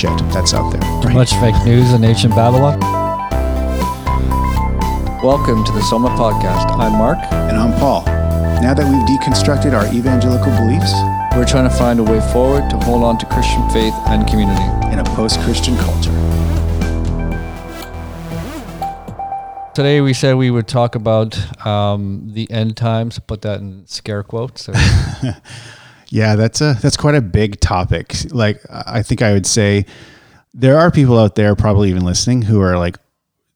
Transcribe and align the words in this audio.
shit 0.00 0.18
that's 0.32 0.54
out 0.54 0.70
there. 0.70 0.80
Too 1.02 1.10
much 1.10 1.34
fake 1.34 1.62
news 1.66 1.92
in 1.92 2.04
ancient 2.04 2.34
Babylon. 2.34 2.80
Welcome 5.22 5.62
to 5.62 5.72
the 5.72 5.82
Soma 5.82 6.08
Podcast. 6.10 6.70
I'm 6.78 6.92
Mark. 6.92 7.18
And 7.30 7.58
I'm 7.58 7.78
Paul. 7.78 8.06
Now 8.62 8.72
that 8.72 8.86
we've 8.88 9.18
deconstructed 9.18 9.74
our 9.74 9.84
evangelical 9.92 10.56
beliefs, 10.56 10.90
we're 11.36 11.44
trying 11.44 11.68
to 11.68 11.76
find 11.76 12.00
a 12.00 12.02
way 12.02 12.18
forward 12.32 12.70
to 12.70 12.78
hold 12.78 13.04
on 13.04 13.18
to 13.18 13.26
Christian 13.26 13.68
faith 13.68 13.92
and 14.06 14.26
community 14.26 14.64
in 14.90 15.00
a 15.00 15.04
post 15.14 15.38
Christian 15.40 15.76
culture. 15.76 16.16
Today 19.74 20.00
we 20.00 20.14
said 20.14 20.36
we 20.36 20.50
would 20.50 20.66
talk 20.66 20.94
about 20.94 21.66
um, 21.66 22.30
the 22.32 22.50
end 22.50 22.74
times, 22.78 23.18
put 23.18 23.42
that 23.42 23.60
in 23.60 23.86
scare 23.86 24.22
quotes. 24.22 24.70
yeah, 26.10 26.34
that's 26.34 26.60
a 26.60 26.76
that's 26.82 26.96
quite 26.96 27.14
a 27.14 27.20
big 27.22 27.60
topic. 27.60 28.16
Like 28.30 28.60
I 28.68 29.02
think 29.02 29.22
I 29.22 29.32
would 29.32 29.46
say 29.46 29.86
there 30.52 30.76
are 30.76 30.90
people 30.90 31.18
out 31.18 31.36
there 31.36 31.54
probably 31.54 31.88
even 31.88 32.04
listening 32.04 32.42
who 32.42 32.60
are 32.60 32.76
like 32.76 32.98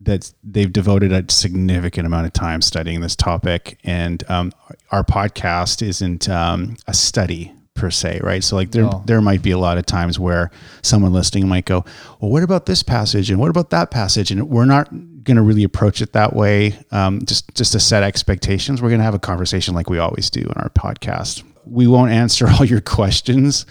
that 0.01 0.33
they've 0.45 0.73
devoted 0.73 1.13
a 1.13 1.25
significant 1.33 2.07
amount 2.07 2.27
of 2.27 2.33
time 2.33 2.63
studying 2.63 3.01
this 3.01 3.17
topic. 3.17 3.79
And 3.83 4.23
um, 4.31 4.53
our 4.91 5.03
podcast 5.03 5.83
isn't 5.83 6.29
um, 6.29 6.77
a 6.87 6.95
study 6.95 7.53
per 7.75 7.91
se 7.91 8.21
right? 8.23 8.45
So 8.45 8.55
like 8.55 8.71
there 8.71 8.85
no. 8.85 9.03
there 9.05 9.21
might 9.21 9.43
be 9.43 9.51
a 9.51 9.59
lot 9.59 9.77
of 9.77 9.85
times 9.85 10.17
where 10.17 10.53
someone 10.83 11.13
listening 11.13 11.49
might 11.49 11.65
go 11.65 11.85
well 12.21 12.31
what 12.31 12.45
about 12.45 12.67
this 12.67 12.85
passage? 12.85 13.31
And 13.31 13.41
what 13.41 13.51
about 13.51 13.71
that 13.71 13.91
passage? 13.91 14.31
And 14.31 14.49
we're 14.49 14.65
not 14.65 14.91
going 15.25 15.39
to 15.39 15.43
really 15.43 15.65
approach 15.65 16.01
it 16.01 16.13
that 16.13 16.35
way. 16.37 16.79
Um, 16.93 17.25
just 17.25 17.53
just 17.57 17.73
to 17.73 17.81
set 17.81 18.05
expectations 18.05 18.81
we're 18.81 18.91
going 18.91 19.01
to 19.01 19.05
have 19.05 19.15
a 19.15 19.19
conversation 19.19 19.75
like 19.75 19.91
we 19.91 19.99
always 19.99 20.31
do 20.31 20.43
in 20.43 20.53
our 20.55 20.69
podcast 20.69 21.43
we 21.67 21.87
won't 21.87 22.11
answer 22.11 22.49
all 22.51 22.65
your 22.65 22.81
questions 22.81 23.67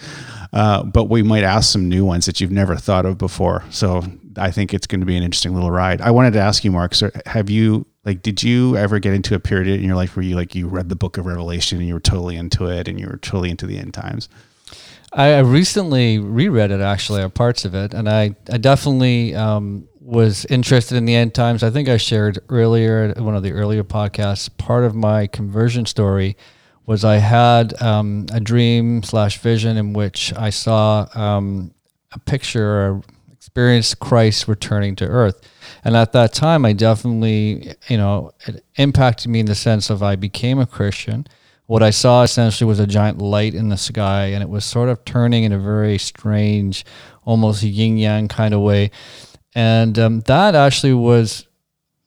uh, 0.53 0.83
but 0.83 1.05
we 1.05 1.23
might 1.23 1.43
ask 1.43 1.71
some 1.71 1.89
new 1.89 2.05
ones 2.05 2.25
that 2.25 2.39
you've 2.39 2.51
never 2.51 2.75
thought 2.75 3.05
of 3.05 3.17
before 3.17 3.63
so 3.69 4.03
I 4.37 4.51
think 4.51 4.73
it's 4.73 4.87
going 4.87 4.99
to 4.99 5.05
be 5.05 5.15
an 5.17 5.23
interesting 5.23 5.53
little 5.53 5.71
ride. 5.71 6.01
I 6.01 6.11
wanted 6.11 6.33
to 6.33 6.39
ask 6.39 6.63
you, 6.63 6.71
Mark, 6.71 6.93
have 7.25 7.49
you 7.49 7.85
like 8.05 8.21
did 8.21 8.43
you 8.43 8.75
ever 8.75 8.99
get 8.99 9.13
into 9.13 9.35
a 9.35 9.39
period 9.39 9.67
in 9.67 9.85
your 9.85 9.95
life 9.95 10.15
where 10.15 10.23
you 10.23 10.35
like 10.35 10.55
you 10.55 10.67
read 10.67 10.89
the 10.89 10.95
book 10.95 11.17
of 11.17 11.25
Revelation 11.25 11.77
and 11.77 11.87
you 11.87 11.93
were 11.93 11.99
totally 11.99 12.35
into 12.35 12.67
it 12.67 12.87
and 12.87 12.99
you 12.99 13.07
were 13.07 13.17
totally 13.17 13.49
into 13.49 13.65
the 13.65 13.77
end 13.77 13.93
times? 13.93 14.29
I 15.11 15.39
recently 15.39 16.17
reread 16.17 16.71
it 16.71 16.81
actually, 16.81 17.21
or 17.21 17.29
parts 17.29 17.65
of 17.65 17.75
it, 17.75 17.93
and 17.93 18.09
I 18.09 18.35
I 18.51 18.57
definitely 18.57 19.35
um, 19.35 19.87
was 19.99 20.45
interested 20.45 20.97
in 20.97 21.05
the 21.05 21.15
end 21.15 21.35
times. 21.35 21.63
I 21.63 21.69
think 21.69 21.87
I 21.87 21.97
shared 21.97 22.39
earlier 22.49 23.13
one 23.17 23.35
of 23.35 23.43
the 23.43 23.51
earlier 23.51 23.83
podcasts. 23.83 24.49
Part 24.57 24.83
of 24.83 24.95
my 24.95 25.27
conversion 25.27 25.85
story 25.85 26.35
was 26.85 27.05
I 27.05 27.17
had 27.17 27.81
um, 27.81 28.25
a 28.33 28.39
dream 28.39 29.03
slash 29.03 29.39
vision 29.39 29.77
in 29.77 29.93
which 29.93 30.33
I 30.35 30.49
saw 30.49 31.07
um, 31.13 31.73
a 32.11 32.19
picture 32.19 32.67
or 32.67 33.01
experienced 33.31 33.99
Christ 33.99 34.47
returning 34.47 34.95
to 34.97 35.05
earth. 35.05 35.41
And 35.83 35.95
at 35.95 36.11
that 36.13 36.33
time, 36.33 36.65
I 36.65 36.73
definitely, 36.73 37.75
you 37.87 37.97
know, 37.97 38.31
it 38.47 38.65
impacted 38.75 39.29
me 39.29 39.41
in 39.41 39.45
the 39.45 39.55
sense 39.55 39.89
of 39.89 40.01
I 40.01 40.15
became 40.15 40.59
a 40.59 40.65
Christian. 40.65 41.27
What 41.67 41.83
I 41.83 41.91
saw 41.91 42.23
essentially 42.23 42.67
was 42.67 42.79
a 42.79 42.87
giant 42.87 43.19
light 43.19 43.53
in 43.53 43.69
the 43.69 43.77
sky, 43.77 44.25
and 44.27 44.43
it 44.43 44.49
was 44.49 44.65
sort 44.65 44.89
of 44.89 45.05
turning 45.05 45.43
in 45.43 45.51
a 45.51 45.59
very 45.59 45.97
strange, 45.97 46.85
almost 47.23 47.63
yin 47.63 47.97
yang 47.97 48.27
kind 48.27 48.53
of 48.53 48.61
way. 48.61 48.91
And 49.55 49.97
um, 49.97 50.19
that 50.21 50.55
actually 50.55 50.93
was 50.93 51.47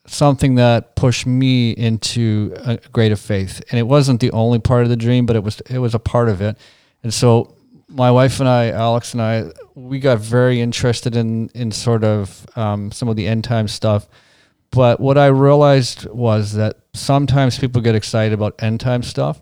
something 0.06 0.56
that 0.56 0.96
pushed 0.96 1.26
me 1.26 1.72
into 1.72 2.54
a 2.58 2.76
greater 2.92 3.16
faith. 3.16 3.62
And 3.70 3.78
it 3.78 3.84
wasn't 3.84 4.20
the 4.20 4.30
only 4.32 4.58
part 4.58 4.84
of 4.84 4.88
the 4.88 4.96
dream, 4.96 5.26
but 5.26 5.36
it 5.36 5.42
was 5.42 5.60
it 5.68 5.78
was 5.78 5.94
a 5.94 5.98
part 5.98 6.28
of 6.28 6.40
it. 6.40 6.56
And 7.02 7.12
so 7.12 7.56
my 7.88 8.10
wife 8.10 8.40
and 8.40 8.48
I, 8.48 8.70
Alex 8.70 9.12
and 9.12 9.22
I, 9.22 9.50
we 9.74 10.00
got 10.00 10.18
very 10.18 10.60
interested 10.60 11.16
in 11.16 11.48
in 11.54 11.70
sort 11.70 12.04
of 12.04 12.46
um, 12.56 12.90
some 12.92 13.08
of 13.08 13.16
the 13.16 13.26
end 13.26 13.44
time 13.44 13.68
stuff. 13.68 14.08
But 14.70 15.00
what 15.00 15.16
I 15.16 15.26
realized 15.26 16.06
was 16.10 16.54
that 16.54 16.80
sometimes 16.92 17.58
people 17.58 17.80
get 17.80 17.94
excited 17.94 18.32
about 18.32 18.54
end 18.58 18.80
time 18.80 19.02
stuff, 19.02 19.40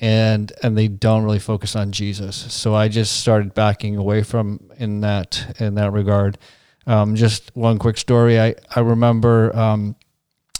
and 0.00 0.52
and 0.62 0.76
they 0.76 0.88
don't 0.88 1.24
really 1.24 1.38
focus 1.38 1.76
on 1.76 1.92
Jesus. 1.92 2.36
So 2.36 2.74
I 2.74 2.88
just 2.88 3.20
started 3.20 3.54
backing 3.54 3.96
away 3.96 4.22
from 4.22 4.70
in 4.78 5.00
that 5.00 5.56
in 5.58 5.74
that 5.74 5.92
regard. 5.92 6.38
Um, 6.86 7.14
just 7.14 7.54
one 7.54 7.78
quick 7.78 7.96
story. 7.96 8.40
I 8.40 8.54
I 8.74 8.80
remember 8.80 9.54
um, 9.56 9.96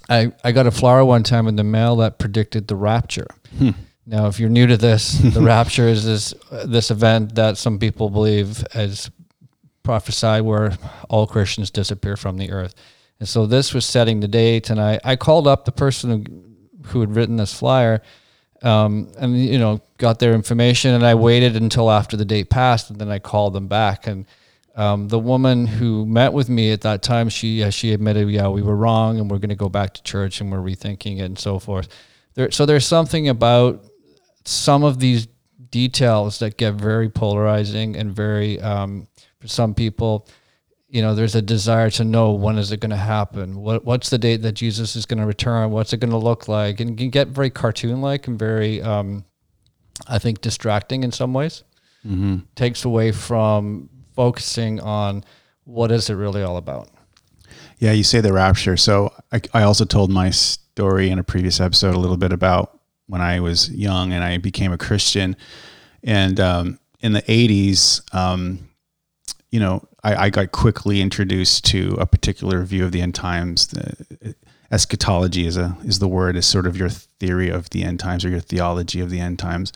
I 0.09 0.33
I 0.45 0.53
got 0.53 0.67
a 0.67 0.71
flower 0.71 1.05
one 1.05 1.23
time 1.23 1.49
in 1.49 1.57
the 1.57 1.65
mail 1.65 1.97
that 1.97 2.19
predicted 2.19 2.69
the 2.69 2.77
rapture. 2.77 3.27
Hmm 3.59 3.71
now, 4.07 4.27
if 4.27 4.41
you're 4.41 4.51
new 4.51 4.67
to 4.67 4.77
this, 4.77 5.13
the 5.13 5.41
rapture 5.43 5.87
is 5.87 6.05
this 6.05 6.35
this 6.65 6.91
event 6.91 7.37
that 7.37 7.57
some 7.57 7.79
people 7.79 8.11
believe 8.11 8.65
as 8.75 9.11
prophesied, 9.83 10.43
where 10.43 10.77
all 11.09 11.27
Christians 11.27 11.71
disappear 11.71 12.17
from 12.17 12.37
the 12.37 12.51
earth. 12.51 12.75
And 13.21 13.29
so 13.29 13.47
this 13.47 13.73
was 13.73 13.85
setting 13.85 14.21
the 14.21 14.29
date, 14.29 14.71
and 14.71 14.81
I, 14.81 14.99
I 15.05 15.15
called 15.15 15.47
up 15.47 15.65
the 15.65 15.73
person 15.73 16.11
who, 16.11 16.89
who 16.89 17.01
had 17.01 17.15
written 17.15 17.37
this 17.37 17.55
flyer, 17.55 18.03
um, 18.63 19.13
and 19.19 19.39
you 19.39 19.59
know 19.59 19.81
got 19.99 20.19
their 20.19 20.35
information, 20.35 20.95
and 20.95 21.07
I 21.07 21.15
waited 21.15 21.55
until 21.55 21.89
after 21.89 22.17
the 22.17 22.25
date 22.25 22.51
passed, 22.51 22.91
and 22.91 23.01
then 23.01 23.09
I 23.09 23.21
called 23.21 23.53
them 23.53 23.69
back. 23.69 24.09
And 24.09 24.27
um, 24.75 25.09
the 25.09 25.19
woman 25.19 25.67
who 25.67 26.07
met 26.07 26.33
with 26.33 26.49
me 26.49 26.73
at 26.73 26.81
that 26.83 27.03
time, 27.03 27.29
she 27.29 27.63
uh, 27.63 27.71
she 27.71 27.93
admitted, 27.93 28.29
yeah, 28.31 28.49
we 28.49 28.63
were 28.63 28.77
wrong, 28.77 29.19
and 29.19 29.31
we're 29.31 29.39
going 29.39 29.51
to 29.51 29.55
go 29.55 29.69
back 29.69 29.95
to 29.95 30.03
church, 30.03 30.41
and 30.41 30.51
we're 30.51 30.59
rethinking 30.59 31.19
it, 31.19 31.25
and 31.25 31.39
so 31.39 31.59
forth. 31.59 31.89
There, 32.35 32.51
so 32.51 32.65
there's 32.65 32.87
something 32.87 33.29
about 33.29 33.85
some 34.45 34.83
of 34.83 34.99
these 34.99 35.29
details 35.71 36.39
that 36.39 36.57
get 36.57 36.75
very 36.75 37.09
polarizing 37.09 37.97
and 37.97 38.15
very 38.15 38.61
um, 38.61 39.09
for 39.41 39.49
some 39.49 39.75
people 39.75 40.29
you 40.89 41.01
know 41.01 41.15
there's 41.15 41.35
a 41.35 41.43
desire 41.43 41.89
to 41.89 42.05
know 42.05 42.33
when 42.33 42.59
is 42.59 42.71
it 42.71 42.79
going 42.79 42.91
to 42.91 42.97
happen 42.97 43.57
what 43.57 43.83
what's 43.85 44.11
the 44.11 44.19
date 44.19 44.43
that 44.43 44.53
jesus 44.53 44.95
is 44.95 45.07
going 45.07 45.19
to 45.19 45.27
return 45.27 45.71
what's 45.71 45.93
it 45.93 45.99
going 45.99 46.11
to 46.11 46.19
look 46.19 46.49
like 46.49 46.81
and 46.81 46.99
can 46.99 47.09
get 47.09 47.29
very 47.29 47.49
cartoon 47.49 48.03
like 48.03 48.29
and 48.29 48.39
very 48.39 48.83
um, 48.83 49.25
i 50.07 50.19
think 50.19 50.43
distracting 50.43 51.03
in 51.03 51.11
some 51.11 51.33
ways 51.33 51.65
mm-hmm. 52.07 52.37
takes 52.55 52.85
away 52.85 53.11
from 53.11 53.89
focusing 54.15 54.81
on 54.81 55.25
what 55.65 55.91
is 55.91 56.11
it 56.11 56.15
really 56.15 56.43
all 56.43 56.57
about 56.57 56.89
yeah 57.79 57.93
you 57.93 58.03
say 58.03 58.21
the 58.21 58.33
rapture 58.33 58.77
so 58.77 59.13
I, 59.33 59.41
I 59.55 59.63
also 59.63 59.85
told 59.85 60.11
my 60.11 60.31
story 60.31 61.11
in 61.11 61.19
a 61.19 61.25
previous 61.25 61.61
episode 61.61 61.95
a 61.95 61.99
little 61.99 62.17
bit 62.17 62.33
about 62.33 62.81
when 63.07 63.21
I 63.21 63.41
was 63.41 63.71
young 63.71 64.13
and 64.13 64.25
I 64.25 64.39
became 64.39 64.73
a 64.73 64.79
Christian. 64.79 65.37
And 66.03 66.41
um, 66.41 66.79
in 67.01 67.13
the 67.13 67.21
80s, 67.23 68.03
um, 68.15 68.71
you 69.51 69.61
know, 69.61 69.87
I, 70.03 70.15
I, 70.27 70.31
got 70.31 70.53
quickly 70.53 71.03
introduced 71.03 71.67
to 71.67 71.95
a 72.01 72.07
particular 72.07 72.65
view 72.65 72.87
of 72.87 72.93
the 72.93 73.03
end 73.03 73.15
times. 73.15 73.67
The, 73.69 74.35
eschatology 74.71 75.47
is 75.47 75.59
a 75.59 75.77
is 75.85 75.99
the 75.99 76.09
word 76.09 76.35
is 76.35 76.47
sort 76.47 76.67
of 76.67 76.79
your 76.79 76.89
theory 76.89 77.51
of 77.51 77.69
the 77.71 77.85
end 77.85 78.01
times 78.01 78.25
or 78.25 78.31
your 78.31 78.41
theology 78.41 79.01
of 79.01 79.11
the 79.11 79.21
end 79.21 79.39
times, 79.39 79.71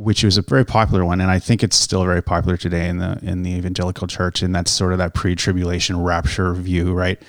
which 0.00 0.24
was 0.24 0.38
a 0.38 0.42
very 0.42 0.64
popular 0.64 1.04
one, 1.04 1.20
and 1.20 1.30
I 1.30 1.38
think 1.38 1.62
it's 1.62 1.76
still 1.76 2.04
very 2.04 2.22
popular 2.22 2.56
today 2.56 2.88
in 2.88 2.98
the 2.98 3.18
in 3.22 3.42
the 3.42 3.50
evangelical 3.50 4.06
church. 4.06 4.40
And 4.40 4.54
that's 4.54 4.70
sort 4.70 4.92
of 4.92 4.98
that 4.98 5.12
pre-tribulation 5.12 6.02
rapture 6.02 6.54
view, 6.54 6.94
right? 6.94 7.20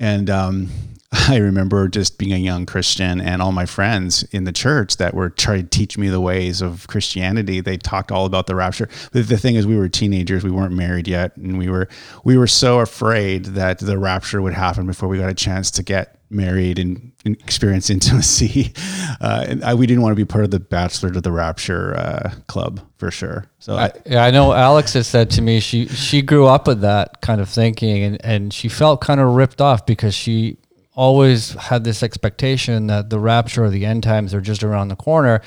And 0.00 0.30
um, 0.30 0.70
I 1.12 1.36
remember 1.36 1.86
just 1.86 2.16
being 2.16 2.32
a 2.32 2.38
young 2.38 2.64
Christian 2.64 3.20
and 3.20 3.42
all 3.42 3.52
my 3.52 3.66
friends 3.66 4.22
in 4.24 4.44
the 4.44 4.52
church 4.52 4.96
that 4.96 5.12
were 5.12 5.28
trying 5.28 5.64
to 5.64 5.68
teach 5.68 5.98
me 5.98 6.08
the 6.08 6.20
ways 6.20 6.62
of 6.62 6.86
Christianity. 6.86 7.60
They 7.60 7.76
talked 7.76 8.10
all 8.10 8.24
about 8.24 8.46
the 8.46 8.54
rapture. 8.54 8.88
But 9.12 9.28
the 9.28 9.36
thing 9.36 9.56
is, 9.56 9.66
we 9.66 9.76
were 9.76 9.88
teenagers, 9.90 10.44
we 10.44 10.50
weren't 10.50 10.72
married 10.72 11.08
yet, 11.08 11.36
and 11.36 11.58
we 11.58 11.68
were 11.68 11.88
we 12.24 12.38
were 12.38 12.46
so 12.46 12.80
afraid 12.80 13.44
that 13.46 13.80
the 13.80 13.98
rapture 13.98 14.40
would 14.40 14.54
happen 14.54 14.86
before 14.86 15.10
we 15.10 15.18
got 15.18 15.28
a 15.28 15.34
chance 15.34 15.70
to 15.72 15.82
get 15.82 16.17
married 16.30 16.78
and, 16.78 17.12
and 17.24 17.36
experience 17.40 17.90
intimacy. 17.98 18.72
Uh, 19.20 19.44
and 19.48 19.64
I, 19.64 19.74
we 19.74 19.86
didn't 19.86 20.02
want 20.02 20.12
to 20.12 20.16
be 20.16 20.24
part 20.24 20.44
of 20.44 20.50
the 20.50 20.60
Bachelor 20.60 21.10
to 21.12 21.20
the 21.20 21.32
Rapture 21.32 21.96
uh, 21.96 22.32
club 22.46 22.80
for 22.96 23.10
sure. 23.10 23.46
So 23.58 23.76
I, 23.76 23.92
yeah, 24.06 24.24
I 24.24 24.30
know 24.30 24.52
Alex 24.52 24.92
has 24.94 25.06
said 25.06 25.30
to 25.30 25.42
me 25.42 25.60
she 25.60 25.86
she 25.88 26.22
grew 26.22 26.46
up 26.46 26.66
with 26.66 26.80
that 26.80 27.20
kind 27.20 27.40
of 27.40 27.48
thinking 27.48 28.02
and 28.02 28.24
and 28.24 28.52
she 28.52 28.68
felt 28.68 29.00
kind 29.00 29.20
of 29.20 29.34
ripped 29.34 29.60
off 29.60 29.86
because 29.86 30.14
she 30.14 30.58
always 30.94 31.52
had 31.52 31.84
this 31.84 32.02
expectation 32.02 32.88
that 32.88 33.08
the 33.08 33.20
rapture 33.20 33.64
or 33.64 33.70
the 33.70 33.86
end 33.86 34.02
times 34.02 34.34
are 34.34 34.40
just 34.40 34.64
around 34.64 34.88
the 34.88 34.96
corner 34.96 35.40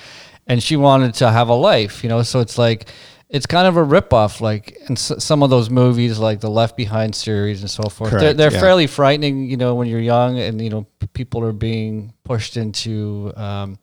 and 0.47 0.63
she 0.63 0.77
wanted 0.77 1.13
to 1.13 1.29
have 1.29 1.49
a 1.49 1.53
life 1.53 2.03
you 2.03 2.09
know 2.09 2.23
so 2.23 2.39
it's 2.39 2.57
like 2.57 2.87
it's 3.31 3.45
kind 3.45 3.65
of 3.65 3.77
a 3.77 3.83
ripoff 3.83 4.41
like 4.41 4.77
in 4.89 4.93
s- 4.93 5.23
some 5.23 5.41
of 5.41 5.49
those 5.49 5.69
movies 5.69 6.19
like 6.19 6.41
the 6.41 6.49
left 6.49 6.75
behind 6.75 7.15
series 7.15 7.61
and 7.61 7.71
so 7.71 7.83
forth 7.83 8.11
Correct, 8.11 8.21
they're, 8.21 8.33
they're 8.33 8.51
yeah. 8.51 8.59
fairly 8.59 8.87
frightening 8.87 9.45
you 9.45 9.57
know 9.57 9.73
when 9.75 9.87
you're 9.87 10.01
young 10.01 10.37
and 10.37 10.61
you 10.61 10.69
know 10.69 10.85
p- 10.99 11.07
people 11.07 11.43
are 11.43 11.53
being 11.53 12.13
pushed 12.23 12.57
into 12.57 13.31
um, 13.37 13.79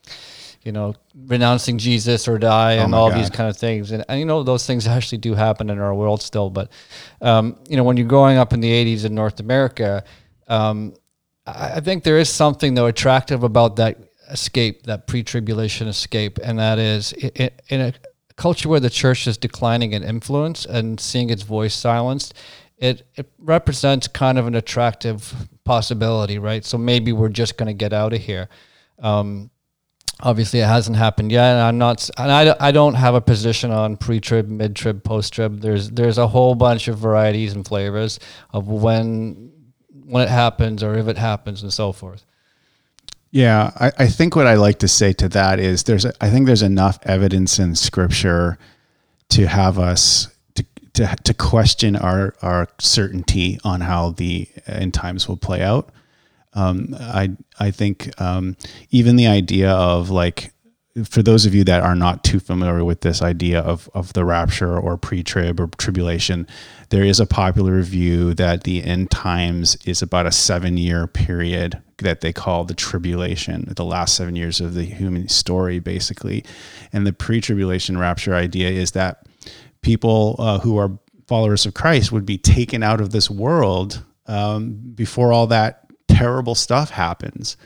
you 0.63 0.71
know 0.73 0.95
renouncing 1.27 1.79
jesus 1.79 2.29
or 2.29 2.39
die 2.39 2.77
oh 2.79 2.85
and 2.85 2.95
all 2.95 3.09
God. 3.09 3.19
these 3.19 3.31
kind 3.31 3.49
of 3.49 3.57
things 3.57 3.91
and, 3.91 4.05
and, 4.09 4.21
you 4.21 4.27
know 4.27 4.43
those 4.43 4.67
things 4.67 4.87
actually 4.97 5.19
do 5.19 5.35
happen 5.35 5.71
in 5.71 5.79
our 5.79 5.95
world 5.95 6.21
still 6.23 6.51
but 6.51 6.71
um, 7.23 7.57
you 7.69 7.77
know 7.77 7.85
when 7.85 7.97
you're 7.97 8.07
growing 8.07 8.37
up 8.37 8.53
in 8.53 8.61
the 8.61 8.71
80s 8.71 9.05
in 9.05 9.15
north 9.15 9.41
america 9.41 10.05
um, 10.47 10.95
I 11.47 11.81
think 11.81 12.05
there 12.05 12.19
is 12.19 12.29
something 12.29 12.75
though 12.75 12.87
attractive 12.87 13.43
about 13.43 13.77
that 13.77 13.99
escape, 14.31 14.85
that 14.85 15.07
pre-tribulation 15.07 15.89
escape, 15.89 16.39
and 16.43 16.59
that 16.59 16.79
is 16.79 17.13
in 17.13 17.81
a 17.81 17.93
culture 18.39 18.69
where 18.69 18.81
the 18.81 18.89
church 18.89 19.27
is 19.27 19.37
declining 19.37 19.93
in 19.93 20.03
influence 20.03 20.65
and 20.65 20.99
seeing 20.99 21.29
its 21.29 21.43
voice 21.43 21.75
silenced, 21.75 22.33
it, 22.79 23.07
it 23.17 23.31
represents 23.39 24.09
kind 24.09 24.39
of 24.39 24.47
an 24.47 24.55
attractive 24.55 25.35
possibility, 25.65 26.39
right? 26.39 26.65
So 26.65 26.79
maybe 26.79 27.13
we're 27.13 27.29
just 27.29 27.59
going 27.59 27.67
to 27.67 27.75
get 27.75 27.93
out 27.93 28.13
of 28.15 28.21
here. 28.21 28.49
Um, 29.01 29.51
obviously, 30.21 30.61
it 30.61 30.67
hasn't 30.67 30.97
happened 30.97 31.33
yet. 31.33 31.53
And 31.55 31.61
I'm 31.61 31.79
not, 31.79 32.09
and 32.17 32.31
I, 32.31 32.57
I 32.61 32.71
don't 32.71 32.95
have 32.95 33.17
a 33.17 33.21
position 33.21 33.73
on 33.73 33.97
pre-trib, 33.97 34.49
mid-trib, 34.49 35.03
post-trib. 35.03 35.61
There's 35.61 35.91
there's 35.91 36.19
a 36.19 36.29
whole 36.29 36.55
bunch 36.55 36.89
of 36.89 36.99
varieties 36.99 37.53
and 37.53 37.67
flavors 37.67 38.21
of 38.51 38.69
when 38.69 39.53
when 40.07 40.23
it 40.23 40.31
happens 40.31 40.83
or 40.83 40.95
if 40.95 41.09
it 41.09 41.19
happens 41.19 41.63
and 41.63 41.73
so 41.73 41.93
forth. 41.93 42.25
Yeah, 43.31 43.73
I, 43.79 43.93
I 43.99 44.07
think 44.07 44.35
what 44.35 44.47
I 44.47 44.55
like 44.55 44.79
to 44.79 44.89
say 44.89 45.13
to 45.15 45.29
that 45.31 45.59
is 45.59 45.83
there's 45.85 46.07
I 46.07 46.31
think 46.31 46.47
there's 46.47 46.63
enough 46.63 46.99
evidence 47.03 47.59
in 47.59 47.75
Scripture 47.75 48.59
to 49.31 49.47
have 49.47 49.79
us 49.79 50.29
to, 50.99 51.17
to 51.23 51.35
question 51.35 51.95
our, 51.95 52.35
our 52.43 52.67
certainty 52.81 53.61
on 53.63 53.81
how 53.81 54.11
the 54.11 54.49
end 54.67 54.93
times 54.93 55.29
will 55.29 55.37
play 55.37 55.63
out. 55.63 55.91
Um, 56.55 56.97
I, 56.99 57.37
I 57.61 57.71
think 57.71 58.21
um, 58.21 58.57
even 58.91 59.15
the 59.15 59.29
idea 59.29 59.71
of 59.71 60.11
like, 60.11 60.53
for 61.05 61.23
those 61.23 61.47
of 61.47 61.55
you 61.55 61.63
that 61.65 61.85
are 61.85 61.95
not 61.95 62.25
too 62.25 62.41
familiar 62.41 62.85
with 62.85 63.03
this 63.03 63.23
idea 63.23 63.61
of, 63.61 63.89
of 63.95 64.13
the 64.15 64.25
rapture 64.25 64.77
or 64.77 64.97
pre-trib 64.97 65.61
or 65.61 65.69
tribulation, 65.79 66.49
there 66.89 67.05
is 67.05 67.21
a 67.21 67.27
popular 67.27 67.81
view 67.83 68.35
that 68.35 68.65
the 68.65 68.83
end 68.83 69.13
times 69.13 69.77
is 69.85 70.03
about 70.03 70.27
a 70.27 70.33
seven 70.33 70.77
year 70.77 71.07
period 71.07 71.81
that 71.99 72.21
they 72.21 72.33
call 72.33 72.65
the 72.65 72.75
tribulation, 72.75 73.73
the 73.77 73.85
last 73.85 74.15
seven 74.15 74.37
years 74.37 74.61
of 74.61 74.75
the 74.75 74.85
human 74.85 75.29
story, 75.29 75.79
basically. 75.79 76.45
And 76.93 77.07
the 77.07 77.13
pre-tribulation 77.13 77.99
rapture 77.99 78.35
idea 78.35 78.71
is 78.71 78.93
that 78.93 79.27
people 79.83 80.37
uh, 80.39 80.59
who 80.59 80.79
are 80.79 80.99
followers 81.27 81.67
of 81.67 81.75
Christ 81.75 82.11
would 82.13 82.27
be 82.27 82.39
taken 82.39 82.83
out 82.83 83.01
of 83.01 83.11
this 83.11 83.31
world 83.31 84.03
um, 84.27 84.75
before 84.95 85.33
all 85.33 85.47
that 85.49 85.87
terrible 86.09 86.55
stuff 86.55 86.91
happens. 86.91 87.57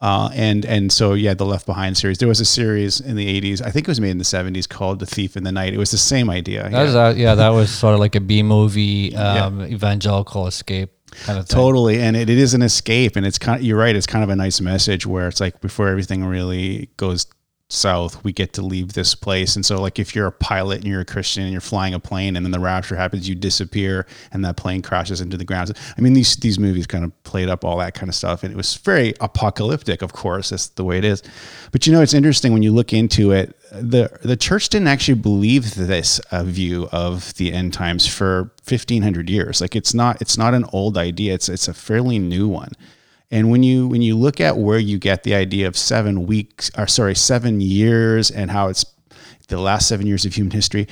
Uh, 0.00 0.30
and 0.34 0.64
and 0.64 0.90
so 0.90 1.12
yeah, 1.12 1.34
the 1.34 1.44
Left 1.44 1.66
Behind 1.66 1.96
series. 1.96 2.18
There 2.18 2.28
was 2.28 2.40
a 2.40 2.44
series 2.44 3.00
in 3.00 3.16
the 3.16 3.40
'80s. 3.40 3.60
I 3.60 3.70
think 3.70 3.86
it 3.86 3.90
was 3.90 4.00
made 4.00 4.10
in 4.10 4.18
the 4.18 4.24
'70s 4.24 4.66
called 4.68 4.98
The 4.98 5.06
Thief 5.06 5.36
in 5.36 5.44
the 5.44 5.52
Night. 5.52 5.74
It 5.74 5.78
was 5.78 5.90
the 5.90 5.98
same 5.98 6.30
idea. 6.30 6.62
That 6.62 6.72
yeah. 6.72 6.82
Was, 6.82 6.94
uh, 6.94 7.14
yeah, 7.16 7.34
that 7.34 7.50
was 7.50 7.70
sort 7.70 7.94
of 7.94 8.00
like 8.00 8.14
a 8.14 8.20
B 8.20 8.42
movie 8.42 9.14
um, 9.16 9.60
yeah. 9.60 9.66
evangelical 9.66 10.46
escape 10.46 10.90
kind 11.10 11.38
of 11.38 11.46
thing. 11.46 11.54
Totally, 11.54 12.00
and 12.00 12.16
it, 12.16 12.30
it 12.30 12.38
is 12.38 12.54
an 12.54 12.62
escape, 12.62 13.16
and 13.16 13.26
it's 13.26 13.38
kind. 13.38 13.60
Of, 13.60 13.66
you're 13.66 13.78
right. 13.78 13.94
It's 13.94 14.06
kind 14.06 14.24
of 14.24 14.30
a 14.30 14.36
nice 14.36 14.60
message 14.60 15.06
where 15.06 15.28
it's 15.28 15.40
like 15.40 15.60
before 15.60 15.88
everything 15.88 16.24
really 16.24 16.88
goes 16.96 17.26
south, 17.72 18.22
we 18.24 18.32
get 18.32 18.52
to 18.54 18.62
leave 18.62 18.92
this 18.92 19.14
place. 19.14 19.56
And 19.56 19.64
so, 19.64 19.80
like, 19.80 19.98
if 19.98 20.14
you're 20.14 20.26
a 20.26 20.32
pilot 20.32 20.78
and 20.78 20.86
you're 20.86 21.00
a 21.00 21.04
Christian 21.04 21.44
and 21.44 21.52
you're 21.52 21.60
flying 21.60 21.94
a 21.94 22.00
plane, 22.00 22.36
and 22.36 22.44
then 22.44 22.50
the 22.50 22.60
rapture 22.60 22.96
happens, 22.96 23.28
you 23.28 23.34
disappear, 23.34 24.06
and 24.32 24.44
that 24.44 24.56
plane 24.56 24.82
crashes 24.82 25.20
into 25.20 25.36
the 25.36 25.44
ground. 25.44 25.72
I 25.96 26.00
mean, 26.00 26.12
these 26.12 26.36
these 26.36 26.58
movies 26.58 26.86
kind 26.86 27.04
of 27.04 27.22
played 27.24 27.48
up 27.48 27.64
all 27.64 27.78
that 27.78 27.94
kind 27.94 28.08
of 28.08 28.14
stuff, 28.14 28.42
and 28.42 28.52
it 28.52 28.56
was 28.56 28.76
very 28.76 29.14
apocalyptic. 29.20 30.02
Of 30.02 30.12
course, 30.12 30.50
that's 30.50 30.68
the 30.68 30.84
way 30.84 30.98
it 30.98 31.04
is. 31.04 31.22
But 31.72 31.86
you 31.86 31.92
know, 31.92 32.02
it's 32.02 32.14
interesting 32.14 32.52
when 32.52 32.62
you 32.62 32.72
look 32.72 32.92
into 32.92 33.32
it. 33.32 33.56
the 33.70 34.10
The 34.22 34.36
church 34.36 34.68
didn't 34.68 34.88
actually 34.88 35.20
believe 35.20 35.74
this 35.74 36.18
uh, 36.30 36.42
view 36.42 36.88
of 36.92 37.34
the 37.34 37.52
end 37.52 37.72
times 37.72 38.06
for 38.06 38.50
1500 38.68 39.30
years. 39.30 39.60
Like, 39.60 39.76
it's 39.76 39.94
not 39.94 40.20
it's 40.20 40.36
not 40.36 40.54
an 40.54 40.64
old 40.72 40.98
idea. 40.98 41.34
It's 41.34 41.48
it's 41.48 41.68
a 41.68 41.74
fairly 41.74 42.18
new 42.18 42.48
one. 42.48 42.72
And 43.30 43.50
when 43.50 43.62
you 43.62 43.86
when 43.86 44.02
you 44.02 44.16
look 44.16 44.40
at 44.40 44.58
where 44.58 44.78
you 44.78 44.98
get 44.98 45.22
the 45.22 45.34
idea 45.34 45.68
of 45.68 45.76
seven 45.76 46.26
weeks, 46.26 46.70
or 46.76 46.86
sorry, 46.86 47.14
seven 47.14 47.60
years, 47.60 48.30
and 48.30 48.50
how 48.50 48.68
it's 48.68 48.84
the 49.48 49.60
last 49.60 49.88
seven 49.88 50.06
years 50.06 50.24
of 50.24 50.34
human 50.34 50.50
history, 50.50 50.88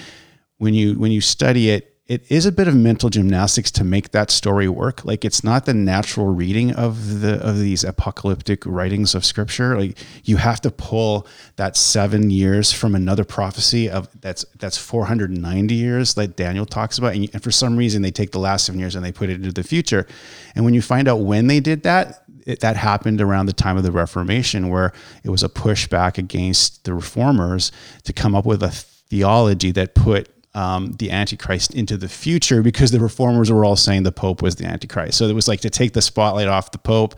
when 0.59 0.75
you 0.75 0.99
when 0.99 1.11
you 1.11 1.21
study 1.21 1.71
it, 1.71 1.99
it 2.09 2.25
is 2.31 2.47
a 2.47 2.53
bit 2.53 2.67
of 2.67 2.75
mental 2.75 3.11
gymnastics 3.11 3.71
to 3.71 3.85
make 3.85 4.13
that 4.13 4.31
story 4.31 4.67
work. 4.67 5.05
Like 5.05 5.27
it's 5.27 5.45
not 5.45 5.67
the 5.67 5.75
natural 5.75 6.29
reading 6.29 6.73
of 6.73 7.21
the 7.21 7.35
of 7.47 7.59
these 7.59 7.85
apocalyptic 7.85 8.65
writings 8.65 9.15
of 9.15 9.27
scripture. 9.27 9.79
Like 9.79 9.99
you 10.25 10.39
have 10.39 10.61
to 10.63 10.71
pull 10.71 11.27
that 11.57 11.77
seven 11.77 12.31
years 12.31 12.73
from 12.73 12.95
another 12.95 13.25
prophecy 13.25 13.91
of 13.91 14.09
that's 14.23 14.47
that's 14.59 14.79
490 14.79 15.75
years, 15.75 16.17
like 16.17 16.35
Daniel 16.35 16.65
talks 16.65 16.97
about. 16.97 17.15
And, 17.15 17.29
and 17.35 17.43
for 17.43 17.51
some 17.51 17.77
reason, 17.77 18.01
they 18.01 18.11
take 18.11 18.33
the 18.33 18.39
last 18.39 18.65
seven 18.65 18.81
years 18.81 18.95
and 18.95 19.05
they 19.05 19.13
put 19.13 19.29
it 19.29 19.35
into 19.35 19.53
the 19.53 19.63
future. 19.63 20.07
And 20.55 20.65
when 20.65 20.73
you 20.73 20.81
find 20.81 21.09
out 21.09 21.17
when 21.17 21.47
they 21.47 21.61
did 21.61 21.83
that, 21.83 22.25
it, 22.49 22.61
that 22.61 22.77
happened 22.77 23.21
around 23.21 23.47
the 23.47 23.53
time 23.53 23.77
of 23.77 23.83
the 23.83 23.93
Reformation, 23.93 24.71
where 24.71 24.93
it 25.23 25.29
was 25.29 25.43
a 25.43 25.49
pushback 25.49 26.17
against 26.17 26.85
the 26.85 26.95
reformers 26.95 27.71
to 28.05 28.13
come 28.13 28.35
up 28.35 28.47
with 28.47 28.63
a 28.63 28.71
theology 28.71 29.71
that 29.73 29.95
put 29.95 30.29
um, 30.55 30.95
the 30.99 31.11
Antichrist 31.11 31.75
into 31.75 31.97
the 31.99 32.09
future 32.09 32.63
because 32.63 32.91
the 32.91 33.01
reformers 33.01 33.53
were 33.53 33.65
all 33.65 33.77
saying 33.77 34.03
the 34.03 34.11
Pope 34.11 34.41
was 34.41 34.57
the 34.57 34.65
Antichrist. 34.65 35.19
So 35.19 35.27
it 35.27 35.35
was 35.35 35.47
like 35.47 35.61
to 35.61 35.71
take 35.71 35.93
the 35.93 36.03
spotlight 36.03 36.49
off 36.49 36.73
the 36.73 36.79
Pope. 36.79 37.15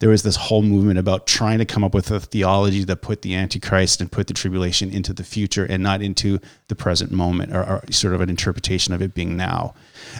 There 0.00 0.10
was 0.10 0.24
this 0.24 0.34
whole 0.34 0.62
movement 0.62 0.98
about 0.98 1.28
trying 1.28 1.58
to 1.58 1.64
come 1.64 1.84
up 1.84 1.94
with 1.94 2.10
a 2.10 2.18
theology 2.18 2.82
that 2.84 3.02
put 3.02 3.22
the 3.22 3.36
Antichrist 3.36 4.00
and 4.00 4.10
put 4.10 4.26
the 4.26 4.34
tribulation 4.34 4.90
into 4.90 5.12
the 5.12 5.22
future 5.22 5.64
and 5.64 5.80
not 5.80 6.02
into 6.02 6.40
the 6.66 6.74
present 6.74 7.12
moment 7.12 7.54
or, 7.54 7.62
or 7.62 7.82
sort 7.92 8.14
of 8.14 8.20
an 8.20 8.28
interpretation 8.28 8.92
of 8.92 9.00
it 9.00 9.14
being 9.14 9.36
now. 9.36 9.74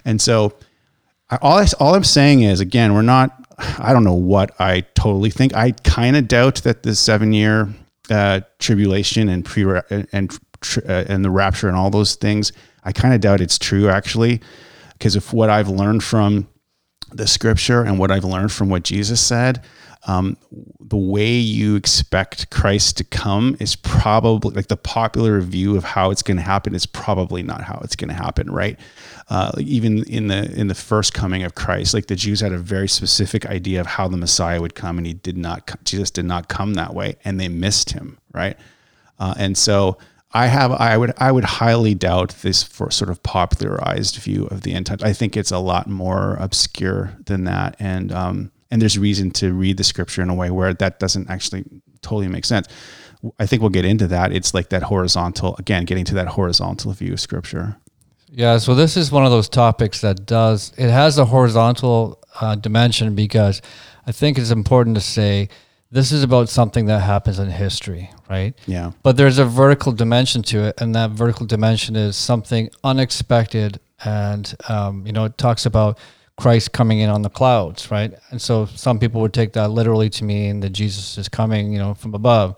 And 0.05 0.21
so 0.21 0.55
all, 1.41 1.59
I, 1.59 1.67
all 1.81 1.95
I'm 1.95 2.05
saying 2.05 2.43
is, 2.43 2.61
again, 2.61 2.95
we're 2.95 3.03
not 3.03 3.42
I 3.59 3.93
don't 3.93 4.05
know 4.05 4.15
what 4.15 4.51
I 4.61 4.81
totally 4.95 5.31
think. 5.31 5.55
I 5.55 5.73
kind 5.85 6.17
of 6.17 6.29
doubt 6.29 6.63
that 6.63 6.83
the 6.83 6.95
seven 6.95 7.33
year 7.33 7.69
uh, 8.11 8.41
tribulation 8.59 9.29
and 9.29 9.45
pre 9.45 9.65
and 10.13 10.39
uh, 10.87 11.05
and 11.09 11.25
the 11.25 11.31
rapture 11.31 11.69
and 11.69 11.77
all 11.77 11.91
those 11.91 12.15
things. 12.15 12.53
I 12.85 12.93
kind 12.93 13.15
of 13.15 13.21
doubt 13.21 13.41
it's 13.41 13.59
true 13.59 13.89
actually, 13.89 14.41
because 14.95 15.17
of 15.17 15.33
what 15.33 15.51
I've 15.51 15.69
learned 15.69 16.03
from 16.03 16.49
the 17.13 17.27
scripture 17.27 17.83
and 17.83 17.99
what 17.99 18.11
I've 18.11 18.25
learned 18.25 18.53
from 18.53 18.69
what 18.69 18.85
Jesus 18.85 19.21
said, 19.21 19.63
um, 20.05 20.37
the 20.81 20.97
way 20.97 21.31
you 21.31 21.77
expect 21.77 22.51
Christ 22.51 22.97
to 22.97 23.05
come 23.05 23.57
is 23.61 23.77
probably 23.77 24.53
like 24.55 24.67
the 24.67 24.77
popular 24.77 25.41
view 25.41 25.77
of 25.77 25.85
how 25.85 26.11
it's 26.11 26.23
going 26.23 26.39
to 26.39 26.43
happen 26.43 26.75
is 26.75 26.87
probably 26.87 27.43
not 27.43 27.63
how 27.63 27.81
it's 27.85 27.95
going 27.95 28.09
to 28.09 28.15
happen, 28.15 28.51
right? 28.51 28.79
Uh, 29.29 29.53
even 29.59 30.03
in 30.05 30.27
the 30.27 30.53
in 30.59 30.67
the 30.67 30.75
first 30.75 31.15
coming 31.15 31.45
of 31.45 31.55
Christ, 31.55 31.95
like 31.95 32.07
the 32.07 32.17
Jews 32.17 32.41
had 32.41 32.53
a 32.53 32.59
very 32.59 32.89
specific 32.89 33.47
idea 33.47 33.81
of 33.81 33.87
how 33.87 34.09
the 34.09 34.17
Messiah 34.17 34.61
would 34.61 34.75
come, 34.75 34.99
and 34.99 35.07
he 35.07 35.15
did 35.15 35.39
not. 35.39 35.71
Jesus 35.85 36.11
did 36.11 36.25
not 36.25 36.49
come 36.49 36.75
that 36.75 36.95
way, 36.95 37.15
and 37.25 37.39
they 37.39 37.49
missed 37.49 37.91
him, 37.91 38.19
right? 38.33 38.57
Uh, 39.21 39.35
and 39.39 39.57
so 39.57 39.99
I 40.33 40.47
have 40.47 40.73
I 40.73 40.97
would 40.97 41.13
I 41.19 41.31
would 41.31 41.45
highly 41.45 41.95
doubt 41.95 42.31
this 42.43 42.65
for 42.65 42.91
sort 42.91 43.11
of 43.11 43.23
popularized 43.23 44.17
view 44.17 44.47
of 44.47 44.63
the 44.63 44.73
end 44.73 44.87
times. 44.87 45.05
I 45.05 45.13
think 45.13 45.37
it's 45.37 45.53
a 45.53 45.59
lot 45.59 45.89
more 45.89 46.37
obscure 46.41 47.13
than 47.27 47.45
that, 47.45 47.77
and 47.79 48.11
um, 48.11 48.51
and 48.73 48.81
there's 48.81 48.99
reason 48.99 49.31
to 49.31 49.53
read 49.53 49.77
the 49.77 49.85
scripture 49.85 50.23
in 50.23 50.31
a 50.31 50.35
way 50.35 50.51
where 50.51 50.73
that 50.73 50.99
doesn't 50.99 51.29
actually 51.29 51.65
totally 52.01 52.27
make 52.27 52.47
sense. 52.47 52.67
I 53.39 53.45
think 53.45 53.61
we'll 53.61 53.69
get 53.69 53.85
into 53.85 54.07
that. 54.09 54.33
It's 54.33 54.55
like 54.55 54.71
that 54.71 54.85
horizontal, 54.85 55.55
again, 55.59 55.85
getting 55.85 56.07
to 56.07 56.15
that 56.15 56.29
horizontal 56.29 56.91
view 56.93 57.13
of 57.13 57.21
scripture. 57.21 57.77
Yeah, 58.29 58.57
so 58.57 58.75
this 58.75 58.97
is 58.97 59.13
one 59.13 59.27
of 59.27 59.31
those 59.31 59.51
topics 59.51 60.01
that 60.01 60.25
does, 60.25 60.73
it 60.79 60.89
has 60.89 61.19
a 61.19 61.27
horizontal 61.27 62.19
uh, 62.41 62.55
dimension 62.55 63.15
because 63.15 63.61
I 64.07 64.13
think 64.13 64.39
it's 64.39 64.51
important 64.51 64.97
to 64.97 65.03
say 65.03 65.51
this 65.91 66.11
is 66.11 66.23
about 66.23 66.49
something 66.49 66.87
that 66.87 67.01
happens 67.01 67.39
in 67.39 67.51
history, 67.51 68.11
right? 68.31 68.55
Yeah. 68.67 68.93
But 69.03 69.19
there's 69.19 69.39
a 69.39 69.45
vertical 69.45 69.93
dimension 69.93 70.43
to 70.45 70.69
it, 70.69 70.81
and 70.81 70.95
that 70.95 71.11
vertical 71.11 71.45
dimension 71.45 71.95
is 71.95 72.17
something 72.17 72.71
unexpected. 72.83 73.81
And, 74.03 74.55
um, 74.71 75.07
you 75.07 75.13
know, 75.13 75.27
it 75.27 75.37
talks 75.37 75.67
about 75.67 75.99
Christ 76.37 76.73
coming 76.73 77.01
in 77.01 77.11
on 77.11 77.23
the 77.23 77.31
clouds, 77.31 77.91
right? 77.91 78.13
And 78.31 78.41
so 78.41 78.67
some 78.67 78.99
people 78.99 79.21
would 79.21 79.35
take 79.35 79.53
that 79.53 79.69
literally 79.69 80.11
to 80.11 80.25
mean 80.25 80.61
that 80.61 80.71
Jesus 80.71 81.19
is 81.19 81.29
coming, 81.29 81.73
you 81.73 81.79
know, 81.79 81.95
from 81.95 82.15
above. 82.15 82.57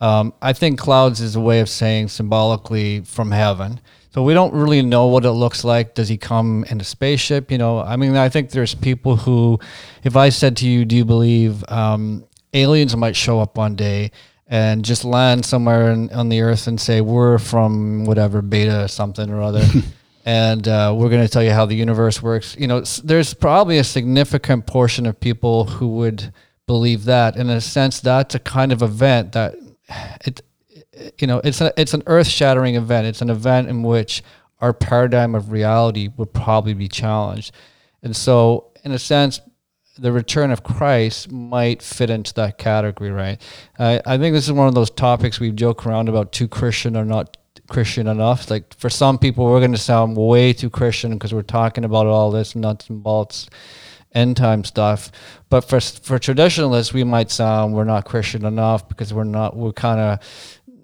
Um, 0.00 0.34
I 0.42 0.52
think 0.52 0.78
clouds 0.78 1.20
is 1.20 1.36
a 1.36 1.40
way 1.40 1.60
of 1.60 1.68
saying 1.68 2.08
symbolically 2.08 3.00
from 3.00 3.30
heaven. 3.30 3.80
So 4.12 4.22
we 4.22 4.32
don't 4.32 4.54
really 4.54 4.80
know 4.80 5.06
what 5.08 5.24
it 5.24 5.32
looks 5.32 5.64
like. 5.64 5.94
Does 5.94 6.08
he 6.08 6.16
come 6.16 6.64
in 6.70 6.80
a 6.80 6.84
spaceship? 6.84 7.50
You 7.50 7.58
know, 7.58 7.80
I 7.80 7.96
mean, 7.96 8.16
I 8.16 8.28
think 8.28 8.50
there's 8.50 8.74
people 8.74 9.16
who, 9.16 9.58
if 10.04 10.16
I 10.16 10.30
said 10.30 10.56
to 10.58 10.68
you, 10.68 10.84
do 10.84 10.96
you 10.96 11.04
believe 11.04 11.64
um, 11.68 12.24
aliens 12.54 12.96
might 12.96 13.16
show 13.16 13.40
up 13.40 13.58
one 13.58 13.76
day 13.76 14.10
and 14.46 14.84
just 14.84 15.04
land 15.04 15.44
somewhere 15.44 15.90
in, 15.90 16.10
on 16.12 16.28
the 16.28 16.40
earth 16.40 16.66
and 16.66 16.80
say, 16.80 17.00
we're 17.00 17.38
from 17.38 18.04
whatever, 18.04 18.42
beta 18.42 18.88
something 18.88 19.30
or 19.30 19.42
other. 19.42 19.64
and 20.26 20.66
uh, 20.66 20.92
we're 20.94 21.08
going 21.08 21.22
to 21.22 21.28
tell 21.28 21.42
you 21.42 21.52
how 21.52 21.64
the 21.64 21.76
universe 21.76 22.20
works. 22.20 22.56
You 22.58 22.66
know, 22.66 22.80
there's 23.04 23.32
probably 23.32 23.78
a 23.78 23.84
significant 23.84 24.66
portion 24.66 25.06
of 25.06 25.20
people 25.20 25.64
who 25.64 25.86
would 25.98 26.32
believe 26.66 27.04
that. 27.04 27.36
In 27.36 27.48
a 27.48 27.60
sense, 27.60 28.00
that's 28.00 28.34
a 28.34 28.40
kind 28.40 28.72
of 28.72 28.82
event 28.82 29.32
that 29.32 29.54
it, 30.26 30.42
you 31.18 31.28
know, 31.28 31.40
it's 31.44 31.60
a, 31.60 31.72
it's 31.80 31.94
an 31.94 32.02
earth-shattering 32.06 32.74
event. 32.74 33.06
It's 33.06 33.22
an 33.22 33.30
event 33.30 33.68
in 33.68 33.84
which 33.84 34.24
our 34.60 34.72
paradigm 34.72 35.36
of 35.36 35.52
reality 35.52 36.08
would 36.16 36.32
probably 36.34 36.74
be 36.74 36.88
challenged, 36.88 37.52
and 38.02 38.16
so, 38.16 38.72
in 38.84 38.90
a 38.90 38.98
sense, 38.98 39.40
the 39.98 40.12
return 40.12 40.50
of 40.50 40.62
Christ 40.62 41.30
might 41.30 41.82
fit 41.82 42.10
into 42.10 42.34
that 42.34 42.58
category, 42.58 43.10
right? 43.10 43.40
I 43.78 44.18
think 44.18 44.34
this 44.34 44.46
is 44.46 44.52
one 44.52 44.68
of 44.68 44.74
those 44.74 44.90
topics 44.90 45.40
we 45.40 45.52
joke 45.52 45.86
around 45.86 46.08
about 46.08 46.32
too 46.32 46.48
Christian 46.48 46.96
or 46.96 47.04
not 47.04 47.36
Christian 47.68 48.06
enough. 48.06 48.50
Like 48.50 48.74
for 48.78 48.90
some 48.90 49.18
people, 49.18 49.46
we're 49.46 49.60
going 49.60 49.72
to 49.72 49.78
sound 49.78 50.16
way 50.16 50.52
too 50.52 50.70
Christian 50.70 51.14
because 51.14 51.34
we're 51.34 51.42
talking 51.42 51.84
about 51.84 52.06
all 52.06 52.30
this 52.30 52.54
nuts 52.54 52.88
and 52.88 53.02
bolts 53.02 53.48
end 54.12 54.36
time 54.36 54.64
stuff. 54.64 55.10
But 55.50 55.62
for 55.62 55.80
for 55.80 56.18
traditionalists, 56.18 56.92
we 56.92 57.04
might 57.04 57.30
sound 57.30 57.74
we're 57.74 57.84
not 57.84 58.04
Christian 58.04 58.44
enough 58.44 58.88
because 58.88 59.12
we're 59.12 59.24
not 59.24 59.56
we're 59.56 59.72
kind 59.72 60.00
of 60.00 60.18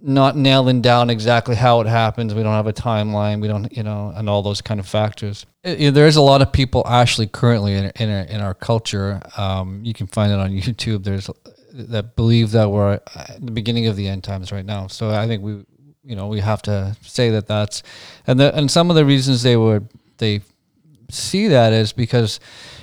not 0.04 0.36
nailing 0.36 0.82
down 0.82 1.10
exactly 1.10 1.54
how 1.54 1.80
it 1.80 1.86
happens. 1.86 2.34
We 2.34 2.42
don't 2.42 2.54
have 2.54 2.66
a 2.66 2.72
timeline. 2.72 3.40
We 3.40 3.46
don't, 3.46 3.74
you 3.74 3.84
know, 3.84 4.12
and 4.14 4.28
all 4.28 4.42
those 4.42 4.60
kind 4.60 4.80
of 4.80 4.86
factors. 4.86 5.46
It, 5.62 5.92
there's 5.92 6.16
a 6.16 6.22
lot 6.22 6.42
of 6.42 6.52
people 6.52 6.84
actually 6.86 7.28
currently 7.28 7.74
in 7.74 7.92
in 7.96 8.10
our, 8.10 8.24
in 8.24 8.40
our 8.40 8.54
culture. 8.54 9.20
Um, 9.36 9.84
you 9.84 9.94
can 9.94 10.06
find 10.08 10.32
it 10.32 10.38
on 10.38 10.50
YouTube. 10.50 11.04
There's 11.04 11.30
that 11.72 12.16
believe 12.16 12.50
that 12.50 12.70
we're 12.70 12.94
at 12.94 13.40
the 13.40 13.52
beginning 13.52 13.86
of 13.86 13.96
the 13.96 14.06
end 14.06 14.24
times 14.24 14.52
right 14.52 14.66
now. 14.66 14.88
So 14.88 15.10
I 15.10 15.26
think 15.26 15.42
we, 15.42 15.64
you 16.04 16.16
know, 16.16 16.26
we 16.26 16.40
have 16.40 16.62
to 16.62 16.96
say 17.02 17.30
that 17.30 17.46
that's, 17.46 17.82
and 18.26 18.38
the 18.40 18.54
and 18.56 18.70
some 18.70 18.90
of 18.90 18.96
the 18.96 19.04
reasons 19.04 19.42
they 19.42 19.56
would 19.56 19.88
they 20.18 20.40
see 21.10 21.48
that 21.48 21.72
is 21.72 21.92
because 21.92 22.40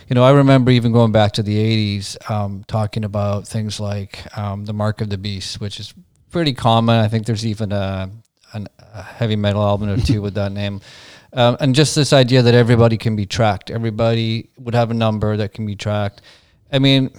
you 0.09 0.15
know, 0.15 0.23
I 0.23 0.31
remember 0.31 0.71
even 0.71 0.91
going 0.91 1.11
back 1.11 1.33
to 1.33 1.43
the 1.43 1.55
80s, 1.55 2.31
um, 2.31 2.63
talking 2.67 3.03
about 3.05 3.47
things 3.47 3.79
like 3.79 4.25
um, 4.35 4.65
the 4.65 4.73
Mark 4.73 5.01
of 5.01 5.09
the 5.09 5.19
Beast, 5.19 5.61
which 5.61 5.79
is 5.79 5.93
pretty 6.31 6.53
common. 6.53 6.95
I 6.95 7.07
think 7.07 7.27
there's 7.27 7.45
even 7.45 7.71
a, 7.71 8.09
an, 8.53 8.67
a 8.79 9.03
heavy 9.03 9.35
metal 9.35 9.61
album 9.61 9.89
or 9.89 9.97
two 9.97 10.21
with 10.21 10.33
that 10.33 10.51
name. 10.51 10.81
Um, 11.31 11.57
and 11.59 11.75
just 11.75 11.93
this 11.93 12.11
idea 12.11 12.41
that 12.41 12.55
everybody 12.55 12.97
can 12.97 13.15
be 13.15 13.27
tracked. 13.27 13.69
Everybody 13.69 14.49
would 14.57 14.73
have 14.73 14.89
a 14.89 14.95
number 14.95 15.37
that 15.37 15.53
can 15.53 15.63
be 15.63 15.75
tracked. 15.75 16.23
I 16.71 16.79
mean, 16.79 17.11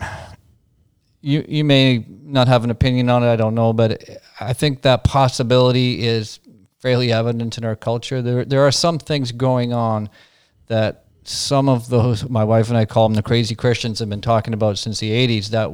you 1.20 1.44
you 1.48 1.64
may 1.64 2.04
not 2.08 2.48
have 2.48 2.64
an 2.64 2.70
opinion 2.70 3.08
on 3.10 3.22
it. 3.22 3.30
I 3.30 3.36
don't 3.36 3.54
know, 3.54 3.72
but 3.72 4.02
I 4.40 4.52
think 4.52 4.82
that 4.82 5.04
possibility 5.04 6.06
is 6.06 6.40
fairly 6.78 7.12
evident 7.12 7.58
in 7.58 7.64
our 7.64 7.76
culture. 7.76 8.22
There 8.22 8.44
there 8.44 8.66
are 8.66 8.72
some 8.72 8.98
things 8.98 9.32
going 9.32 9.72
on 9.72 10.08
that 10.66 11.04
some 11.24 11.68
of 11.68 11.88
those 11.88 12.28
my 12.28 12.44
wife 12.44 12.68
and 12.68 12.78
I 12.78 12.86
call 12.86 13.08
them 13.08 13.14
the 13.14 13.22
crazy 13.22 13.54
Christians 13.54 13.98
have 13.98 14.08
been 14.08 14.20
talking 14.20 14.54
about 14.54 14.78
since 14.78 15.00
the 15.00 15.10
80s 15.10 15.48
that 15.50 15.70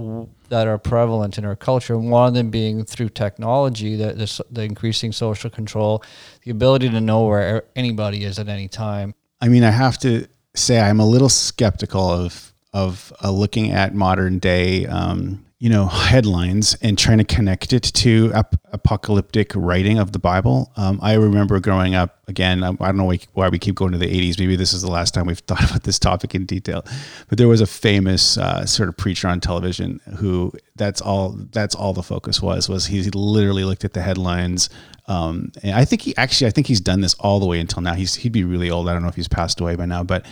that 0.49 0.67
are 0.67 0.79
prevalent 0.79 1.39
in 1.39 1.45
our 1.45 1.57
culture 1.57 1.95
and 1.95 2.11
one 2.11 2.29
of 2.29 2.35
them 2.35 2.51
being 2.51 2.85
through 2.85 3.11
technology 3.11 3.97
the, 3.97 4.13
the, 4.13 4.45
the 4.51 4.63
increasing 4.63 5.13
social 5.13 5.49
control 5.49 6.03
the 6.45 6.51
ability 6.51 6.89
to 6.91 7.01
know 7.01 7.25
where 7.27 7.65
anybody 7.77 8.25
is 8.25 8.39
at 8.39 8.49
any 8.49 8.69
time 8.69 9.15
I 9.41 9.49
mean 9.49 9.63
I 9.63 9.71
have 9.71 9.99
to 9.99 10.27
say 10.55 10.81
I'm 10.81 11.01
a 11.01 11.07
little 11.07 11.29
skeptical 11.29 12.11
of 12.11 12.53
of 12.77 13.11
uh, 13.25 13.31
looking 13.31 13.71
at 13.71 13.95
modern 13.95 14.39
day 14.39 14.85
um, 14.85 15.43
you 15.59 15.71
know 15.71 15.87
headlines 15.87 16.77
and 16.83 16.99
trying 16.99 17.17
to 17.17 17.25
connect 17.25 17.73
it 17.73 17.83
to 17.83 18.31
ap- 18.35 18.61
apocalyptic 18.73 19.51
writing 19.55 19.99
of 19.99 20.13
the 20.13 20.19
Bible. 20.19 20.71
Um, 20.77 21.01
I 21.03 21.15
remember 21.15 21.59
growing 21.59 21.95
up. 21.95 22.19
Again, 22.29 22.63
I, 22.63 22.69
I 22.69 22.93
don't 22.93 22.99
know 22.99 23.11
why 23.33 23.49
we 23.49 23.59
keep 23.59 23.77
going 23.77 23.93
to 23.93 23.99
the 23.99 24.07
'80s. 24.07 24.39
Maybe 24.39 24.57
this 24.57 24.75
is 24.75 24.83
the 24.83 24.91
last 24.91 25.15
time 25.15 25.27
we've 25.27 25.39
thought 25.47 25.65
about 25.71 25.85
this 25.85 25.99
topic 25.99 26.35
in 26.35 26.45
detail. 26.45 26.85
But 27.29 27.39
there 27.39 27.49
was 27.49 27.63
a 27.63 27.67
famous 27.67 28.37
uh, 28.37 28.67
sort 28.67 28.91
of 28.91 28.97
preacher 28.99 29.29
on 29.29 29.41
television 29.41 30.01
who 30.19 30.53
that's 30.75 31.01
all 31.01 31.31
that's 31.53 31.75
all 31.75 31.95
the 31.95 32.03
focus 32.03 32.43
was 32.43 32.69
was 32.69 32.87
he 32.87 33.03
literally 33.11 33.65
looked 33.65 33.87
at 33.87 33.95
the 33.95 34.03
headlines. 34.03 34.69
Um, 35.09 35.53
and 35.63 35.73
I 35.73 35.87
think 35.87 36.03
he 36.03 36.15
actually 36.19 36.49
I 36.49 36.51
think 36.51 36.67
he's 36.67 36.81
done 36.81 37.01
this 37.01 37.15
all 37.15 37.41
the 37.41 37.47
way 37.47 37.59
until 37.61 37.81
now. 37.81 37.95
He's 37.95 38.17
he'd 38.17 38.33
be 38.33 38.45
really 38.45 38.69
old. 38.69 38.91
I 38.91 38.93
don't 38.93 39.01
know 39.01 39.09
if 39.09 39.17
he's 39.17 39.29
passed 39.29 39.61
away 39.61 39.77
by 39.77 39.87
now, 39.87 40.03
but 40.03 40.27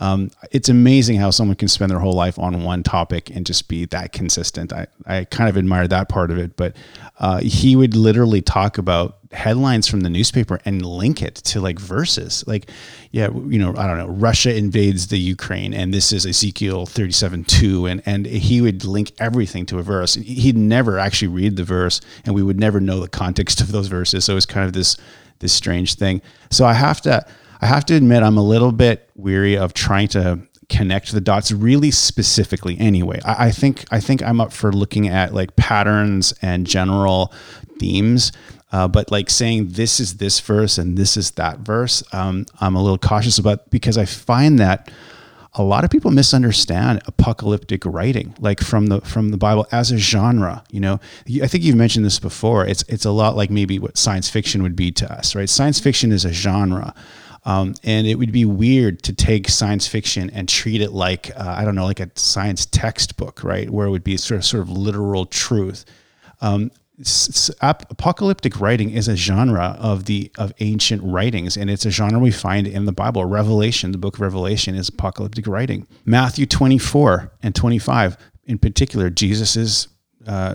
um, 0.00 0.30
it's 0.50 0.68
amazing 0.68 1.16
how 1.16 1.30
someone 1.30 1.56
can 1.56 1.68
spend 1.68 1.90
their 1.90 2.00
whole 2.00 2.14
life 2.14 2.38
on 2.38 2.64
one 2.64 2.82
topic 2.82 3.30
and 3.30 3.46
just 3.46 3.68
be 3.68 3.84
that 3.86 4.12
consistent. 4.12 4.72
I, 4.72 4.88
I 5.06 5.24
kind 5.24 5.48
of 5.48 5.56
admire 5.56 5.86
that 5.86 6.08
part 6.08 6.32
of 6.32 6.38
it, 6.38 6.56
but 6.56 6.76
uh, 7.20 7.40
he 7.40 7.76
would 7.76 7.94
literally 7.94 8.42
talk 8.42 8.76
about 8.76 9.18
headlines 9.30 9.86
from 9.86 10.00
the 10.00 10.10
newspaper 10.10 10.60
and 10.64 10.84
link 10.84 11.22
it 11.22 11.36
to 11.36 11.60
like 11.60 11.78
verses. 11.78 12.42
Like, 12.46 12.70
yeah, 13.12 13.28
you 13.28 13.58
know, 13.58 13.74
I 13.76 13.86
don't 13.86 13.98
know, 13.98 14.08
Russia 14.08 14.56
invades 14.56 15.08
the 15.08 15.18
Ukraine 15.18 15.72
and 15.72 15.94
this 15.94 16.12
is 16.12 16.26
Ezekiel 16.26 16.86
37 16.86 17.44
2. 17.44 17.86
And, 17.86 18.02
and 18.04 18.26
he 18.26 18.60
would 18.60 18.84
link 18.84 19.12
everything 19.18 19.64
to 19.66 19.78
a 19.78 19.82
verse. 19.82 20.14
He'd 20.14 20.56
never 20.56 20.98
actually 20.98 21.28
read 21.28 21.54
the 21.54 21.64
verse 21.64 22.00
and 22.24 22.34
we 22.34 22.42
would 22.42 22.58
never 22.58 22.80
know 22.80 22.98
the 22.98 23.08
context 23.08 23.60
of 23.60 23.70
those 23.70 23.86
verses. 23.86 24.24
So 24.24 24.32
it 24.32 24.34
was 24.34 24.46
kind 24.46 24.66
of 24.66 24.72
this, 24.72 24.96
this 25.38 25.52
strange 25.52 25.94
thing. 25.94 26.20
So 26.50 26.64
I 26.64 26.72
have 26.72 27.00
to, 27.02 27.24
I 27.64 27.66
have 27.68 27.86
to 27.86 27.94
admit, 27.94 28.22
I'm 28.22 28.36
a 28.36 28.42
little 28.42 28.72
bit 28.72 29.08
weary 29.14 29.56
of 29.56 29.72
trying 29.72 30.08
to 30.08 30.38
connect 30.68 31.12
the 31.12 31.20
dots 31.22 31.50
really 31.50 31.90
specifically 31.90 32.78
anyway. 32.78 33.20
I, 33.24 33.46
I, 33.46 33.50
think 33.52 33.84
i 33.90 34.00
think 34.00 34.22
i'm 34.22 34.40
up 34.40 34.50
for 34.50 34.72
looking 34.72 35.08
at 35.08 35.34
like 35.34 35.56
patterns 35.56 36.32
and 36.40 36.66
general 36.66 37.32
themes 37.78 38.32
uh, 38.72 38.88
but 38.88 39.10
like 39.10 39.28
saying 39.28 39.68
this 39.68 40.00
is 40.00 40.16
this 40.16 40.40
verse 40.40 40.78
and 40.78 40.96
this 40.96 41.18
is 41.18 41.32
that 41.32 41.58
verse 41.58 42.02
um, 42.12 42.46
i'm 42.60 42.74
a 42.74 42.82
little 42.82 42.96
cautious 42.96 43.38
about 43.38 43.68
because 43.70 43.98
i 43.98 44.06
find 44.06 44.58
that 44.58 44.90
a 45.52 45.62
lot 45.62 45.84
of 45.84 45.90
people 45.90 46.10
misunderstand 46.10 47.02
apocalyptic 47.06 47.84
writing 47.84 48.34
like 48.40 48.60
from 48.60 48.86
the 48.86 49.02
from 49.02 49.30
the 49.30 49.36
bible 49.36 49.66
as 49.70 49.92
a 49.92 49.98
genre 49.98 50.64
you 50.70 50.80
know? 50.80 50.98
I 51.42 51.46
think 51.46 51.62
you've 51.62 51.76
mentioned 51.76 52.04
this 52.04 52.18
before. 52.18 52.66
It's 52.66 52.84
it's 52.88 53.04
a 53.04 53.10
lot 53.10 53.36
like 53.36 53.50
maybe 53.50 53.78
what 53.78 53.98
science 53.98 54.30
fiction 54.30 54.62
would 54.62 54.76
be 54.76 54.90
to 54.92 55.12
us 55.12 55.34
right? 55.34 55.48
Science 55.48 55.78
fiction 55.78 56.10
is 56.10 56.24
a 56.24 56.32
genre 56.32 56.94
um, 57.44 57.74
and 57.82 58.06
it 58.06 58.16
would 58.16 58.32
be 58.32 58.44
weird 58.44 59.02
to 59.02 59.12
take 59.12 59.48
science 59.48 59.86
fiction 59.86 60.30
and 60.30 60.48
treat 60.48 60.80
it 60.80 60.92
like 60.92 61.30
uh, 61.36 61.54
I 61.58 61.64
don't 61.64 61.74
know, 61.74 61.84
like 61.84 62.00
a 62.00 62.10
science 62.14 62.66
textbook, 62.66 63.44
right? 63.44 63.68
Where 63.68 63.86
it 63.86 63.90
would 63.90 64.04
be 64.04 64.16
sort 64.16 64.38
of 64.38 64.44
sort 64.44 64.62
of 64.62 64.70
literal 64.70 65.26
truth. 65.26 65.84
Um, 66.40 66.70
apocalyptic 67.60 68.60
writing 68.60 68.90
is 68.90 69.08
a 69.08 69.16
genre 69.16 69.76
of 69.80 70.04
the 70.04 70.30
of 70.38 70.52
ancient 70.60 71.02
writings 71.02 71.56
and 71.56 71.68
it's 71.68 71.84
a 71.84 71.90
genre 71.90 72.20
we 72.20 72.30
find 72.30 72.68
in 72.68 72.84
the 72.84 72.92
bible 72.92 73.24
revelation 73.24 73.90
the 73.90 73.98
book 73.98 74.14
of 74.14 74.20
revelation 74.20 74.76
is 74.76 74.90
apocalyptic 74.90 75.48
writing 75.48 75.88
matthew 76.04 76.46
24 76.46 77.32
and 77.42 77.52
25 77.52 78.16
in 78.44 78.58
particular 78.58 79.10
jesus's 79.10 79.88
uh, 80.28 80.54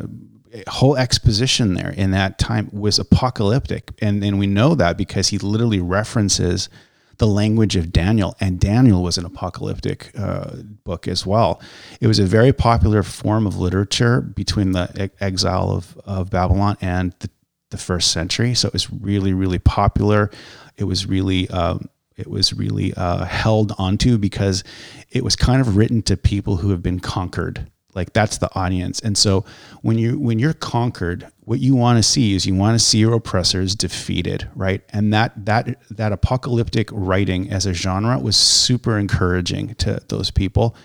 whole 0.67 0.97
exposition 0.97 1.73
there 1.73 1.91
in 1.91 2.11
that 2.11 2.39
time 2.39 2.69
was 2.71 2.99
apocalyptic. 2.99 3.91
And, 4.01 4.23
and 4.23 4.39
we 4.39 4.47
know 4.47 4.75
that 4.75 4.97
because 4.97 5.29
he 5.29 5.37
literally 5.37 5.79
references 5.79 6.69
the 7.17 7.27
language 7.27 7.75
of 7.75 7.91
Daniel, 7.91 8.35
and 8.39 8.59
Daniel 8.59 9.03
was 9.03 9.17
an 9.17 9.25
apocalyptic 9.25 10.11
uh, 10.17 10.55
book 10.85 11.07
as 11.07 11.25
well. 11.25 11.61
It 11.99 12.07
was 12.07 12.17
a 12.17 12.25
very 12.25 12.53
popular 12.53 13.03
form 13.03 13.45
of 13.45 13.59
literature 13.59 14.21
between 14.21 14.71
the 14.71 15.11
exile 15.19 15.69
of, 15.69 15.97
of 16.05 16.29
Babylon 16.29 16.77
and 16.79 17.13
the, 17.19 17.29
the 17.71 17.77
first 17.77 18.13
century. 18.13 18.55
So 18.55 18.67
it 18.67 18.73
was 18.73 18.89
really, 18.89 19.33
really 19.33 19.59
popular. 19.59 20.31
It 20.77 20.85
was 20.85 21.05
really 21.05 21.49
um, 21.49 21.89
it 22.15 22.27
was 22.27 22.53
really 22.53 22.93
uh, 22.95 23.23
held 23.23 23.73
onto 23.77 24.17
because 24.17 24.63
it 25.09 25.23
was 25.23 25.37
kind 25.37 25.61
of 25.61 25.77
written 25.77 26.01
to 26.03 26.17
people 26.17 26.57
who 26.57 26.71
have 26.71 26.83
been 26.83 26.99
conquered 26.99 27.69
like 27.95 28.13
that's 28.13 28.37
the 28.37 28.49
audience. 28.55 28.99
And 28.99 29.17
so 29.17 29.45
when 29.81 29.97
you 29.97 30.19
when 30.19 30.39
you're 30.39 30.53
conquered 30.53 31.27
what 31.41 31.59
you 31.59 31.75
want 31.75 31.97
to 31.97 32.03
see 32.03 32.35
is 32.35 32.45
you 32.45 32.53
want 32.53 32.79
to 32.79 32.83
see 32.83 32.99
your 32.99 33.13
oppressors 33.15 33.73
defeated 33.73 34.47
right? 34.55 34.83
And 34.89 35.11
that 35.13 35.45
that 35.45 35.79
that 35.89 36.11
apocalyptic 36.11 36.89
writing 36.91 37.49
as 37.51 37.65
a 37.65 37.73
genre 37.73 38.19
was 38.19 38.35
super 38.35 38.97
encouraging 38.97 39.75
to 39.75 39.99
those 40.09 40.31
people. 40.31 40.75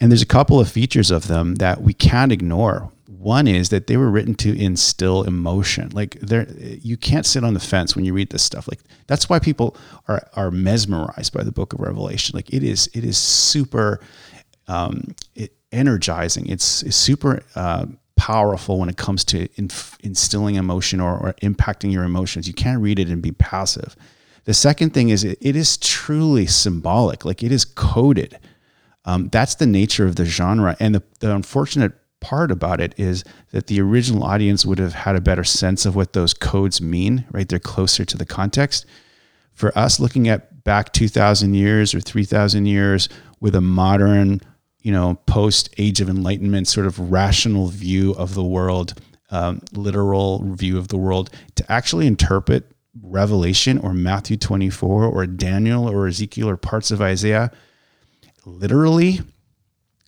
And 0.00 0.10
there's 0.10 0.22
a 0.22 0.26
couple 0.26 0.58
of 0.58 0.68
features 0.68 1.10
of 1.10 1.28
them 1.28 1.56
that 1.56 1.82
we 1.82 1.92
can't 1.92 2.32
ignore. 2.32 2.90
One 3.06 3.46
is 3.46 3.68
that 3.68 3.86
they 3.86 3.98
were 3.98 4.08
written 4.08 4.34
to 4.36 4.58
instill 4.58 5.24
emotion. 5.24 5.90
Like 5.92 6.18
there 6.20 6.46
you 6.58 6.96
can't 6.96 7.26
sit 7.26 7.44
on 7.44 7.54
the 7.54 7.60
fence 7.60 7.94
when 7.94 8.04
you 8.04 8.14
read 8.14 8.30
this 8.30 8.42
stuff. 8.42 8.66
Like 8.66 8.80
that's 9.06 9.28
why 9.28 9.38
people 9.38 9.76
are 10.08 10.26
are 10.34 10.50
mesmerized 10.50 11.32
by 11.32 11.44
the 11.44 11.52
book 11.52 11.74
of 11.74 11.80
revelation. 11.80 12.34
Like 12.34 12.52
it 12.52 12.64
is 12.64 12.88
it 12.94 13.04
is 13.04 13.18
super 13.18 14.00
um, 14.70 15.14
it, 15.34 15.52
energizing. 15.72 16.46
It's, 16.46 16.82
it's 16.82 16.96
super 16.96 17.42
uh, 17.54 17.86
powerful 18.16 18.78
when 18.78 18.88
it 18.88 18.96
comes 18.96 19.24
to 19.24 19.48
inf- 19.56 19.96
instilling 20.02 20.56
emotion 20.56 21.00
or, 21.00 21.18
or, 21.18 21.32
impacting 21.42 21.92
your 21.92 22.04
emotions. 22.04 22.46
You 22.46 22.54
can't 22.54 22.82
read 22.82 22.98
it 22.98 23.08
and 23.08 23.22
be 23.22 23.32
passive. 23.32 23.96
The 24.44 24.54
second 24.54 24.90
thing 24.90 25.08
is 25.08 25.24
it, 25.24 25.38
it 25.40 25.56
is 25.56 25.76
truly 25.76 26.46
symbolic, 26.46 27.24
like 27.24 27.42
it 27.42 27.52
is 27.52 27.64
coded. 27.64 28.38
Um, 29.04 29.28
that's 29.28 29.54
the 29.54 29.66
nature 29.66 30.06
of 30.06 30.16
the 30.16 30.24
genre. 30.24 30.76
And 30.80 30.94
the, 30.94 31.02
the 31.20 31.34
unfortunate 31.34 31.92
part 32.20 32.50
about 32.50 32.80
it 32.80 32.94
is 32.98 33.24
that 33.52 33.66
the 33.66 33.80
original 33.80 34.24
audience 34.24 34.66
would 34.66 34.78
have 34.78 34.92
had 34.92 35.16
a 35.16 35.20
better 35.20 35.44
sense 35.44 35.86
of 35.86 35.96
what 35.96 36.12
those 36.12 36.34
codes 36.34 36.80
mean, 36.80 37.24
right? 37.30 37.48
They're 37.48 37.58
closer 37.58 38.04
to 38.04 38.18
the 38.18 38.26
context. 38.26 38.84
For 39.54 39.76
us, 39.76 39.98
looking 39.98 40.28
at 40.28 40.62
back 40.64 40.92
2,000 40.92 41.54
years 41.54 41.94
or 41.94 42.00
3,000 42.00 42.66
years 42.66 43.08
with 43.40 43.54
a 43.54 43.60
modern 43.60 44.40
you 44.82 44.92
know, 44.92 45.18
post 45.26 45.68
Age 45.78 46.00
of 46.00 46.08
Enlightenment 46.08 46.68
sort 46.68 46.86
of 46.86 47.12
rational 47.12 47.68
view 47.68 48.12
of 48.12 48.34
the 48.34 48.44
world, 48.44 49.00
um, 49.30 49.60
literal 49.72 50.42
view 50.54 50.78
of 50.78 50.88
the 50.88 50.96
world, 50.96 51.30
to 51.56 51.72
actually 51.72 52.06
interpret 52.06 52.72
Revelation 53.02 53.78
or 53.78 53.94
Matthew 53.94 54.36
24 54.36 55.04
or 55.04 55.26
Daniel 55.26 55.88
or 55.88 56.06
Ezekiel 56.06 56.48
or 56.48 56.56
parts 56.56 56.90
of 56.90 57.00
Isaiah 57.00 57.50
literally 58.44 59.20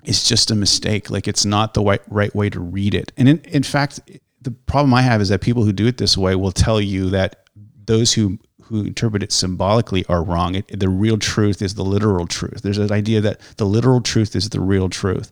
is 0.05 0.25
just 0.25 0.51
a 0.51 0.55
mistake. 0.55 1.11
Like 1.11 1.29
it's 1.29 1.45
not 1.45 1.75
the 1.75 2.01
right, 2.09 2.35
way 2.35 2.51
to 2.51 2.61
read 2.61 2.95
it. 2.95 3.13
And 3.17 3.29
in, 3.29 3.39
in 3.45 3.63
fact, 3.63 4.01
the 4.41 4.51
problem 4.51 4.93
I 4.95 5.03
have 5.03 5.21
is 5.21 5.29
that 5.29 5.41
people 5.41 5.65
who 5.65 5.73
do 5.73 5.87
it 5.87 5.99
this 5.99 6.17
way 6.17 6.35
will 6.35 6.53
tell 6.53 6.81
you 6.81 7.11
that 7.11 7.47
those 7.85 8.13
who 8.13 8.39
who 8.79 8.87
interpret 8.87 9.23
it 9.23 9.33
symbolically 9.33 10.05
are 10.09 10.23
wrong. 10.23 10.55
It, 10.55 10.79
the 10.79 10.89
real 10.89 11.19
truth 11.19 11.63
is 11.63 11.75
the 11.75 11.85
literal 11.85 12.27
truth. 12.27 12.63
There's 12.63 12.79
an 12.79 12.93
idea 12.93 13.21
that 13.21 13.41
the 13.57 13.67
literal 13.67 14.01
truth 14.01 14.35
is 14.35 14.49
the 14.49 14.61
real 14.61 14.89
truth, 14.89 15.31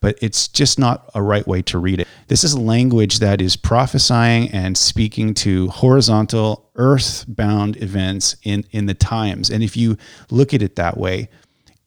but 0.00 0.18
it's 0.20 0.48
just 0.48 0.78
not 0.78 1.10
a 1.14 1.22
right 1.22 1.46
way 1.46 1.62
to 1.62 1.78
read 1.78 2.00
it. 2.00 2.08
This 2.28 2.44
is 2.44 2.58
language 2.58 3.18
that 3.20 3.40
is 3.40 3.56
prophesying 3.56 4.50
and 4.50 4.76
speaking 4.76 5.34
to 5.34 5.68
horizontal, 5.68 6.70
earthbound 6.76 7.76
events 7.82 8.36
in, 8.42 8.64
in 8.72 8.86
the 8.86 8.94
times. 8.94 9.50
And 9.50 9.62
if 9.62 9.76
you 9.76 9.96
look 10.30 10.52
at 10.52 10.62
it 10.62 10.76
that 10.76 10.96
way 10.96 11.28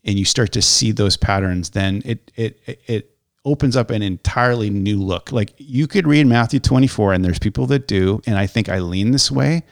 and 0.03 0.17
you 0.17 0.25
start 0.25 0.51
to 0.53 0.61
see 0.61 0.91
those 0.91 1.17
patterns, 1.17 1.71
then 1.71 2.01
it, 2.05 2.31
it, 2.35 2.59
it, 2.87 3.11
opens 3.45 3.77
up 3.77 3.91
an 3.91 4.01
entirely 4.01 4.71
new 4.71 4.99
look. 4.99 5.31
Like 5.31 5.53
you 5.57 5.87
could 5.87 6.07
read 6.07 6.25
Matthew 6.25 6.59
24, 6.59 7.13
and 7.13 7.23
there's 7.23 7.39
people 7.39 7.67
that 7.67 7.87
do, 7.87 8.19
and 8.25 8.37
I 8.37 8.47
think 8.47 8.69
I 8.69 8.79
lean 8.79 9.11
this 9.11 9.29
way, 9.29 9.63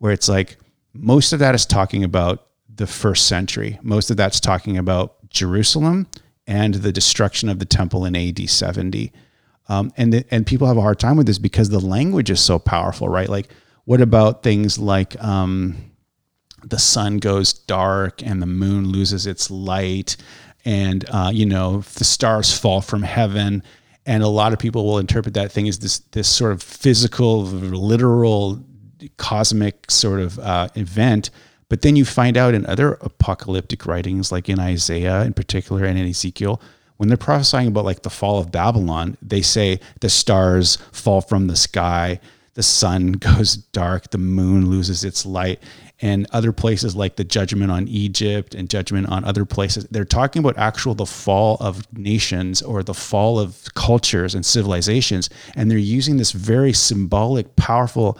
where 0.00 0.12
it's 0.12 0.28
like 0.28 0.56
most 0.92 1.32
of 1.32 1.38
that 1.38 1.54
is 1.54 1.64
talking 1.64 2.02
about 2.02 2.48
the 2.74 2.86
first 2.86 3.28
century. 3.28 3.78
Most 3.82 4.10
of 4.10 4.16
that's 4.16 4.40
talking 4.40 4.76
about 4.76 5.28
Jerusalem 5.30 6.08
and 6.46 6.74
the 6.74 6.90
destruction 6.90 7.48
of 7.48 7.60
the 7.60 7.64
temple 7.64 8.04
in 8.04 8.16
AD 8.16 8.50
70. 8.50 9.12
Um, 9.68 9.92
and 9.96 10.12
the, 10.12 10.24
and 10.32 10.46
people 10.46 10.66
have 10.66 10.76
a 10.76 10.82
hard 10.82 10.98
time 10.98 11.16
with 11.16 11.26
this 11.26 11.38
because 11.38 11.68
the 11.68 11.78
language 11.78 12.30
is 12.30 12.40
so 12.40 12.58
powerful, 12.58 13.08
right? 13.08 13.28
Like, 13.28 13.48
what 13.84 14.00
about 14.00 14.42
things 14.42 14.78
like 14.78 15.22
um, 15.22 15.76
the 16.64 16.78
sun 16.78 17.18
goes 17.18 17.52
dark 17.52 18.22
and 18.22 18.42
the 18.42 18.46
moon 18.46 18.88
loses 18.88 19.26
its 19.26 19.50
light, 19.50 20.16
and 20.64 21.04
uh, 21.10 21.30
you 21.32 21.46
know 21.46 21.80
the 21.80 22.04
stars 22.04 22.56
fall 22.56 22.80
from 22.80 23.02
heaven, 23.02 23.62
and 24.06 24.22
a 24.22 24.28
lot 24.28 24.52
of 24.52 24.58
people 24.58 24.84
will 24.84 24.98
interpret 24.98 25.34
that 25.34 25.52
thing 25.52 25.68
as 25.68 25.78
this 25.78 26.00
this 26.10 26.28
sort 26.28 26.52
of 26.52 26.62
physical, 26.62 27.42
literal 27.42 28.64
cosmic 29.16 29.90
sort 29.90 30.20
of 30.20 30.38
uh, 30.38 30.68
event. 30.74 31.30
But 31.68 31.82
then 31.82 31.96
you 31.96 32.04
find 32.04 32.36
out 32.36 32.54
in 32.54 32.66
other 32.66 32.94
apocalyptic 33.00 33.86
writings, 33.86 34.32
like 34.32 34.48
in 34.48 34.58
Isaiah 34.58 35.22
in 35.22 35.32
particular 35.32 35.84
and 35.84 35.98
in 35.98 36.06
Ezekiel, 36.06 36.60
when 36.96 37.08
they're 37.08 37.16
prophesying 37.16 37.68
about 37.68 37.86
like 37.86 38.02
the 38.02 38.10
fall 38.10 38.38
of 38.38 38.52
Babylon, 38.52 39.16
they 39.22 39.40
say 39.40 39.80
the 40.00 40.10
stars 40.10 40.76
fall 40.92 41.22
from 41.22 41.46
the 41.46 41.56
sky, 41.56 42.20
the 42.54 42.62
sun 42.62 43.12
goes 43.28 43.56
dark, 43.56 44.10
the 44.10 44.18
moon 44.18 44.68
loses 44.68 45.02
its 45.02 45.24
light, 45.24 45.62
and 46.02 46.26
other 46.32 46.52
places 46.52 46.96
like 46.96 47.16
the 47.16 47.24
judgment 47.24 47.70
on 47.70 47.88
Egypt 47.88 48.54
and 48.54 48.68
judgment 48.68 49.08
on 49.08 49.24
other 49.24 49.44
places. 49.44 49.86
They're 49.90 50.04
talking 50.04 50.40
about 50.40 50.58
actual 50.58 50.94
the 50.94 51.06
fall 51.06 51.56
of 51.60 51.90
nations 51.96 52.62
or 52.62 52.82
the 52.82 52.94
fall 52.94 53.38
of 53.38 53.72
cultures 53.74 54.34
and 54.34 54.44
civilizations, 54.44 55.30
and 55.54 55.70
they're 55.70 55.78
using 55.78 56.16
this 56.16 56.32
very 56.32 56.72
symbolic, 56.72 57.56
powerful 57.56 58.18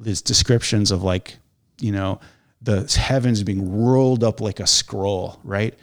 these 0.00 0.22
descriptions 0.22 0.90
of 0.90 1.02
like, 1.02 1.36
you 1.80 1.92
know, 1.92 2.20
the 2.62 2.82
heavens 2.98 3.42
being 3.42 3.84
rolled 3.84 4.24
up 4.24 4.40
like 4.40 4.60
a 4.60 4.66
scroll, 4.66 5.40
right? 5.44 5.74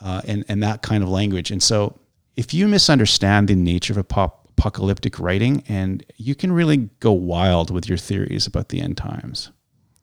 Uh, 0.00 0.20
and, 0.26 0.44
and 0.48 0.62
that 0.62 0.82
kind 0.82 1.02
of 1.02 1.08
language. 1.08 1.50
And 1.50 1.62
so 1.62 1.98
if 2.36 2.52
you 2.52 2.66
misunderstand 2.68 3.48
the 3.48 3.54
nature 3.54 3.92
of 3.92 3.98
apocalyptic 3.98 5.18
writing, 5.18 5.62
and 5.68 6.04
you 6.16 6.34
can 6.34 6.52
really 6.52 6.88
go 7.00 7.12
wild 7.12 7.70
with 7.70 7.88
your 7.88 7.98
theories 7.98 8.46
about 8.46 8.68
the 8.68 8.80
end 8.80 8.96
times. 8.96 9.50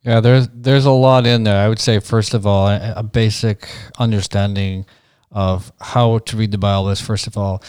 Yeah, 0.03 0.19
there's 0.19 0.47
there's 0.53 0.85
a 0.85 0.91
lot 0.91 1.27
in 1.27 1.43
there. 1.43 1.63
I 1.63 1.69
would 1.69 1.79
say 1.79 1.99
first 1.99 2.33
of 2.33 2.47
all, 2.47 2.67
a, 2.67 2.93
a 2.97 3.03
basic 3.03 3.69
understanding 3.99 4.85
of 5.31 5.71
how 5.79 6.17
to 6.19 6.37
read 6.37 6.51
the 6.51 6.57
Bible 6.57 6.89
is 6.89 6.99
first 6.99 7.27
of 7.27 7.37
all 7.37 7.63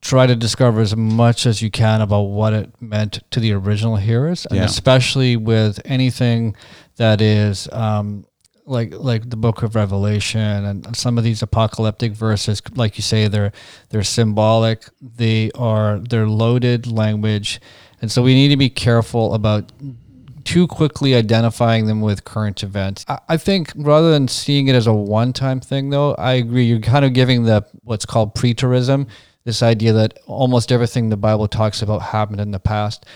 try 0.00 0.26
to 0.26 0.36
discover 0.36 0.80
as 0.80 0.96
much 0.96 1.46
as 1.46 1.62
you 1.62 1.70
can 1.70 2.00
about 2.00 2.22
what 2.22 2.52
it 2.52 2.70
meant 2.80 3.20
to 3.30 3.40
the 3.40 3.52
original 3.52 3.96
hearers, 3.96 4.46
and 4.46 4.58
yeah. 4.58 4.64
especially 4.64 5.36
with 5.36 5.80
anything 5.84 6.56
that 6.96 7.20
is 7.20 7.68
um, 7.72 8.26
like 8.66 8.92
like 8.94 9.30
the 9.30 9.36
Book 9.36 9.62
of 9.62 9.74
Revelation 9.74 10.64
and 10.64 10.96
some 10.96 11.18
of 11.18 11.24
these 11.24 11.42
apocalyptic 11.42 12.12
verses. 12.12 12.60
Like 12.74 12.98
you 12.98 13.02
say, 13.02 13.28
they're 13.28 13.52
they're 13.90 14.02
symbolic. 14.02 14.84
They 15.00 15.50
are 15.52 15.98
they're 15.98 16.28
loaded 16.28 16.86
language, 16.86 17.60
and 18.00 18.10
so 18.10 18.22
we 18.22 18.34
need 18.34 18.48
to 18.48 18.56
be 18.56 18.70
careful 18.70 19.34
about 19.34 19.72
too 20.44 20.68
quickly 20.68 21.14
identifying 21.14 21.86
them 21.86 22.00
with 22.00 22.24
current 22.24 22.62
events. 22.62 23.04
I, 23.28 23.36
think 23.36 23.72
rather 23.74 24.12
than 24.12 24.28
seeing 24.28 24.68
it 24.68 24.76
as 24.76 24.86
a 24.86 24.94
one-time 24.94 25.58
thing, 25.58 25.90
though, 25.90 26.14
I 26.14 26.34
agree. 26.34 26.66
You're 26.66 26.78
kind 26.78 27.04
of 27.04 27.12
giving 27.14 27.42
the 27.42 27.66
what's 27.82 28.06
called 28.06 28.36
preterism 28.36 29.08
this 29.46 29.62
idea 29.62 29.92
that 29.92 30.18
almost 30.26 30.72
everything 30.72 31.08
the 31.08 31.16
Bible 31.16 31.46
talks 31.46 31.80
about 31.80 32.02
happened 32.02 32.40
in 32.40 32.50
the 32.50 32.58
past. 32.58 33.06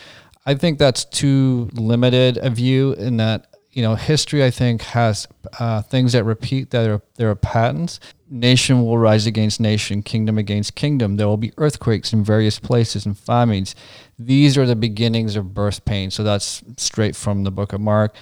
I 0.47 0.55
think 0.55 0.79
that's 0.79 1.05
too 1.05 1.69
limited 1.75 2.39
a 2.39 2.49
view 2.49 2.93
in 2.93 3.17
that 3.19 3.49
you 3.73 3.83
know 3.83 3.97
history 3.97 4.45
I 4.45 4.51
think 4.51 4.83
has 4.83 5.27
uh, 5.59 5.83
things 5.83 6.13
that 6.13 6.23
repeat 6.23 6.71
that 6.71 6.89
are 6.89 7.03
there 7.17 7.31
are 7.31 7.35
patterns. 7.35 7.99
Nation 8.31 8.85
will 8.85 8.97
rise 8.97 9.27
against 9.27 9.59
nation, 9.61 10.05
kingdom 10.05 10.39
against 10.39 10.77
kingdom. 10.77 11.17
There 11.17 11.27
will 11.27 11.37
be 11.37 11.53
earthquakes 11.59 12.13
in 12.13 12.23
various 12.23 12.61
places 12.61 13.05
and 13.05 13.19
famines. 13.19 13.75
These 14.17 14.57
are 14.57 14.67
the 14.67 14.77
beginnings 14.77 15.35
of 15.35 15.53
birth 15.53 15.85
pain. 15.85 16.13
So 16.13 16.23
that's 16.23 16.63
straight 16.77 17.17
from 17.17 17.43
the 17.43 17.51
book 17.51 17.73
of 17.73 17.81
Mark. 17.81 18.15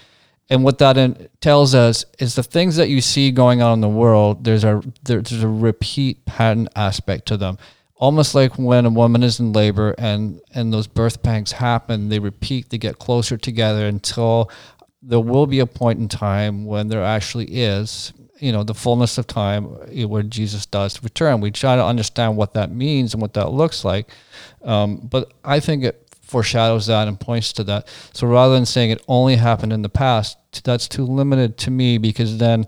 And 0.48 0.64
what 0.64 0.78
that 0.78 1.30
tells 1.42 1.74
us 1.74 2.06
is 2.18 2.36
the 2.36 2.42
things 2.42 2.76
that 2.76 2.88
you 2.88 3.02
see 3.02 3.30
going 3.30 3.60
on 3.60 3.74
in 3.74 3.80
the 3.82 3.88
world. 3.88 4.44
There's 4.44 4.64
a 4.64 4.82
there's 5.02 5.42
a 5.42 5.48
repeat 5.48 6.24
pattern 6.24 6.70
aspect 6.74 7.26
to 7.26 7.36
them 7.36 7.58
almost 7.98 8.34
like 8.34 8.58
when 8.58 8.86
a 8.86 8.90
woman 8.90 9.22
is 9.22 9.38
in 9.40 9.52
labor 9.52 9.94
and 9.98 10.40
and 10.54 10.72
those 10.72 10.86
birth 10.86 11.22
pangs 11.22 11.52
happen 11.52 12.08
they 12.08 12.18
repeat 12.18 12.70
they 12.70 12.78
get 12.78 12.98
closer 12.98 13.36
together 13.36 13.86
until 13.86 14.50
there 15.02 15.20
will 15.20 15.46
be 15.46 15.60
a 15.60 15.66
point 15.66 15.98
in 15.98 16.08
time 16.08 16.64
when 16.64 16.88
there 16.88 17.04
actually 17.04 17.46
is 17.46 18.12
you 18.38 18.52
know 18.52 18.62
the 18.62 18.74
fullness 18.74 19.18
of 19.18 19.26
time 19.26 19.64
where 19.64 20.22
jesus 20.22 20.64
does 20.64 21.02
return. 21.02 21.40
We 21.40 21.50
try 21.50 21.76
to 21.76 21.84
understand 21.84 22.36
what 22.36 22.54
that 22.54 22.70
means 22.70 23.12
and 23.12 23.20
what 23.20 23.34
that 23.34 23.50
looks 23.50 23.84
like 23.84 24.10
um, 24.62 24.96
but 24.98 25.32
i 25.44 25.60
think 25.60 25.84
it 25.84 26.08
foreshadows 26.28 26.86
that 26.86 27.08
and 27.08 27.18
points 27.18 27.52
to 27.54 27.64
that. 27.64 27.88
So 28.12 28.26
rather 28.26 28.54
than 28.54 28.66
saying 28.66 28.90
it 28.90 29.02
only 29.08 29.36
happened 29.36 29.72
in 29.72 29.82
the 29.82 29.88
past 29.88 30.36
that's 30.62 30.86
too 30.88 31.04
limited 31.04 31.56
to 31.58 31.70
me 31.70 31.98
because 31.98 32.38
then 32.38 32.66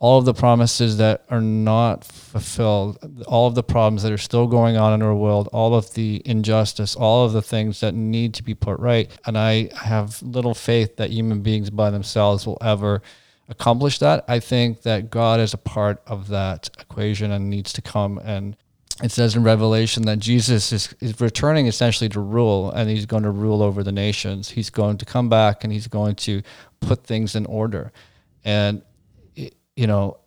all 0.00 0.18
of 0.18 0.24
the 0.24 0.32
promises 0.32 0.96
that 0.96 1.24
are 1.28 1.42
not 1.42 2.04
fulfilled, 2.04 3.22
all 3.28 3.46
of 3.46 3.54
the 3.54 3.62
problems 3.62 4.02
that 4.02 4.10
are 4.10 4.18
still 4.18 4.46
going 4.46 4.78
on 4.78 4.94
in 4.94 5.02
our 5.02 5.14
world, 5.14 5.46
all 5.52 5.74
of 5.74 5.92
the 5.92 6.22
injustice, 6.24 6.96
all 6.96 7.26
of 7.26 7.34
the 7.34 7.42
things 7.42 7.80
that 7.80 7.94
need 7.94 8.32
to 8.32 8.42
be 8.42 8.54
put 8.54 8.80
right. 8.80 9.10
And 9.26 9.36
I 9.36 9.68
have 9.76 10.22
little 10.22 10.54
faith 10.54 10.96
that 10.96 11.10
human 11.10 11.42
beings 11.42 11.68
by 11.68 11.90
themselves 11.90 12.46
will 12.46 12.56
ever 12.62 13.02
accomplish 13.50 13.98
that. 13.98 14.24
I 14.26 14.40
think 14.40 14.82
that 14.82 15.10
God 15.10 15.38
is 15.38 15.52
a 15.52 15.58
part 15.58 16.02
of 16.06 16.28
that 16.28 16.70
equation 16.80 17.30
and 17.30 17.50
needs 17.50 17.72
to 17.74 17.82
come 17.82 18.18
and 18.24 18.56
it 19.02 19.10
says 19.10 19.34
in 19.34 19.42
Revelation 19.42 20.04
that 20.04 20.18
Jesus 20.18 20.72
is, 20.72 20.94
is 21.00 21.18
returning 21.22 21.66
essentially 21.66 22.10
to 22.10 22.20
rule 22.20 22.70
and 22.70 22.90
he's 22.90 23.06
going 23.06 23.22
to 23.22 23.30
rule 23.30 23.62
over 23.62 23.82
the 23.82 23.92
nations. 23.92 24.50
He's 24.50 24.68
going 24.68 24.98
to 24.98 25.06
come 25.06 25.30
back 25.30 25.64
and 25.64 25.72
he's 25.72 25.86
going 25.86 26.16
to 26.16 26.42
put 26.80 27.04
things 27.04 27.34
in 27.34 27.46
order. 27.46 27.92
And 28.44 28.82
you 29.80 29.86
know, 29.86 30.18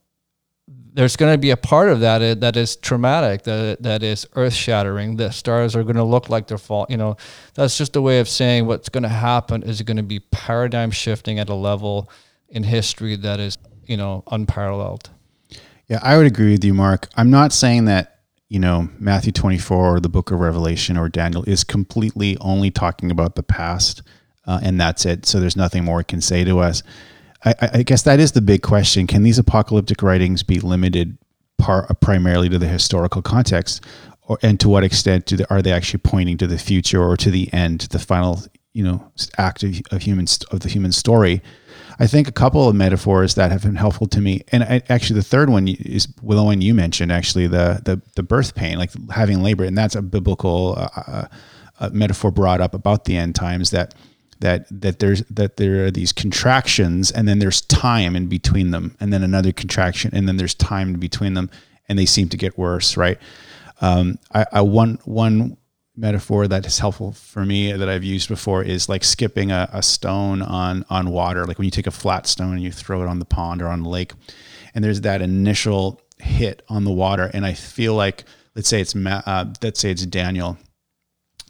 there's 0.67 1.15
going 1.15 1.31
to 1.31 1.37
be 1.37 1.51
a 1.51 1.57
part 1.57 1.89
of 1.89 1.99
that 1.99 2.41
that 2.41 2.57
is 2.57 2.75
traumatic, 2.75 3.43
that 3.43 3.83
that 3.83 4.01
is 4.01 4.27
earth 4.35 4.53
shattering. 4.53 5.17
The 5.17 5.31
stars 5.31 5.75
are 5.75 5.83
going 5.83 5.95
to 5.95 6.03
look 6.03 6.29
like 6.29 6.47
they're 6.47 6.57
falling. 6.57 6.87
You 6.89 6.97
know, 6.97 7.17
that's 7.53 7.77
just 7.77 7.95
a 7.95 8.01
way 8.01 8.19
of 8.19 8.27
saying 8.27 8.65
what's 8.65 8.89
going 8.89 9.03
to 9.03 9.09
happen 9.09 9.61
is 9.61 9.81
going 9.83 9.97
to 9.97 10.03
be 10.03 10.19
paradigm 10.19 10.89
shifting 10.89 11.37
at 11.37 11.49
a 11.49 11.53
level 11.53 12.09
in 12.49 12.63
history 12.63 13.15
that 13.17 13.39
is, 13.39 13.57
you 13.85 13.97
know, 13.97 14.23
unparalleled. 14.27 15.11
Yeah, 15.87 15.99
I 16.01 16.17
would 16.17 16.25
agree 16.25 16.51
with 16.51 16.63
you, 16.63 16.73
Mark. 16.73 17.09
I'm 17.15 17.29
not 17.29 17.53
saying 17.53 17.85
that 17.85 18.21
you 18.49 18.59
know 18.59 18.89
Matthew 18.97 19.31
24 19.31 19.97
or 19.97 19.99
the 19.99 20.09
Book 20.09 20.31
of 20.31 20.39
Revelation 20.39 20.97
or 20.97 21.09
Daniel 21.09 21.43
is 21.43 21.63
completely 21.63 22.37
only 22.41 22.71
talking 22.71 23.11
about 23.11 23.35
the 23.35 23.43
past, 23.43 24.01
uh, 24.47 24.59
and 24.63 24.81
that's 24.81 25.05
it. 25.05 25.27
So 25.27 25.39
there's 25.39 25.57
nothing 25.57 25.83
more 25.83 26.01
it 26.01 26.07
can 26.07 26.21
say 26.21 26.43
to 26.43 26.59
us. 26.59 26.81
I, 27.45 27.55
I 27.73 27.83
guess 27.83 28.03
that 28.03 28.19
is 28.19 28.31
the 28.31 28.41
big 28.41 28.61
question. 28.61 29.07
Can 29.07 29.23
these 29.23 29.37
apocalyptic 29.37 30.01
writings 30.01 30.43
be 30.43 30.59
limited 30.59 31.17
par, 31.57 31.87
primarily 32.01 32.49
to 32.49 32.59
the 32.59 32.67
historical 32.67 33.21
context, 33.21 33.83
or 34.23 34.37
and 34.41 34.59
to 34.59 34.69
what 34.69 34.83
extent 34.83 35.25
do 35.25 35.37
they, 35.37 35.45
are 35.49 35.61
they 35.61 35.71
actually 35.71 35.99
pointing 35.99 36.37
to 36.37 36.47
the 36.47 36.57
future 36.57 37.01
or 37.03 37.17
to 37.17 37.31
the 37.31 37.51
end, 37.53 37.81
the 37.91 37.99
final 37.99 38.41
you 38.73 38.83
know 38.83 39.11
act 39.37 39.63
of, 39.63 39.81
of 39.91 40.01
human 40.01 40.25
of 40.51 40.61
the 40.61 40.69
human 40.69 40.91
story? 40.91 41.41
I 41.99 42.07
think 42.07 42.27
a 42.27 42.31
couple 42.31 42.67
of 42.67 42.75
metaphors 42.75 43.35
that 43.35 43.51
have 43.51 43.63
been 43.63 43.75
helpful 43.75 44.07
to 44.07 44.21
me, 44.21 44.41
and 44.51 44.63
I, 44.63 44.81
actually 44.89 45.19
the 45.19 45.25
third 45.25 45.49
one 45.49 45.67
is 45.67 46.07
the 46.07 46.43
one 46.43 46.61
you 46.61 46.73
mentioned, 46.73 47.11
actually 47.11 47.47
the 47.47 47.81
the 47.83 48.01
the 48.15 48.23
birth 48.23 48.55
pain, 48.55 48.77
like 48.77 48.91
having 49.11 49.43
labor, 49.43 49.63
and 49.63 49.77
that's 49.77 49.95
a 49.95 50.01
biblical 50.01 50.75
uh, 50.77 51.27
uh, 51.79 51.89
metaphor 51.91 52.31
brought 52.31 52.61
up 52.61 52.73
about 52.73 53.05
the 53.05 53.17
end 53.17 53.35
times 53.35 53.71
that 53.71 53.93
that 54.39 54.65
that 54.69 54.99
there's 54.99 55.21
that 55.23 55.57
there 55.57 55.85
are 55.85 55.91
these 55.91 56.11
contractions 56.11 57.11
and 57.11 57.27
then 57.27 57.39
there's 57.39 57.61
time 57.61 58.15
in 58.15 58.27
between 58.27 58.71
them 58.71 58.95
and 58.99 59.11
then 59.13 59.23
another 59.23 59.51
contraction 59.51 60.11
and 60.13 60.27
then 60.27 60.37
there's 60.37 60.53
time 60.53 60.89
in 60.95 60.99
between 60.99 61.33
them 61.33 61.49
and 61.87 61.97
they 61.97 62.05
seem 62.05 62.29
to 62.29 62.37
get 62.37 62.57
worse 62.57 62.97
right 62.97 63.19
um, 63.81 64.17
I, 64.33 64.45
I 64.51 64.61
one 64.61 64.99
one 65.05 65.57
metaphor 65.95 66.47
that 66.47 66.65
is 66.65 66.79
helpful 66.79 67.11
for 67.11 67.45
me 67.45 67.71
that 67.71 67.87
I've 67.87 68.03
used 68.03 68.27
before 68.27 68.63
is 68.63 68.89
like 68.89 69.03
skipping 69.03 69.51
a, 69.51 69.69
a 69.71 69.83
stone 69.83 70.41
on 70.41 70.85
on 70.89 71.09
water. 71.09 71.45
Like 71.45 71.57
when 71.57 71.65
you 71.65 71.71
take 71.71 71.87
a 71.87 71.91
flat 71.91 72.27
stone 72.27 72.53
and 72.53 72.63
you 72.63 72.71
throw 72.71 73.03
it 73.03 73.07
on 73.07 73.19
the 73.19 73.25
pond 73.25 73.61
or 73.61 73.67
on 73.67 73.83
the 73.83 73.89
lake, 73.89 74.13
and 74.73 74.83
there's 74.83 75.01
that 75.01 75.21
initial 75.21 76.01
hit 76.17 76.63
on 76.69 76.83
the 76.83 76.91
water, 76.91 77.29
and 77.33 77.45
I 77.45 77.53
feel 77.53 77.93
like 77.95 78.23
let's 78.55 78.67
say 78.69 78.81
it's 78.81 78.95
uh, 78.95 79.53
let's 79.61 79.79
say 79.79 79.91
it's 79.91 80.05
Daniel, 80.05 80.57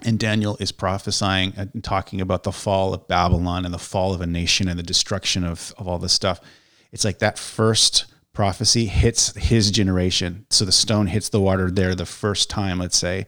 and 0.05 0.19
Daniel 0.19 0.57
is 0.59 0.71
prophesying 0.71 1.53
and 1.55 1.83
talking 1.83 2.21
about 2.21 2.43
the 2.43 2.51
fall 2.51 2.93
of 2.93 3.07
Babylon 3.07 3.65
and 3.65 3.73
the 3.73 3.79
fall 3.79 4.13
of 4.13 4.21
a 4.21 4.27
nation 4.27 4.67
and 4.67 4.77
the 4.77 4.83
destruction 4.83 5.43
of 5.43 5.73
of 5.77 5.87
all 5.87 5.99
this 5.99 6.13
stuff. 6.13 6.39
It's 6.91 7.05
like 7.05 7.19
that 7.19 7.39
first 7.39 8.05
prophecy 8.33 8.85
hits 8.85 9.35
his 9.35 9.71
generation. 9.71 10.45
So 10.49 10.65
the 10.65 10.71
stone 10.71 11.07
hits 11.07 11.29
the 11.29 11.39
water 11.39 11.69
there 11.69 11.95
the 11.95 12.05
first 12.05 12.49
time, 12.49 12.79
let's 12.79 12.97
say, 12.97 13.27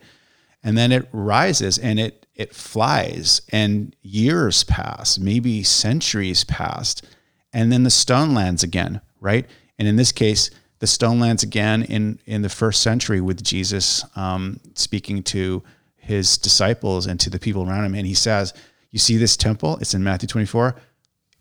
and 0.63 0.77
then 0.77 0.91
it 0.91 1.07
rises 1.11 1.77
and 1.77 1.99
it 1.99 2.25
it 2.35 2.53
flies 2.53 3.41
and 3.49 3.95
years 4.01 4.63
pass, 4.65 5.17
maybe 5.17 5.63
centuries 5.63 6.43
passed, 6.43 7.05
and 7.53 7.71
then 7.71 7.83
the 7.83 7.89
stone 7.89 8.33
lands 8.33 8.61
again, 8.63 8.99
right? 9.21 9.45
And 9.79 9.87
in 9.87 9.95
this 9.95 10.11
case, 10.11 10.49
the 10.79 10.87
stone 10.87 11.19
lands 11.19 11.43
again 11.43 11.83
in 11.83 12.19
in 12.25 12.41
the 12.41 12.49
first 12.49 12.81
century 12.81 13.21
with 13.21 13.43
Jesus 13.43 14.03
um, 14.15 14.59
speaking 14.73 15.23
to 15.23 15.63
his 16.05 16.37
disciples 16.37 17.07
and 17.07 17.19
to 17.19 17.29
the 17.29 17.39
people 17.39 17.67
around 17.67 17.85
him, 17.85 17.95
and 17.95 18.07
he 18.07 18.13
says, 18.13 18.53
"You 18.91 18.99
see 18.99 19.17
this 19.17 19.35
temple? 19.35 19.77
It's 19.81 19.93
in 19.93 20.03
Matthew 20.03 20.27
24 20.27 20.75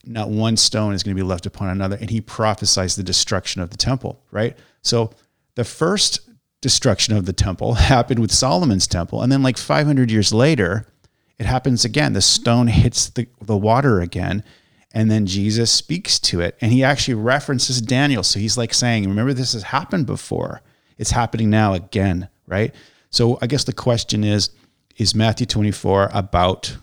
not 0.06 0.28
one 0.28 0.56
stone 0.56 0.94
is 0.94 1.02
going 1.02 1.16
to 1.16 1.22
be 1.22 1.26
left 1.26 1.46
upon 1.46 1.68
another. 1.68 1.96
And 2.00 2.10
he 2.10 2.20
prophesies 2.20 2.96
the 2.96 3.02
destruction 3.02 3.62
of 3.62 3.70
the 3.70 3.76
temple, 3.76 4.22
right? 4.30 4.56
So 4.82 5.10
the 5.54 5.64
first 5.64 6.20
destruction 6.60 7.16
of 7.16 7.26
the 7.26 7.32
temple 7.32 7.74
happened 7.92 8.20
with 8.20 8.32
Solomon's 8.32 8.86
temple. 8.86 9.22
And 9.22 9.30
then, 9.30 9.42
like 9.42 9.56
500 9.56 10.10
years 10.10 10.32
later, 10.32 10.86
it 11.38 11.46
happens 11.46 11.84
again. 11.84 12.12
The 12.12 12.22
stone 12.22 12.68
hits 12.68 13.08
the, 13.10 13.28
the 13.40 13.56
water 13.56 14.00
again. 14.00 14.44
And 14.92 15.10
then 15.10 15.26
Jesus 15.26 15.72
speaks 15.72 16.20
to 16.20 16.40
it. 16.40 16.56
And 16.60 16.70
he 16.70 16.84
actually 16.84 17.14
references 17.14 17.80
Daniel. 17.80 18.22
So 18.22 18.38
he's 18.38 18.56
like 18.56 18.72
saying, 18.72 19.08
Remember, 19.08 19.32
this 19.32 19.52
has 19.54 19.64
happened 19.64 20.06
before. 20.06 20.62
It's 20.98 21.10
happening 21.10 21.50
now 21.50 21.74
again, 21.74 22.28
right? 22.46 22.72
So 23.14 23.38
I 23.40 23.46
guess 23.46 23.62
the 23.62 23.72
question 23.72 24.24
is 24.24 24.50
Is 24.96 25.14
Matthew 25.14 25.46
24 25.46 26.10
about 26.12 26.76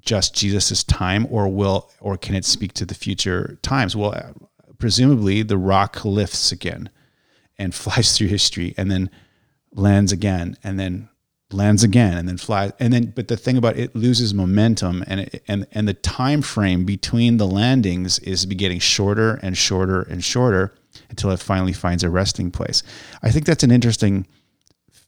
just 0.00 0.34
Jesus's 0.34 0.82
time, 0.82 1.28
or 1.30 1.48
will 1.48 1.88
or 2.00 2.16
can 2.16 2.34
it 2.34 2.44
speak 2.44 2.72
to 2.74 2.84
the 2.84 2.94
future 2.94 3.60
times? 3.62 3.94
Well, 3.94 4.50
presumably 4.78 5.42
the 5.42 5.56
rock 5.56 6.04
lifts 6.04 6.50
again 6.50 6.90
and 7.58 7.72
flies 7.82 8.18
through 8.18 8.26
history, 8.26 8.74
and 8.76 8.90
then 8.90 9.08
lands 9.72 10.10
again, 10.10 10.56
and 10.64 10.80
then 10.80 11.08
lands 11.52 11.84
again, 11.84 12.18
and 12.18 12.28
then 12.28 12.38
flies, 12.38 12.72
and 12.80 12.92
then. 12.92 13.12
But 13.14 13.28
the 13.28 13.36
thing 13.36 13.56
about 13.56 13.76
it, 13.76 13.90
it 13.90 13.96
loses 13.96 14.34
momentum, 14.34 15.04
and 15.06 15.20
it, 15.20 15.44
and 15.46 15.68
and 15.70 15.86
the 15.86 15.94
time 15.94 16.42
frame 16.42 16.84
between 16.84 17.36
the 17.36 17.46
landings 17.46 18.18
is 18.18 18.46
getting 18.46 18.80
shorter 18.80 19.34
and 19.34 19.56
shorter 19.56 20.02
and 20.02 20.24
shorter 20.24 20.74
until 21.08 21.30
it 21.30 21.38
finally 21.38 21.72
finds 21.72 22.02
a 22.02 22.10
resting 22.10 22.50
place. 22.50 22.82
I 23.22 23.30
think 23.30 23.46
that's 23.46 23.62
an 23.62 23.70
interesting 23.70 24.26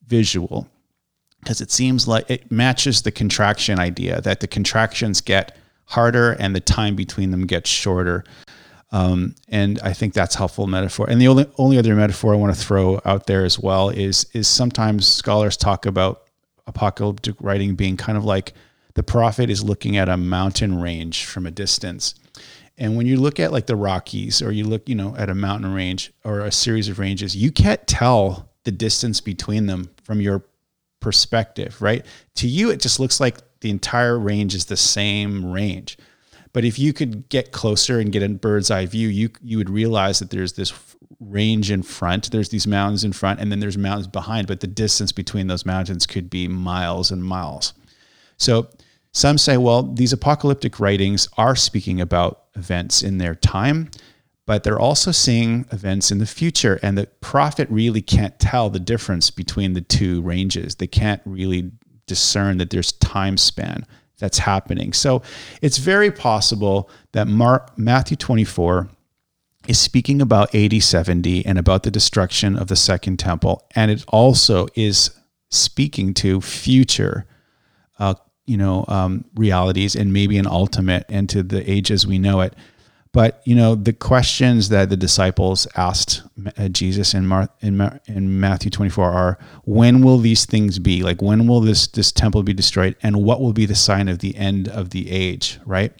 visual 0.06 0.68
because 1.40 1.60
it 1.60 1.70
seems 1.70 2.08
like 2.08 2.28
it 2.30 2.50
matches 2.50 3.02
the 3.02 3.12
contraction 3.12 3.78
idea 3.78 4.20
that 4.22 4.40
the 4.40 4.46
contractions 4.46 5.20
get 5.20 5.56
harder 5.86 6.32
and 6.32 6.56
the 6.56 6.60
time 6.60 6.96
between 6.96 7.30
them 7.30 7.46
gets 7.46 7.68
shorter. 7.68 8.24
Um, 8.92 9.34
and 9.48 9.78
I 9.82 9.92
think 9.92 10.14
that's 10.14 10.34
helpful 10.34 10.66
metaphor. 10.66 11.08
And 11.08 11.20
the 11.20 11.28
only 11.28 11.46
only 11.58 11.78
other 11.78 11.94
metaphor 11.94 12.32
I 12.32 12.36
want 12.36 12.54
to 12.54 12.60
throw 12.60 13.00
out 13.04 13.26
there 13.26 13.44
as 13.44 13.58
well 13.58 13.90
is 13.90 14.26
is 14.32 14.48
sometimes 14.48 15.06
scholars 15.06 15.56
talk 15.56 15.84
about 15.84 16.22
apocalyptic 16.66 17.36
writing 17.40 17.74
being 17.74 17.96
kind 17.96 18.16
of 18.16 18.24
like 18.24 18.54
the 18.94 19.02
prophet 19.02 19.50
is 19.50 19.62
looking 19.62 19.96
at 19.96 20.08
a 20.08 20.16
mountain 20.16 20.80
range 20.80 21.24
from 21.24 21.46
a 21.46 21.50
distance. 21.50 22.14
And 22.78 22.96
when 22.96 23.06
you 23.06 23.20
look 23.20 23.38
at 23.38 23.52
like 23.52 23.66
the 23.66 23.76
Rockies 23.76 24.42
or 24.42 24.50
you 24.50 24.64
look, 24.64 24.88
you 24.88 24.94
know, 24.94 25.14
at 25.16 25.28
a 25.28 25.34
mountain 25.34 25.72
range 25.72 26.12
or 26.24 26.40
a 26.40 26.50
series 26.50 26.88
of 26.88 26.98
ranges, 26.98 27.36
you 27.36 27.52
can't 27.52 27.84
tell 27.86 28.48
the 28.64 28.72
distance 28.72 29.20
between 29.20 29.66
them 29.66 29.90
from 30.04 30.20
your 30.20 30.44
perspective, 31.00 31.80
right? 31.82 32.04
To 32.36 32.48
you, 32.48 32.70
it 32.70 32.80
just 32.80 33.00
looks 33.00 33.20
like 33.20 33.38
the 33.60 33.70
entire 33.70 34.18
range 34.18 34.54
is 34.54 34.66
the 34.66 34.76
same 34.76 35.50
range. 35.50 35.98
But 36.52 36.64
if 36.64 36.78
you 36.78 36.92
could 36.92 37.28
get 37.28 37.50
closer 37.50 37.98
and 37.98 38.12
get 38.12 38.22
a 38.22 38.28
bird's 38.28 38.70
eye 38.70 38.86
view, 38.86 39.08
you 39.08 39.30
you 39.42 39.58
would 39.58 39.68
realize 39.70 40.20
that 40.20 40.30
there's 40.30 40.52
this 40.52 40.72
range 41.18 41.70
in 41.70 41.82
front, 41.82 42.30
there's 42.30 42.50
these 42.50 42.66
mountains 42.66 43.04
in 43.04 43.12
front, 43.12 43.40
and 43.40 43.50
then 43.50 43.60
there's 43.60 43.76
mountains 43.76 44.06
behind. 44.06 44.46
But 44.46 44.60
the 44.60 44.66
distance 44.66 45.10
between 45.10 45.48
those 45.48 45.66
mountains 45.66 46.06
could 46.06 46.30
be 46.30 46.46
miles 46.46 47.10
and 47.10 47.24
miles. 47.24 47.74
So 48.36 48.68
some 49.12 49.38
say, 49.38 49.56
well, 49.56 49.82
these 49.82 50.12
apocalyptic 50.12 50.80
writings 50.80 51.28
are 51.36 51.56
speaking 51.56 52.00
about 52.00 52.44
events 52.54 53.02
in 53.02 53.18
their 53.18 53.34
time, 53.34 53.90
but 54.46 54.62
they're 54.62 54.78
also 54.78 55.10
seeing 55.10 55.66
events 55.72 56.10
in 56.10 56.18
the 56.18 56.26
future. 56.26 56.78
And 56.82 56.98
the 56.98 57.06
prophet 57.20 57.68
really 57.70 58.02
can't 58.02 58.38
tell 58.38 58.70
the 58.70 58.80
difference 58.80 59.30
between 59.30 59.72
the 59.72 59.80
two 59.80 60.20
ranges. 60.22 60.74
They 60.76 60.86
can't 60.86 61.22
really 61.24 61.72
discern 62.06 62.58
that 62.58 62.70
there's 62.70 62.92
time 62.92 63.36
span 63.38 63.86
that's 64.18 64.38
happening. 64.38 64.92
So 64.92 65.22
it's 65.62 65.78
very 65.78 66.10
possible 66.10 66.90
that 67.12 67.26
Mark, 67.26 67.76
Matthew 67.78 68.16
24 68.16 68.88
is 69.66 69.78
speaking 69.78 70.20
about 70.20 70.54
AD 70.54 70.82
70 70.82 71.46
and 71.46 71.58
about 71.58 71.82
the 71.82 71.90
destruction 71.90 72.56
of 72.56 72.68
the 72.68 72.76
second 72.76 73.18
temple. 73.18 73.66
And 73.74 73.90
it 73.90 74.04
also 74.08 74.66
is 74.74 75.10
speaking 75.50 76.14
to 76.14 76.40
future, 76.40 77.24
uh, 77.98 78.14
you 78.46 78.56
know, 78.56 78.84
um, 78.88 79.24
realities 79.34 79.96
and 79.96 80.12
maybe 80.12 80.36
an 80.36 80.46
ultimate 80.46 81.06
and 81.08 81.28
to 81.30 81.42
the 81.42 81.68
age 81.70 81.90
as 81.90 82.06
we 82.06 82.18
know 82.18 82.40
it. 82.40 82.54
But 83.14 83.40
you 83.44 83.54
know 83.54 83.76
the 83.76 83.92
questions 83.92 84.70
that 84.70 84.90
the 84.90 84.96
disciples 84.96 85.68
asked 85.76 86.22
uh, 86.58 86.66
Jesus 86.66 87.14
in, 87.14 87.28
Mar- 87.28 87.48
in, 87.60 88.00
in 88.06 88.40
Matthew 88.40 88.72
24 88.72 89.08
are: 89.08 89.38
When 89.62 90.02
will 90.02 90.18
these 90.18 90.44
things 90.44 90.80
be? 90.80 91.04
Like 91.04 91.22
when 91.22 91.46
will 91.46 91.60
this 91.60 91.86
this 91.86 92.10
temple 92.10 92.42
be 92.42 92.52
destroyed? 92.52 92.96
And 93.04 93.22
what 93.22 93.40
will 93.40 93.52
be 93.52 93.66
the 93.66 93.76
sign 93.76 94.08
of 94.08 94.18
the 94.18 94.36
end 94.36 94.68
of 94.68 94.90
the 94.90 95.12
age? 95.12 95.60
Right? 95.64 95.92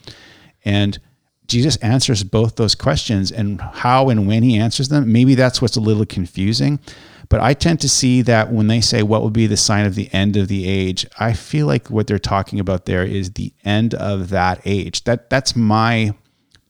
And 0.65 0.99
Jesus 1.47 1.77
answers 1.77 2.25
both 2.25 2.57
those 2.57 2.75
questions, 2.75 3.31
and 3.31 3.61
how 3.61 4.09
and 4.09 4.27
when 4.27 4.43
he 4.43 4.59
answers 4.59 4.89
them, 4.89 5.13
maybe 5.13 5.37
that's 5.37 5.63
what's 5.63 5.77
a 5.77 5.81
little 5.81 6.07
confusing. 6.07 6.81
But 7.29 7.41
I 7.41 7.55
tend 7.55 7.81
to 7.83 7.89
see 7.89 8.23
that 8.23 8.53
when 8.53 8.67
they 8.67 8.81
say 8.81 9.05
what 9.05 9.23
will 9.23 9.31
be 9.31 9.47
the 9.47 9.57
sign 9.57 9.87
of 9.87 9.95
the 9.95 10.13
end 10.13 10.37
of 10.37 10.49
the 10.49 10.67
age, 10.67 11.07
I 11.21 11.33
feel 11.33 11.69
like 11.69 11.91
what 11.91 12.09
they're 12.09 12.19
talking 12.19 12.59
about 12.59 12.87
there 12.87 13.05
is 13.05 13.35
the 13.35 13.53
end 13.65 13.95
of 13.95 14.31
that 14.31 14.61
age. 14.65 15.05
That 15.05 15.31
that's 15.31 15.55
my 15.55 16.15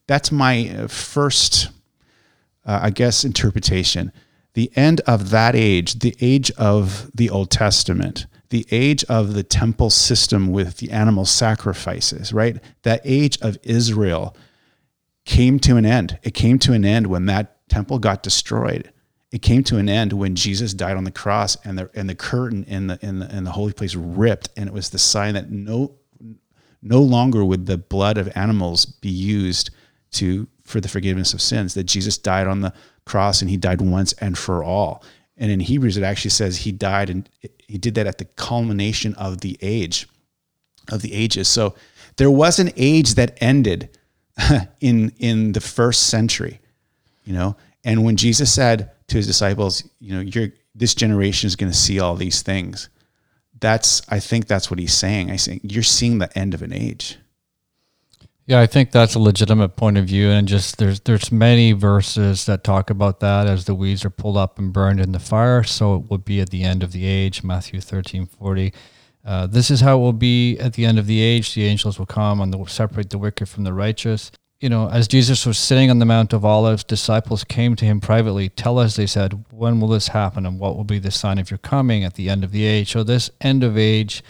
that's 0.06 0.30
my 0.30 0.68
uh, 0.68 0.88
first, 0.88 1.68
uh, 2.64 2.80
I 2.82 2.90
guess, 2.90 3.24
interpretation. 3.24 4.12
The 4.54 4.70
end 4.76 5.00
of 5.02 5.30
that 5.30 5.56
age, 5.56 5.98
the 6.00 6.14
age 6.20 6.50
of 6.52 7.10
the 7.14 7.30
Old 7.30 7.50
Testament, 7.50 8.26
the 8.50 8.66
age 8.70 9.02
of 9.04 9.34
the 9.34 9.42
temple 9.42 9.90
system 9.90 10.52
with 10.52 10.76
the 10.76 10.90
animal 10.92 11.24
sacrifices, 11.24 12.32
right? 12.32 12.62
That 12.82 13.00
age 13.04 13.38
of 13.40 13.58
Israel 13.62 14.36
came 15.24 15.58
to 15.60 15.76
an 15.76 15.86
end. 15.86 16.18
It 16.22 16.34
came 16.34 16.58
to 16.60 16.72
an 16.72 16.84
end 16.84 17.08
when 17.08 17.26
that 17.26 17.68
temple 17.68 17.98
got 17.98 18.22
destroyed. 18.22 18.92
It 19.32 19.42
came 19.42 19.64
to 19.64 19.78
an 19.78 19.88
end 19.88 20.12
when 20.12 20.36
Jesus 20.36 20.74
died 20.74 20.96
on 20.96 21.02
the 21.02 21.10
cross 21.10 21.56
and 21.64 21.76
the 21.76 21.90
and 21.94 22.08
the 22.08 22.14
curtain 22.14 22.62
in 22.64 22.86
the 22.86 22.98
in 23.02 23.18
the 23.18 23.36
in 23.36 23.42
the 23.42 23.50
holy 23.50 23.72
place 23.72 23.96
ripped, 23.96 24.50
and 24.56 24.68
it 24.68 24.72
was 24.72 24.90
the 24.90 24.98
sign 24.98 25.34
that 25.34 25.50
no 25.50 25.96
no 26.80 27.00
longer 27.00 27.44
would 27.44 27.66
the 27.66 27.78
blood 27.78 28.18
of 28.18 28.30
animals 28.36 28.84
be 28.84 29.08
used 29.08 29.70
to 30.14 30.46
for 30.64 30.80
the 30.80 30.88
forgiveness 30.88 31.34
of 31.34 31.42
sins 31.42 31.74
that 31.74 31.84
Jesus 31.84 32.16
died 32.16 32.46
on 32.46 32.60
the 32.60 32.72
cross 33.04 33.40
and 33.40 33.50
he 33.50 33.56
died 33.56 33.80
once 33.80 34.12
and 34.14 34.36
for 34.36 34.64
all. 34.64 35.02
And 35.36 35.50
in 35.50 35.60
Hebrews 35.60 35.96
it 35.96 36.02
actually 36.02 36.30
says 36.30 36.58
he 36.58 36.72
died 36.72 37.10
and 37.10 37.28
he 37.66 37.78
did 37.78 37.94
that 37.96 38.06
at 38.06 38.18
the 38.18 38.24
culmination 38.24 39.14
of 39.14 39.40
the 39.40 39.58
age 39.60 40.08
of 40.90 41.02
the 41.02 41.14
ages. 41.14 41.48
So 41.48 41.74
there 42.16 42.30
was 42.30 42.58
an 42.58 42.70
age 42.76 43.14
that 43.14 43.36
ended 43.40 43.96
in 44.80 45.12
in 45.18 45.52
the 45.52 45.60
first 45.60 46.08
century, 46.08 46.60
you 47.24 47.32
know. 47.32 47.56
And 47.84 48.04
when 48.04 48.16
Jesus 48.16 48.52
said 48.52 48.90
to 49.08 49.16
his 49.16 49.26
disciples, 49.26 49.88
you 50.00 50.14
know, 50.14 50.20
you're 50.20 50.48
this 50.74 50.94
generation 50.94 51.46
is 51.46 51.56
going 51.56 51.70
to 51.70 51.78
see 51.78 52.00
all 52.00 52.16
these 52.16 52.42
things. 52.42 52.88
That's 53.60 54.02
I 54.08 54.20
think 54.20 54.46
that's 54.46 54.70
what 54.70 54.78
he's 54.78 54.94
saying. 54.94 55.30
I 55.30 55.36
think 55.36 55.62
you're 55.64 55.82
seeing 55.82 56.18
the 56.18 56.36
end 56.38 56.54
of 56.54 56.62
an 56.62 56.72
age. 56.72 57.18
Yeah, 58.46 58.60
I 58.60 58.66
think 58.66 58.90
that's 58.90 59.14
a 59.14 59.18
legitimate 59.18 59.70
point 59.76 59.96
of 59.96 60.04
view, 60.06 60.30
and 60.30 60.46
just 60.46 60.76
there's 60.78 61.00
there's 61.00 61.32
many 61.32 61.72
verses 61.72 62.44
that 62.46 62.62
talk 62.62 62.90
about 62.90 63.20
that 63.20 63.46
as 63.46 63.64
the 63.64 63.74
weeds 63.74 64.04
are 64.04 64.10
pulled 64.10 64.36
up 64.36 64.58
and 64.58 64.72
burned 64.72 65.00
in 65.00 65.12
the 65.12 65.18
fire. 65.18 65.62
So 65.64 65.96
it 65.96 66.10
will 66.10 66.18
be 66.18 66.40
at 66.40 66.50
the 66.50 66.62
end 66.62 66.82
of 66.82 66.92
the 66.92 67.06
age, 67.06 67.42
Matthew 67.42 67.80
thirteen 67.80 68.26
forty. 68.26 68.74
Uh, 69.24 69.46
this 69.46 69.70
is 69.70 69.80
how 69.80 69.96
it 69.96 70.00
will 70.00 70.12
be 70.12 70.58
at 70.58 70.74
the 70.74 70.84
end 70.84 70.98
of 70.98 71.06
the 71.06 71.22
age. 71.22 71.54
The 71.54 71.64
angels 71.64 71.98
will 71.98 72.06
come 72.06 72.40
and 72.42 72.54
will 72.54 72.66
separate 72.66 73.08
the 73.10 73.18
wicked 73.18 73.48
from 73.48 73.64
the 73.64 73.72
righteous. 73.72 74.30
you 74.64 74.70
know, 74.70 74.88
as 74.88 75.08
Jesus 75.08 75.44
was 75.44 75.58
sitting 75.58 75.90
on 75.90 75.98
the 75.98 76.06
Mount 76.06 76.32
of 76.32 76.42
Olives, 76.42 76.84
disciples 76.84 77.44
came 77.44 77.76
to 77.76 77.84
him 77.84 78.00
privately. 78.00 78.48
Tell 78.48 78.78
us, 78.78 78.96
they 78.96 79.06
said, 79.06 79.44
when 79.50 79.78
will 79.78 79.88
this 79.88 80.08
happen 80.08 80.46
and 80.46 80.58
what 80.58 80.74
will 80.74 80.84
be 80.84 80.98
the 80.98 81.10
sign 81.10 81.38
of 81.38 81.50
your 81.50 81.58
coming 81.58 82.02
at 82.02 82.14
the 82.14 82.30
end 82.30 82.44
of 82.44 82.50
the 82.50 82.64
age? 82.64 82.92
So, 82.92 83.02
this 83.02 83.30
end 83.42 83.62
of 83.62 83.76
age 83.76 84.22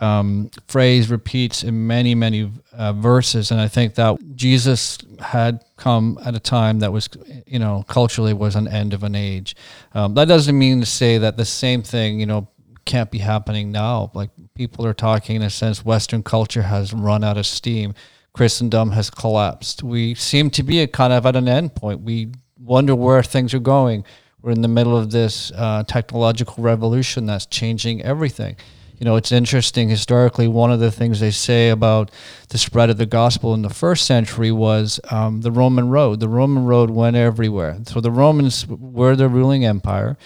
um, 0.00 0.50
phrase 0.68 1.10
repeats 1.10 1.62
in 1.62 1.86
many, 1.86 2.14
many 2.14 2.50
uh, 2.72 2.92
verses. 2.92 3.50
And 3.50 3.60
I 3.60 3.68
think 3.68 3.94
that 3.96 4.18
Jesus 4.34 4.98
had 5.18 5.64
come 5.76 6.18
at 6.24 6.34
a 6.34 6.40
time 6.40 6.80
that 6.80 6.92
was, 6.92 7.08
you 7.46 7.58
know, 7.58 7.84
culturally 7.88 8.32
was 8.32 8.56
an 8.56 8.68
end 8.68 8.94
of 8.94 9.02
an 9.02 9.14
age. 9.14 9.56
Um, 9.94 10.14
that 10.14 10.28
doesn't 10.28 10.58
mean 10.58 10.80
to 10.80 10.86
say 10.86 11.18
that 11.18 11.36
the 11.36 11.44
same 11.44 11.82
thing, 11.82 12.20
you 12.20 12.26
know, 12.26 12.48
can't 12.84 13.10
be 13.10 13.18
happening 13.18 13.70
now. 13.70 14.10
Like 14.14 14.30
people 14.54 14.86
are 14.86 14.94
talking 14.94 15.36
in 15.36 15.42
a 15.42 15.50
sense, 15.50 15.84
Western 15.84 16.22
culture 16.22 16.62
has 16.62 16.92
run 16.92 17.24
out 17.24 17.36
of 17.36 17.46
steam. 17.46 17.94
Christendom 18.32 18.92
has 18.92 19.10
collapsed. 19.10 19.82
We 19.82 20.14
seem 20.14 20.50
to 20.50 20.62
be 20.62 20.86
kind 20.86 21.12
of 21.12 21.26
at 21.26 21.34
an 21.34 21.48
end 21.48 21.74
point. 21.74 22.02
We 22.02 22.32
wonder 22.58 22.94
where 22.94 23.22
things 23.22 23.52
are 23.52 23.58
going. 23.58 24.04
We're 24.40 24.52
in 24.52 24.62
the 24.62 24.68
middle 24.68 24.96
of 24.96 25.10
this 25.10 25.50
uh, 25.56 25.82
technological 25.82 26.62
revolution 26.62 27.26
that's 27.26 27.46
changing 27.46 28.02
everything 28.02 28.56
you 28.98 29.04
know, 29.04 29.16
it's 29.16 29.30
interesting 29.30 29.88
historically. 29.88 30.48
One 30.48 30.72
of 30.72 30.80
the 30.80 30.90
things 30.90 31.20
they 31.20 31.30
say 31.30 31.70
about 31.70 32.10
the 32.48 32.58
spread 32.58 32.90
of 32.90 32.98
the 32.98 33.06
gospel 33.06 33.54
in 33.54 33.62
the 33.62 33.70
first 33.70 34.06
century 34.06 34.50
was 34.50 34.98
um, 35.10 35.42
the 35.42 35.52
Roman 35.52 35.88
road. 35.88 36.18
The 36.20 36.28
Roman 36.28 36.64
road 36.64 36.90
went 36.90 37.16
everywhere. 37.16 37.78
So 37.86 38.00
the 38.00 38.10
Romans 38.10 38.66
were 38.66 39.14
the 39.14 39.28
ruling 39.28 39.64
empire, 39.64 40.18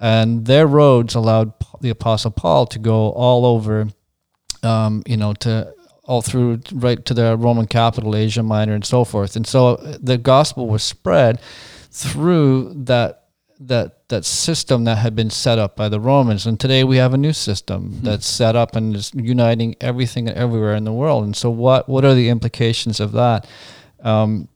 and 0.00 0.46
their 0.46 0.66
roads 0.66 1.14
allowed 1.14 1.52
the 1.80 1.90
Apostle 1.90 2.32
Paul 2.32 2.66
to 2.66 2.78
go 2.80 3.10
all 3.10 3.46
over, 3.46 3.88
um, 4.64 5.04
you 5.06 5.16
know, 5.16 5.32
to 5.34 5.72
all 6.04 6.22
through 6.22 6.60
right 6.72 7.04
to 7.04 7.14
the 7.14 7.36
Roman 7.36 7.66
capital, 7.66 8.16
Asia 8.16 8.42
Minor, 8.42 8.74
and 8.74 8.84
so 8.84 9.04
forth. 9.04 9.36
And 9.36 9.46
so 9.46 9.76
the 9.76 10.18
gospel 10.18 10.68
was 10.68 10.82
spread 10.82 11.40
through 11.90 12.74
that 12.84 13.25
that 13.60 14.08
that 14.08 14.24
system 14.24 14.84
that 14.84 14.98
had 14.98 15.16
been 15.16 15.30
set 15.30 15.58
up 15.58 15.76
by 15.76 15.88
the 15.88 16.00
Romans, 16.00 16.46
and 16.46 16.58
today 16.58 16.84
we 16.84 16.96
have 16.96 17.14
a 17.14 17.18
new 17.18 17.32
system 17.32 17.90
mm-hmm. 17.90 18.04
that's 18.04 18.26
set 18.26 18.56
up 18.56 18.76
and 18.76 18.94
is 18.94 19.12
uniting 19.14 19.76
everything 19.80 20.28
and 20.28 20.36
everywhere 20.36 20.74
in 20.74 20.84
the 20.84 20.92
world. 20.92 21.24
And 21.24 21.36
so, 21.36 21.50
what 21.50 21.88
what 21.88 22.04
are 22.04 22.14
the 22.14 22.28
implications 22.28 23.00
of 23.00 23.12
that? 23.12 23.46
Um, 24.02 24.48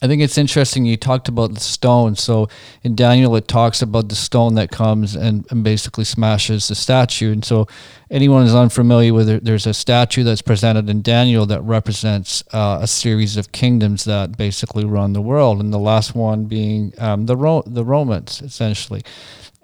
I 0.00 0.06
think 0.06 0.22
it's 0.22 0.38
interesting 0.38 0.84
you 0.84 0.96
talked 0.96 1.28
about 1.28 1.54
the 1.54 1.60
stone. 1.60 2.14
So 2.14 2.48
in 2.82 2.94
Daniel, 2.94 3.34
it 3.34 3.48
talks 3.48 3.82
about 3.82 4.08
the 4.08 4.14
stone 4.14 4.54
that 4.54 4.70
comes 4.70 5.16
and, 5.16 5.44
and 5.50 5.64
basically 5.64 6.04
smashes 6.04 6.68
the 6.68 6.76
statue. 6.76 7.32
And 7.32 7.44
so 7.44 7.66
anyone 8.08 8.46
is 8.46 8.54
unfamiliar 8.54 9.12
with 9.12 9.28
it, 9.28 9.44
there's 9.44 9.66
a 9.66 9.74
statue 9.74 10.22
that's 10.22 10.42
presented 10.42 10.88
in 10.88 11.02
Daniel 11.02 11.46
that 11.46 11.62
represents 11.62 12.44
uh, 12.52 12.78
a 12.80 12.86
series 12.86 13.36
of 13.36 13.50
kingdoms 13.50 14.04
that 14.04 14.36
basically 14.36 14.84
run 14.84 15.14
the 15.14 15.22
world. 15.22 15.60
And 15.60 15.72
the 15.72 15.78
last 15.78 16.14
one 16.14 16.44
being 16.44 16.92
um, 16.98 17.26
the, 17.26 17.36
Ro- 17.36 17.64
the 17.66 17.84
Romans, 17.84 18.40
essentially. 18.40 19.02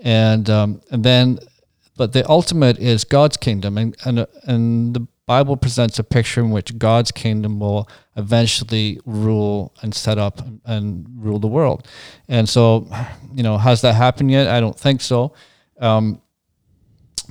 And, 0.01 0.51
um, 0.51 0.81
and 0.91 1.05
then, 1.05 1.39
but 1.97 2.13
the 2.13 2.29
ultimate 2.29 2.79
is 2.79 3.05
God's 3.05 3.37
kingdom. 3.37 3.79
And, 3.79 3.97
and, 4.05 4.27
and 4.43 4.95
the 4.95 5.07
Bible 5.27 5.57
presents 5.57 5.99
a 5.99 6.05
picture 6.05 6.41
in 6.41 6.51
which 6.51 6.77
God's 6.77 7.11
kingdom 7.11 7.59
will 7.59 7.89
eventually 8.17 9.01
rule 9.07 9.75
and 9.81 9.95
set 9.95 10.19
up 10.19 10.43
and 10.67 11.07
rule 11.17 11.39
the 11.39 11.49
world. 11.49 11.89
And 12.29 12.47
so, 12.49 12.89
you 13.33 13.43
know, 13.43 13.57
has 13.57 13.81
that 13.83 13.95
happened 13.95 14.31
yet? 14.31 14.49
I 14.49 14.61
don't 14.61 14.79
think 14.79 15.01
so. 15.01 15.33
Um, 15.81 16.21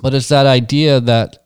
but 0.02 0.14
it's 0.14 0.30
that 0.30 0.48
idea 0.48 1.00
that 1.02 1.40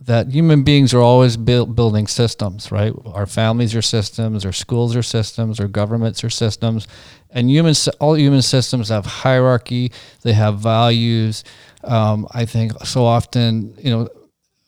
that 0.00 0.32
human 0.32 0.64
beings 0.64 0.92
are 0.92 1.00
always 1.00 1.36
build, 1.36 1.76
building 1.76 2.08
systems, 2.08 2.72
right? 2.72 2.92
Our 3.06 3.24
families 3.24 3.72
are 3.76 3.82
systems, 3.82 4.44
our 4.44 4.50
schools 4.52 4.96
are 4.96 5.02
systems, 5.02 5.60
our 5.60 5.68
governments 5.68 6.24
are 6.24 6.30
systems, 6.30 6.88
and 7.30 7.48
human 7.48 7.74
all 8.00 8.14
human 8.14 8.42
systems 8.42 8.88
have 8.88 9.06
hierarchy. 9.06 9.92
They 10.22 10.32
have 10.32 10.58
values. 10.58 11.44
Um, 11.84 12.26
I 12.32 12.46
think 12.46 12.72
so 12.84 13.04
often, 13.04 13.76
you 13.78 13.90
know 13.90 14.08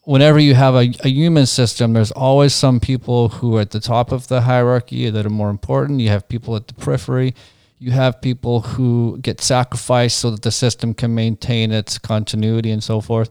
whenever 0.04 0.38
you 0.38 0.54
have 0.54 0.74
a, 0.74 0.92
a 1.00 1.08
human 1.08 1.46
system, 1.46 1.92
there's 1.92 2.12
always 2.12 2.54
some 2.54 2.80
people 2.80 3.28
who 3.28 3.56
are 3.56 3.62
at 3.62 3.70
the 3.70 3.80
top 3.80 4.12
of 4.12 4.28
the 4.28 4.42
hierarchy 4.42 5.10
that 5.10 5.26
are 5.26 5.30
more 5.30 5.50
important. 5.50 6.00
You 6.00 6.10
have 6.10 6.28
people 6.28 6.56
at 6.56 6.68
the 6.68 6.74
periphery. 6.74 7.34
You 7.78 7.90
have 7.90 8.20
people 8.20 8.60
who 8.60 9.18
get 9.20 9.40
sacrificed 9.40 10.18
so 10.18 10.30
that 10.30 10.42
the 10.42 10.50
system 10.50 10.94
can 10.94 11.14
maintain 11.14 11.72
its 11.72 11.98
continuity 11.98 12.70
and 12.70 12.82
so 12.82 13.00
forth. 13.00 13.30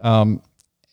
Um, 0.00 0.42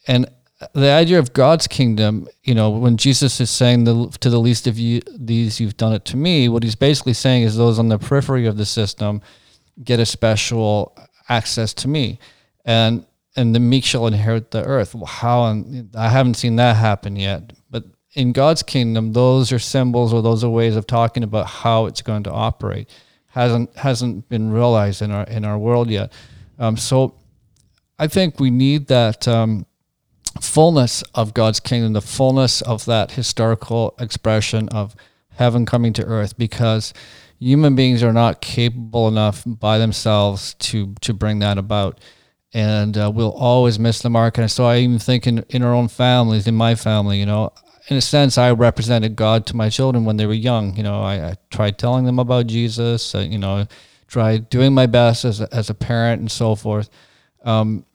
and 0.08 0.28
the 0.74 0.92
idea 0.92 1.20
of 1.20 1.34
God's 1.34 1.68
kingdom, 1.68 2.28
you 2.44 2.54
know, 2.54 2.70
when 2.70 2.98
Jesus 2.98 3.40
is 3.40 3.50
saying 3.50 3.86
the, 3.86 4.10
to 4.20 4.30
the 4.30 4.40
least 4.40 4.68
of 4.68 4.78
you, 4.78 5.02
these 5.18 5.60
you've 5.60 5.78
done 5.78 5.94
it 5.94 6.06
to 6.06 6.18
me, 6.18 6.50
what 6.50 6.64
he's 6.64 6.76
basically 6.76 7.14
saying 7.14 7.44
is 7.44 7.56
those 7.56 7.80
on 7.80 7.88
the 7.88 7.98
periphery 7.98 8.46
of 8.46 8.58
the 8.58 8.66
system 8.66 9.22
get 9.84 10.00
a 10.00 10.06
special 10.06 10.98
access 11.30 11.74
to 11.76 11.88
me. 11.88 12.20
And 12.66 13.06
and 13.40 13.56
the 13.56 13.60
meek 13.60 13.86
shall 13.86 14.06
inherit 14.06 14.52
the 14.52 14.64
earth. 14.64 14.96
How? 15.08 15.64
I 15.96 16.10
haven't 16.10 16.36
seen 16.36 16.58
that 16.58 16.76
happen 16.76 17.16
yet. 17.16 17.54
But 17.70 17.86
in 18.14 18.34
God's 18.34 18.64
kingdom, 18.64 19.14
those 19.14 19.52
are 19.52 19.60
symbols 19.60 20.14
or 20.14 20.22
those 20.22 20.44
are 20.44 20.50
ways 20.50 20.76
of 20.76 20.86
talking 20.86 21.24
about 21.24 21.48
how 21.48 21.86
it's 21.86 22.02
going 22.02 22.24
to 22.24 22.32
operate. 22.32 22.90
hasn't 23.28 23.76
hasn't 23.78 24.28
been 24.28 24.52
realized 24.52 25.02
in 25.02 25.12
our 25.12 25.24
in 25.24 25.46
our 25.46 25.58
world 25.58 25.90
yet. 25.90 26.12
Um, 26.58 26.76
so, 26.76 27.16
I 27.98 28.08
think 28.08 28.40
we 28.40 28.50
need 28.50 28.88
that 28.88 29.28
um, 29.28 29.66
fullness 30.42 31.02
of 31.16 31.34
God's 31.34 31.62
kingdom, 31.62 31.94
the 31.94 32.02
fullness 32.02 32.62
of 32.62 32.86
that 32.86 33.12
historical 33.12 33.96
expression 34.00 34.68
of 34.70 34.96
heaven 35.32 35.66
coming 35.66 35.94
to 35.94 36.04
earth, 36.04 36.38
because 36.38 36.94
human 37.40 37.76
beings 37.76 38.04
are 38.04 38.12
not 38.12 38.42
capable 38.42 39.08
enough 39.08 39.44
by 39.46 39.78
themselves 39.78 40.56
to 40.56 40.94
to 41.02 41.14
bring 41.14 41.40
that 41.40 41.58
about 41.58 42.02
and 42.54 42.98
uh, 42.98 43.12
we'll 43.14 43.32
always 43.32 43.78
miss 43.80 44.00
the 44.00 44.10
mark. 44.10 44.38
And 44.38 44.50
so 44.50 44.66
I 44.66 44.80
even 44.80 45.00
think 45.00 45.28
in, 45.28 45.46
in 45.50 45.64
our 45.64 45.74
own 45.74 45.88
families, 45.88 46.48
in 46.48 46.56
my 46.56 46.76
family, 46.76 47.20
you 47.20 47.26
know, 47.26 47.54
in 47.90 47.98
a 47.98 48.02
sense, 48.02 48.38
I 48.38 48.52
represented 48.52 49.16
God 49.16 49.46
to 49.48 49.56
my 49.56 49.70
children 49.70 50.06
when 50.06 50.18
they 50.18 50.26
were 50.26 50.34
young. 50.34 50.76
You 50.76 50.84
know, 50.84 51.02
I, 51.02 51.30
I 51.30 51.36
tried 51.50 51.78
telling 51.78 52.06
them 52.06 52.20
about 52.20 52.48
Jesus, 52.48 53.16
uh, 53.16 53.20
you 53.20 53.38
know, 53.38 53.66
tried 54.08 54.50
doing 54.50 54.74
my 54.74 54.86
best 54.86 55.26
as 55.26 55.42
a, 55.42 55.54
as 55.54 55.70
a 55.70 55.74
parent 55.74 56.22
and 56.22 56.32
so 56.32 56.56
forth. 56.56 56.90
Um, 57.44 57.86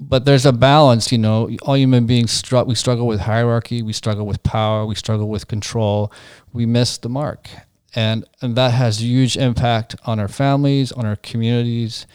but 0.00 0.24
there's 0.24 0.46
a 0.46 0.52
balance, 0.52 1.12
you 1.12 1.18
know, 1.18 1.50
all 1.62 1.76
human 1.76 2.06
beings, 2.06 2.32
str- 2.32 2.62
we 2.62 2.74
struggle 2.74 3.06
with 3.06 3.20
hierarchy, 3.20 3.82
we 3.82 3.92
struggle 3.92 4.26
with 4.26 4.42
power, 4.42 4.84
we 4.84 4.94
struggle 4.94 5.28
with 5.28 5.46
control, 5.48 6.12
we 6.52 6.66
miss 6.66 6.98
the 6.98 7.08
mark. 7.08 7.48
And, 7.94 8.24
and 8.40 8.56
that 8.56 8.72
has 8.72 9.02
huge 9.02 9.36
impact 9.36 9.96
on 10.04 10.18
our 10.18 10.28
families, 10.28 10.92
on 10.92 11.04
our 11.06 11.16
communities. 11.16 12.06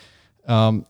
Um, 0.47 0.85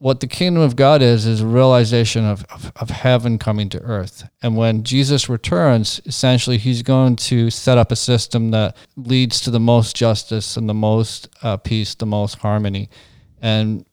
what 0.00 0.20
the 0.20 0.26
kingdom 0.26 0.62
of 0.62 0.76
God 0.76 1.02
is 1.02 1.26
is 1.26 1.42
a 1.42 1.46
realization 1.46 2.24
of, 2.24 2.42
of, 2.48 2.72
of, 2.76 2.88
heaven 2.88 3.38
coming 3.38 3.68
to 3.68 3.78
earth. 3.82 4.26
And 4.42 4.56
when 4.56 4.82
Jesus 4.82 5.28
returns, 5.28 6.00
essentially 6.06 6.56
he's 6.56 6.80
going 6.80 7.16
to 7.16 7.50
set 7.50 7.76
up 7.76 7.92
a 7.92 7.96
system 7.96 8.50
that 8.52 8.78
leads 8.96 9.42
to 9.42 9.50
the 9.50 9.60
most 9.60 9.94
justice 9.94 10.56
and 10.56 10.66
the 10.66 10.74
most 10.74 11.28
uh, 11.42 11.58
peace, 11.58 11.94
the 11.94 12.06
most 12.06 12.38
harmony. 12.38 12.88
And 13.42 13.84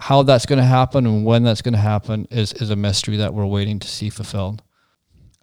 how 0.00 0.22
that's 0.22 0.46
going 0.46 0.58
to 0.58 0.64
happen 0.64 1.04
and 1.04 1.26
when 1.26 1.42
that's 1.42 1.60
going 1.60 1.74
to 1.74 1.78
happen 1.78 2.26
is, 2.30 2.54
is 2.54 2.70
a 2.70 2.76
mystery 2.76 3.18
that 3.18 3.34
we're 3.34 3.44
waiting 3.44 3.78
to 3.80 3.86
see 3.86 4.08
fulfilled. 4.08 4.62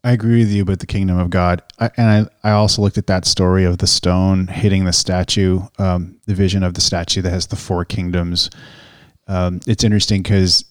I 0.04 0.14
agree 0.14 0.40
with 0.40 0.52
you 0.52 0.64
about 0.64 0.80
the 0.80 0.88
kingdom 0.88 1.20
of 1.20 1.30
God. 1.30 1.62
I, 1.78 1.92
and 1.96 2.30
I, 2.44 2.50
I 2.50 2.52
also 2.54 2.82
looked 2.82 2.98
at 2.98 3.06
that 3.06 3.26
story 3.26 3.66
of 3.66 3.78
the 3.78 3.88
stone 3.88 4.48
hitting 4.48 4.86
the 4.86 4.94
statue, 4.94 5.62
um, 5.78 6.20
the 6.26 6.34
vision 6.34 6.64
of 6.64 6.74
the 6.74 6.82
statue 6.82 7.22
that 7.22 7.30
has 7.30 7.48
the 7.48 7.56
four 7.56 7.86
kingdoms 7.86 8.50
um, 9.28 9.60
it's 9.68 9.84
interesting 9.84 10.24
because 10.24 10.66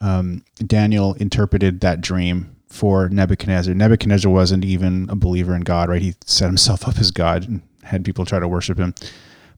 um, 0.00 0.44
Daniel 0.66 1.14
interpreted 1.14 1.80
that 1.80 2.00
dream 2.00 2.56
for 2.68 3.08
Nebuchadnezzar. 3.08 3.74
Nebuchadnezzar 3.74 4.30
wasn't 4.30 4.64
even 4.64 5.08
a 5.10 5.16
believer 5.16 5.54
in 5.54 5.60
God, 5.60 5.88
right? 5.88 6.02
He 6.02 6.14
set 6.24 6.46
himself 6.46 6.88
up 6.88 6.98
as 6.98 7.10
God 7.10 7.48
and 7.48 7.62
had 7.82 8.04
people 8.04 8.24
try 8.24 8.38
to 8.38 8.48
worship 8.48 8.78
him. 8.78 8.94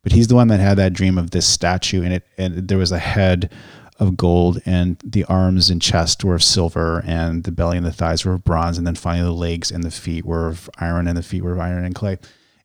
But 0.03 0.13
he's 0.13 0.29
the 0.29 0.35
one 0.35 0.49
that 0.49 0.61
had 0.61 0.77
that 0.79 0.93
dream 0.93 1.17
of 1.17 1.31
this 1.31 1.47
statue, 1.47 2.03
and 2.03 2.13
it 2.13 2.27
and 2.37 2.69
there 2.69 2.77
was 2.77 2.93
a 2.93 2.99
head 2.99 3.51
of 3.99 4.17
gold, 4.17 4.61
and 4.67 5.01
the 5.03 5.25
arms 5.25 5.71
and 5.71 5.81
chest 5.81 6.23
were 6.25 6.35
of 6.35 6.43
silver, 6.43 7.03
and 7.07 7.45
the 7.45 7.53
belly 7.53 7.79
and 7.79 7.87
the 7.87 7.93
thighs 7.93 8.25
were 8.25 8.35
of 8.35 8.45
bronze, 8.45 8.77
and 8.77 8.87
then 8.87 8.97
finally 8.97 9.27
the 9.27 9.33
legs 9.33 9.71
and 9.71 9.83
the 9.83 9.91
feet 9.91 10.27
were 10.27 10.47
of 10.47 10.69
iron, 10.79 11.09
and 11.09 11.17
the 11.17 11.23
feet 11.23 11.43
were 11.43 11.53
of 11.53 11.61
iron 11.61 11.87
and 11.87 11.95
clay. 11.95 12.19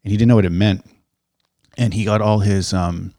And 0.04 0.12
he 0.12 0.17
didn't 0.17 0.28
know 0.28 0.36
what 0.36 0.45
it 0.45 0.52
meant, 0.52 0.86
and 1.78 1.93
he 1.93 2.04
got 2.04 2.21
all 2.21 2.39
his 2.39 2.73
um, 2.73 3.13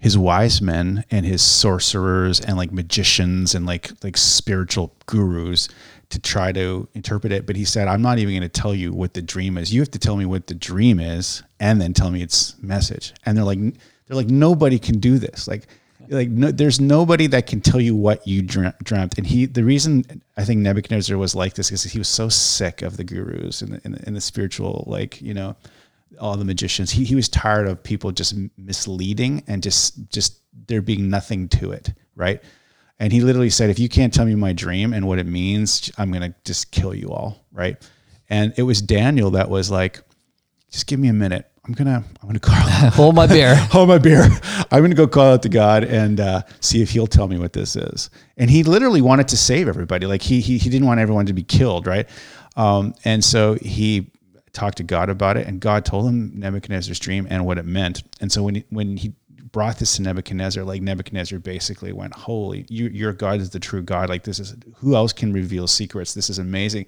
his 0.00 0.16
wise 0.16 0.60
men 0.60 1.04
and 1.10 1.24
his 1.26 1.42
sorcerers 1.42 2.40
and 2.40 2.56
like 2.56 2.72
magicians 2.72 3.54
and 3.54 3.66
like 3.66 3.90
like 4.02 4.16
spiritual 4.16 4.92
gurus 5.06 5.68
to 6.08 6.18
try 6.18 6.50
to 6.50 6.88
interpret 6.94 7.32
it. 7.32 7.46
But 7.46 7.54
he 7.56 7.64
said 7.64 7.86
i'm 7.86 8.02
not 8.02 8.18
even 8.18 8.34
going 8.34 8.48
to 8.48 8.60
tell 8.60 8.74
you 8.74 8.92
what 8.92 9.14
the 9.14 9.22
dream 9.22 9.56
is. 9.56 9.72
You 9.72 9.80
have 9.80 9.90
to 9.92 9.98
tell 9.98 10.16
me 10.16 10.26
what 10.26 10.46
the 10.46 10.54
dream 10.54 10.98
is 10.98 11.42
and 11.60 11.80
then 11.80 11.92
tell 11.94 12.10
me 12.10 12.22
its 12.22 12.60
message. 12.62 13.12
And 13.24 13.36
they're 13.36 13.44
like 13.44 13.60
they're 14.06 14.16
like 14.16 14.28
nobody 14.28 14.78
can 14.78 14.98
do 14.98 15.18
this. 15.18 15.46
Like 15.46 15.66
like 16.10 16.28
no, 16.28 16.50
there's 16.50 16.80
nobody 16.80 17.26
that 17.28 17.46
can 17.46 17.60
tell 17.60 17.80
you 17.80 17.94
what 17.94 18.26
you 18.26 18.42
dreamt. 18.42 19.16
And 19.16 19.26
he, 19.26 19.46
the 19.46 19.64
reason 19.64 20.22
I 20.36 20.44
think 20.44 20.60
Nebuchadnezzar 20.60 21.16
was 21.16 21.34
like 21.34 21.54
this 21.54 21.70
is 21.70 21.84
he 21.84 21.98
was 21.98 22.08
so 22.08 22.28
sick 22.28 22.82
of 22.82 22.96
the 22.96 23.04
gurus 23.04 23.62
and 23.62 23.74
the, 23.74 23.80
and 23.84 23.94
the, 23.94 24.06
and 24.06 24.16
the 24.16 24.20
spiritual, 24.20 24.84
like 24.86 25.22
you 25.22 25.34
know, 25.34 25.56
all 26.18 26.36
the 26.36 26.44
magicians. 26.44 26.90
He 26.90 27.04
he 27.04 27.14
was 27.14 27.28
tired 27.28 27.66
of 27.66 27.82
people 27.82 28.12
just 28.12 28.34
misleading 28.56 29.44
and 29.46 29.62
just 29.62 30.08
just 30.10 30.40
there 30.66 30.82
being 30.82 31.08
nothing 31.08 31.48
to 31.48 31.72
it, 31.72 31.92
right? 32.16 32.42
And 32.98 33.12
he 33.12 33.20
literally 33.20 33.50
said, 33.50 33.70
if 33.70 33.78
you 33.78 33.88
can't 33.88 34.12
tell 34.12 34.26
me 34.26 34.34
my 34.34 34.52
dream 34.52 34.92
and 34.92 35.06
what 35.06 35.18
it 35.18 35.26
means, 35.26 35.90
I'm 35.96 36.12
gonna 36.12 36.34
just 36.44 36.70
kill 36.70 36.94
you 36.94 37.10
all, 37.10 37.44
right? 37.52 37.76
And 38.28 38.52
it 38.56 38.62
was 38.62 38.82
Daniel 38.82 39.30
that 39.32 39.48
was 39.48 39.70
like, 39.70 40.00
just 40.70 40.86
give 40.86 41.00
me 41.00 41.08
a 41.08 41.12
minute. 41.12 41.46
I'm 41.66 41.74
gonna 41.74 42.04
I'm 42.22 42.28
gonna 42.28 42.40
call 42.40 42.54
hold 42.90 43.14
my 43.14 43.26
beer. 43.26 43.54
hold 43.70 43.88
my 43.88 43.98
beer. 43.98 44.22
I'm 44.70 44.82
gonna 44.82 44.94
go 44.94 45.06
call 45.06 45.34
out 45.34 45.42
to 45.42 45.48
God 45.48 45.84
and 45.84 46.20
uh, 46.20 46.42
see 46.60 46.82
if 46.82 46.90
He'll 46.90 47.06
tell 47.06 47.28
me 47.28 47.38
what 47.38 47.52
this 47.52 47.76
is. 47.76 48.10
And 48.36 48.50
he 48.50 48.62
literally 48.62 49.02
wanted 49.02 49.28
to 49.28 49.36
save 49.36 49.68
everybody. 49.68 50.06
Like 50.06 50.22
he 50.22 50.40
he 50.40 50.58
he 50.58 50.70
didn't 50.70 50.86
want 50.86 51.00
everyone 51.00 51.26
to 51.26 51.32
be 51.32 51.42
killed, 51.42 51.86
right? 51.86 52.08
Um, 52.56 52.94
and 53.04 53.22
so 53.22 53.54
he 53.54 54.09
talked 54.52 54.78
to 54.78 54.82
God 54.82 55.08
about 55.08 55.36
it, 55.36 55.46
and 55.46 55.60
God 55.60 55.84
told 55.84 56.06
him 56.06 56.32
Nebuchadnezzar's 56.34 56.98
dream 56.98 57.26
and 57.30 57.46
what 57.46 57.58
it 57.58 57.64
meant. 57.64 58.02
And 58.20 58.30
so 58.30 58.42
when 58.42 58.56
he, 58.56 58.64
when 58.70 58.96
he 58.96 59.14
brought 59.52 59.78
this 59.78 59.96
to 59.96 60.02
Nebuchadnezzar, 60.02 60.64
like 60.64 60.82
Nebuchadnezzar 60.82 61.38
basically 61.38 61.92
went, 61.92 62.14
"Holy, 62.14 62.66
you, 62.68 62.88
your 62.88 63.12
God 63.12 63.40
is 63.40 63.50
the 63.50 63.60
true 63.60 63.82
God. 63.82 64.08
Like 64.08 64.24
this 64.24 64.38
is 64.38 64.54
who 64.76 64.94
else 64.94 65.12
can 65.12 65.32
reveal 65.32 65.66
secrets? 65.66 66.14
This 66.14 66.30
is 66.30 66.38
amazing." 66.38 66.86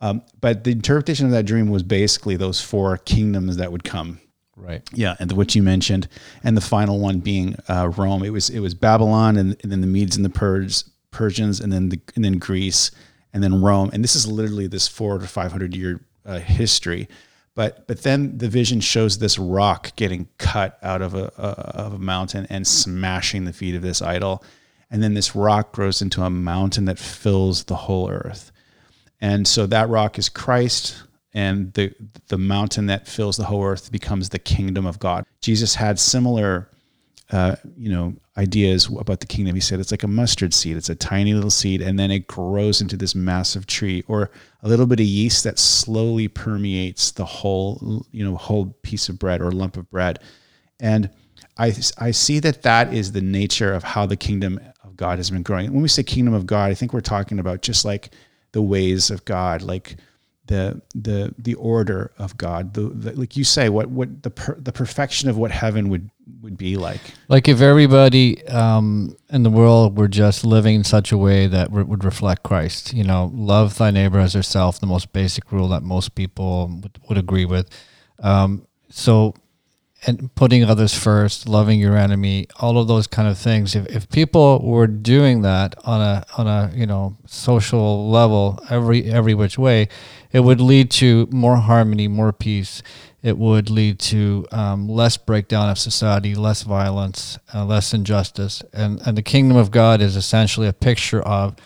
Um, 0.00 0.22
but 0.40 0.64
the 0.64 0.72
interpretation 0.72 1.26
of 1.26 1.32
that 1.32 1.46
dream 1.46 1.70
was 1.70 1.82
basically 1.82 2.36
those 2.36 2.60
four 2.60 2.98
kingdoms 2.98 3.56
that 3.56 3.72
would 3.72 3.84
come. 3.84 4.20
Right. 4.56 4.82
Yeah, 4.92 5.16
and 5.18 5.30
which 5.32 5.54
you 5.54 5.62
mentioned, 5.62 6.08
and 6.42 6.56
the 6.56 6.62
final 6.62 6.98
one 6.98 7.20
being 7.20 7.56
uh, 7.68 7.92
Rome. 7.94 8.24
It 8.24 8.30
was 8.30 8.48
it 8.48 8.60
was 8.60 8.74
Babylon, 8.74 9.36
and, 9.36 9.56
and 9.62 9.70
then 9.70 9.82
the 9.82 9.86
Medes 9.86 10.16
and 10.16 10.24
the 10.24 10.30
Pers, 10.30 10.90
Persians, 11.10 11.60
and 11.60 11.70
then 11.70 11.90
the 11.90 12.00
and 12.14 12.24
then 12.24 12.38
Greece, 12.38 12.90
and 13.34 13.42
then 13.42 13.60
Rome. 13.60 13.90
And 13.92 14.02
this 14.02 14.16
is 14.16 14.26
literally 14.26 14.66
this 14.66 14.88
four 14.88 15.18
to 15.18 15.26
five 15.26 15.52
hundred 15.52 15.76
year 15.76 16.00
uh, 16.26 16.38
history. 16.38 17.08
But 17.54 17.86
but 17.86 18.02
then 18.02 18.36
the 18.36 18.48
vision 18.48 18.80
shows 18.80 19.18
this 19.18 19.38
rock 19.38 19.96
getting 19.96 20.28
cut 20.36 20.78
out 20.82 21.00
of 21.00 21.14
a, 21.14 21.32
a 21.38 21.48
of 21.84 21.94
a 21.94 21.98
mountain 21.98 22.46
and 22.50 22.66
smashing 22.66 23.44
the 23.44 23.52
feet 23.52 23.74
of 23.74 23.82
this 23.82 24.02
idol, 24.02 24.44
and 24.90 25.02
then 25.02 25.14
this 25.14 25.34
rock 25.34 25.72
grows 25.72 26.02
into 26.02 26.22
a 26.22 26.30
mountain 26.30 26.84
that 26.84 26.98
fills 26.98 27.64
the 27.64 27.76
whole 27.76 28.10
earth. 28.10 28.52
And 29.20 29.48
so 29.48 29.66
that 29.66 29.88
rock 29.88 30.18
is 30.18 30.28
Christ, 30.28 31.02
and 31.32 31.72
the 31.72 31.94
the 32.28 32.36
mountain 32.36 32.86
that 32.86 33.08
fills 33.08 33.38
the 33.38 33.44
whole 33.44 33.64
earth 33.64 33.90
becomes 33.90 34.28
the 34.28 34.38
kingdom 34.38 34.84
of 34.84 34.98
God. 34.98 35.24
Jesus 35.40 35.74
had 35.74 35.98
similar, 35.98 36.68
uh, 37.30 37.56
you 37.78 37.90
know, 37.90 38.14
ideas 38.36 38.86
about 38.86 39.20
the 39.20 39.26
kingdom. 39.26 39.54
He 39.54 39.60
said 39.60 39.80
it's 39.80 39.90
like 39.90 40.02
a 40.02 40.08
mustard 40.08 40.52
seed; 40.52 40.76
it's 40.76 40.88
a 40.88 40.94
tiny 40.94 41.34
little 41.34 41.50
seed, 41.50 41.80
and 41.80 41.98
then 41.98 42.10
it 42.10 42.26
grows 42.26 42.80
into 42.80 42.96
this 42.96 43.14
massive 43.14 43.66
tree, 43.66 44.04
or 44.08 44.30
a 44.62 44.68
little 44.68 44.86
bit 44.86 45.00
of 45.00 45.06
yeast 45.06 45.44
that 45.44 45.58
slowly 45.58 46.28
permeates 46.28 47.10
the 47.12 47.24
whole, 47.24 48.06
you 48.10 48.24
know, 48.24 48.36
whole 48.36 48.76
piece 48.82 49.08
of 49.08 49.18
bread 49.18 49.40
or 49.40 49.50
lump 49.50 49.76
of 49.76 49.90
bread. 49.90 50.18
And 50.80 51.10
I 51.58 51.74
I 51.98 52.10
see 52.10 52.38
that 52.40 52.62
that 52.62 52.92
is 52.92 53.12
the 53.12 53.22
nature 53.22 53.72
of 53.72 53.82
how 53.82 54.06
the 54.06 54.16
kingdom 54.16 54.60
of 54.84 54.96
God 54.96 55.18
has 55.18 55.30
been 55.30 55.42
growing. 55.42 55.72
When 55.72 55.82
we 55.82 55.88
say 55.88 56.02
kingdom 56.02 56.34
of 56.34 56.46
God, 56.46 56.70
I 56.70 56.74
think 56.74 56.92
we're 56.92 57.00
talking 57.00 57.38
about 57.38 57.62
just 57.62 57.84
like 57.84 58.10
the 58.52 58.62
ways 58.62 59.10
of 59.10 59.24
God, 59.24 59.62
like 59.62 59.96
the 60.46 60.80
the 60.94 61.34
the 61.38 61.54
order 61.54 62.12
of 62.18 62.36
God. 62.36 62.74
The, 62.74 62.82
the 62.88 63.12
like 63.12 63.36
you 63.36 63.44
say, 63.44 63.68
what 63.68 63.88
what 63.88 64.22
the 64.22 64.30
per, 64.30 64.54
the 64.54 64.72
perfection 64.72 65.28
of 65.28 65.36
what 65.36 65.50
heaven 65.50 65.88
would 65.88 66.10
would 66.42 66.56
be 66.56 66.76
like. 66.76 67.00
Like 67.28 67.48
if 67.48 67.60
everybody 67.60 68.46
um, 68.48 69.16
in 69.30 69.42
the 69.42 69.50
world 69.50 69.96
were 69.96 70.08
just 70.08 70.44
living 70.44 70.76
in 70.76 70.84
such 70.84 71.12
a 71.12 71.18
way 71.18 71.46
that 71.46 71.70
re- 71.70 71.82
would 71.82 72.04
reflect 72.04 72.42
Christ. 72.42 72.92
You 72.92 73.04
know, 73.04 73.30
love 73.34 73.78
thy 73.78 73.90
neighbor 73.90 74.18
as 74.18 74.34
yourself, 74.34 74.80
the 74.80 74.86
most 74.86 75.12
basic 75.12 75.50
rule 75.52 75.68
that 75.68 75.82
most 75.82 76.14
people 76.14 76.68
would, 76.82 76.98
would 77.08 77.18
agree 77.18 77.44
with. 77.44 77.68
Um, 78.20 78.66
so 78.88 79.34
and 80.06 80.32
putting 80.36 80.62
others 80.62 80.94
first, 80.94 81.48
loving 81.48 81.80
your 81.80 81.96
enemy, 81.96 82.46
all 82.60 82.78
of 82.78 82.86
those 82.86 83.08
kind 83.08 83.28
of 83.28 83.36
things. 83.36 83.74
If, 83.74 83.86
if 83.86 84.08
people 84.08 84.60
were 84.64 84.86
doing 84.86 85.42
that 85.42 85.74
on 85.84 86.00
a 86.00 86.24
on 86.38 86.46
a 86.46 86.70
you 86.74 86.86
know 86.86 87.16
social 87.26 88.08
level, 88.08 88.60
every 88.70 89.04
every 89.10 89.34
which 89.34 89.58
way, 89.58 89.88
it 90.32 90.40
would 90.40 90.60
lead 90.60 90.90
to 90.92 91.28
more 91.30 91.56
harmony, 91.56 92.08
more 92.08 92.32
peace. 92.32 92.82
It 93.22 93.36
would 93.36 93.68
lead 93.68 93.98
to 94.00 94.46
um, 94.52 94.88
less 94.88 95.16
breakdown 95.16 95.68
of 95.68 95.78
society, 95.78 96.36
less 96.36 96.62
violence, 96.62 97.38
uh, 97.52 97.64
less 97.64 97.92
injustice, 97.92 98.62
and 98.72 99.00
and 99.04 99.18
the 99.18 99.22
kingdom 99.22 99.56
of 99.56 99.72
God 99.72 100.00
is 100.00 100.14
essentially 100.14 100.68
a 100.68 100.72
picture 100.72 101.22
of 101.22 101.56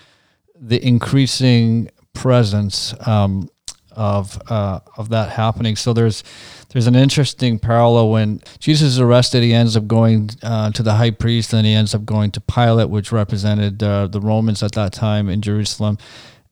the 0.58 0.84
increasing 0.84 1.90
presence 2.14 2.94
um, 3.06 3.48
of 3.92 4.40
uh, 4.50 4.80
of 4.96 5.08
that 5.10 5.30
happening. 5.30 5.76
So 5.76 5.92
there's 5.92 6.22
there's 6.70 6.86
an 6.86 6.94
interesting 6.94 7.58
parallel 7.58 8.10
when 8.10 8.40
Jesus 8.58 8.88
is 8.88 9.00
arrested. 9.00 9.42
He 9.42 9.52
ends 9.52 9.76
up 9.76 9.86
going 9.86 10.30
uh, 10.42 10.70
to 10.72 10.82
the 10.82 10.94
high 10.94 11.10
priest, 11.10 11.52
and 11.52 11.66
he 11.66 11.74
ends 11.74 11.94
up 11.94 12.04
going 12.04 12.30
to 12.32 12.40
Pilate, 12.40 12.90
which 12.90 13.12
represented 13.12 13.82
uh, 13.82 14.06
the 14.06 14.20
Romans 14.20 14.62
at 14.62 14.72
that 14.72 14.92
time 14.92 15.28
in 15.28 15.42
Jerusalem. 15.42 15.98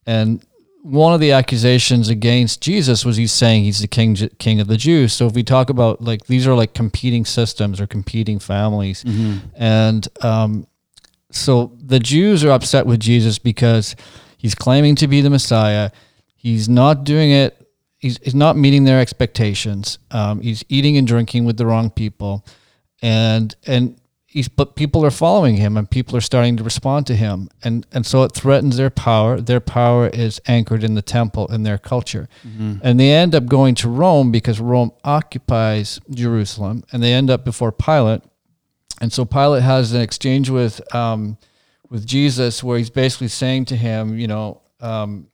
And 0.07 0.44
one 0.83 1.12
of 1.12 1.20
the 1.20 1.33
accusations 1.33 2.09
against 2.09 2.61
Jesus 2.61 3.05
was 3.05 3.16
he's 3.16 3.33
saying 3.33 3.64
he's 3.64 3.81
the 3.81 3.88
king 3.88 4.16
king 4.38 4.61
of 4.61 4.68
the 4.68 4.77
Jews. 4.77 5.12
So 5.12 5.27
if 5.27 5.35
we 5.35 5.42
talk 5.42 5.70
about 5.70 6.01
like 6.01 6.27
these 6.27 6.46
are 6.46 6.55
like 6.55 6.74
competing 6.74 7.24
systems 7.24 7.81
or 7.81 7.87
competing 7.87 8.38
families, 8.38 9.05
mm-hmm. 9.05 9.46
and 9.55 10.09
um, 10.22 10.66
so 11.31 11.72
the 11.81 11.98
Jews 11.98 12.44
are 12.44 12.51
upset 12.51 12.87
with 12.87 13.01
Jesus 13.01 13.38
because 13.38 13.96
he's 14.38 14.55
claiming 14.55 14.94
to 14.96 15.09
be 15.09 15.20
the 15.20 15.31
Messiah. 15.31 15.90
He's 16.49 16.69
not 16.69 17.05
doing 17.05 17.31
it 17.31 17.69
he's, 17.99 18.19
he's 18.23 18.35
not 18.35 18.57
meeting 18.57 18.85
their 18.85 19.01
expectations. 19.01 19.99
Um, 20.11 20.41
he's 20.41 20.65
eating 20.69 20.97
and 20.97 21.07
drinking 21.07 21.45
with 21.45 21.57
the 21.57 21.67
wrong 21.67 21.91
people, 21.91 22.45
and 23.03 23.55
and 23.67 24.01
he's 24.27 24.49
but 24.49 24.77
people 24.77 25.05
are 25.05 25.11
following 25.11 25.57
him, 25.57 25.77
and 25.77 25.91
people 25.91 26.17
are 26.17 26.23
starting 26.23 26.57
to 26.57 26.65
respond 26.65 27.07
to 27.09 27.17
him, 27.17 27.51
and 27.63 27.87
and 27.93 28.07
so 28.07 28.23
it 28.23 28.33
threatens 28.33 28.77
their 28.77 28.91
power. 28.91 29.41
Their 29.41 29.61
power 29.61 30.09
is 30.09 30.41
anchored 30.47 30.83
in 30.83 30.95
the 30.95 31.03
temple 31.03 31.47
in 31.49 31.65
their 31.65 31.79
culture, 31.79 32.29
mm-hmm. 32.47 32.77
and 32.83 32.99
they 32.99 33.13
end 33.13 33.35
up 33.35 33.47
going 33.47 33.75
to 33.77 33.89
Rome 33.89 34.33
because 34.33 34.61
Rome 34.61 34.93
occupies 35.05 36.01
Jerusalem, 36.11 36.85
and 36.93 37.03
they 37.03 37.13
end 37.13 37.31
up 37.31 37.45
before 37.45 37.73
Pilate, 37.73 38.23
and 39.01 39.13
so 39.13 39.25
Pilate 39.25 39.63
has 39.63 39.93
an 39.93 40.01
exchange 40.01 40.51
with 40.51 40.95
um, 40.95 41.37
with 41.91 42.07
Jesus 42.07 42.63
where 42.63 42.79
he's 42.79 42.91
basically 42.91 43.29
saying 43.29 43.67
to 43.67 43.77
him, 43.77 44.19
you 44.19 44.29
know. 44.29 44.63
Um, 44.81 45.27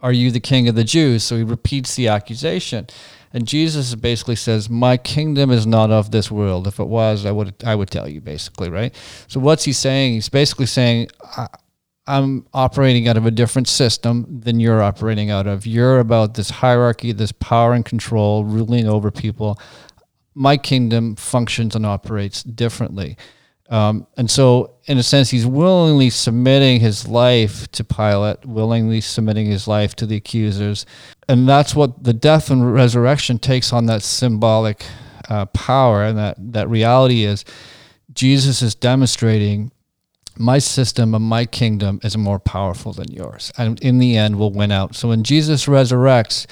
are 0.00 0.12
you 0.12 0.30
the 0.30 0.40
king 0.40 0.68
of 0.68 0.74
the 0.74 0.84
Jews? 0.84 1.24
So 1.24 1.36
he 1.36 1.42
repeats 1.42 1.96
the 1.96 2.08
accusation. 2.08 2.86
And 3.32 3.46
Jesus 3.46 3.94
basically 3.94 4.36
says, 4.36 4.70
My 4.70 4.96
kingdom 4.96 5.50
is 5.50 5.66
not 5.66 5.90
of 5.90 6.10
this 6.10 6.30
world. 6.30 6.66
If 6.66 6.80
it 6.80 6.86
was, 6.86 7.26
I 7.26 7.32
would 7.32 7.54
I 7.64 7.74
would 7.74 7.90
tell 7.90 8.08
you, 8.08 8.20
basically, 8.20 8.70
right? 8.70 8.94
So 9.26 9.40
what's 9.40 9.64
he 9.64 9.72
saying? 9.72 10.14
He's 10.14 10.28
basically 10.28 10.66
saying, 10.66 11.08
I'm 12.06 12.46
operating 12.54 13.06
out 13.06 13.18
of 13.18 13.26
a 13.26 13.30
different 13.30 13.68
system 13.68 14.40
than 14.40 14.60
you're 14.60 14.82
operating 14.82 15.30
out 15.30 15.46
of. 15.46 15.66
You're 15.66 16.00
about 16.00 16.34
this 16.34 16.48
hierarchy, 16.48 17.12
this 17.12 17.32
power 17.32 17.74
and 17.74 17.84
control, 17.84 18.44
ruling 18.44 18.88
over 18.88 19.10
people. 19.10 19.60
My 20.34 20.56
kingdom 20.56 21.16
functions 21.16 21.76
and 21.76 21.84
operates 21.84 22.42
differently. 22.42 23.18
Um, 23.70 24.06
and 24.16 24.30
so, 24.30 24.74
in 24.86 24.96
a 24.96 25.02
sense, 25.02 25.30
he's 25.30 25.46
willingly 25.46 26.08
submitting 26.08 26.80
his 26.80 27.06
life 27.06 27.70
to 27.72 27.84
Pilate, 27.84 28.46
willingly 28.46 29.00
submitting 29.00 29.46
his 29.46 29.68
life 29.68 29.94
to 29.96 30.06
the 30.06 30.16
accusers. 30.16 30.86
And 31.28 31.46
that's 31.46 31.74
what 31.74 32.02
the 32.04 32.14
death 32.14 32.50
and 32.50 32.72
resurrection 32.72 33.38
takes 33.38 33.72
on 33.72 33.86
that 33.86 34.02
symbolic 34.02 34.84
uh, 35.28 35.46
power. 35.46 36.02
And 36.04 36.16
that, 36.16 36.36
that 36.38 36.68
reality 36.70 37.24
is 37.24 37.44
Jesus 38.12 38.62
is 38.62 38.74
demonstrating 38.74 39.70
my 40.38 40.58
system 40.58 41.14
and 41.14 41.24
my 41.24 41.44
kingdom 41.44 42.00
is 42.02 42.16
more 42.16 42.38
powerful 42.38 42.92
than 42.92 43.12
yours. 43.12 43.52
And 43.58 43.78
in 43.80 43.98
the 43.98 44.16
end, 44.16 44.38
will 44.38 44.52
win 44.52 44.70
out. 44.70 44.94
So 44.94 45.08
when 45.08 45.24
Jesus 45.24 45.66
resurrects, 45.66 46.46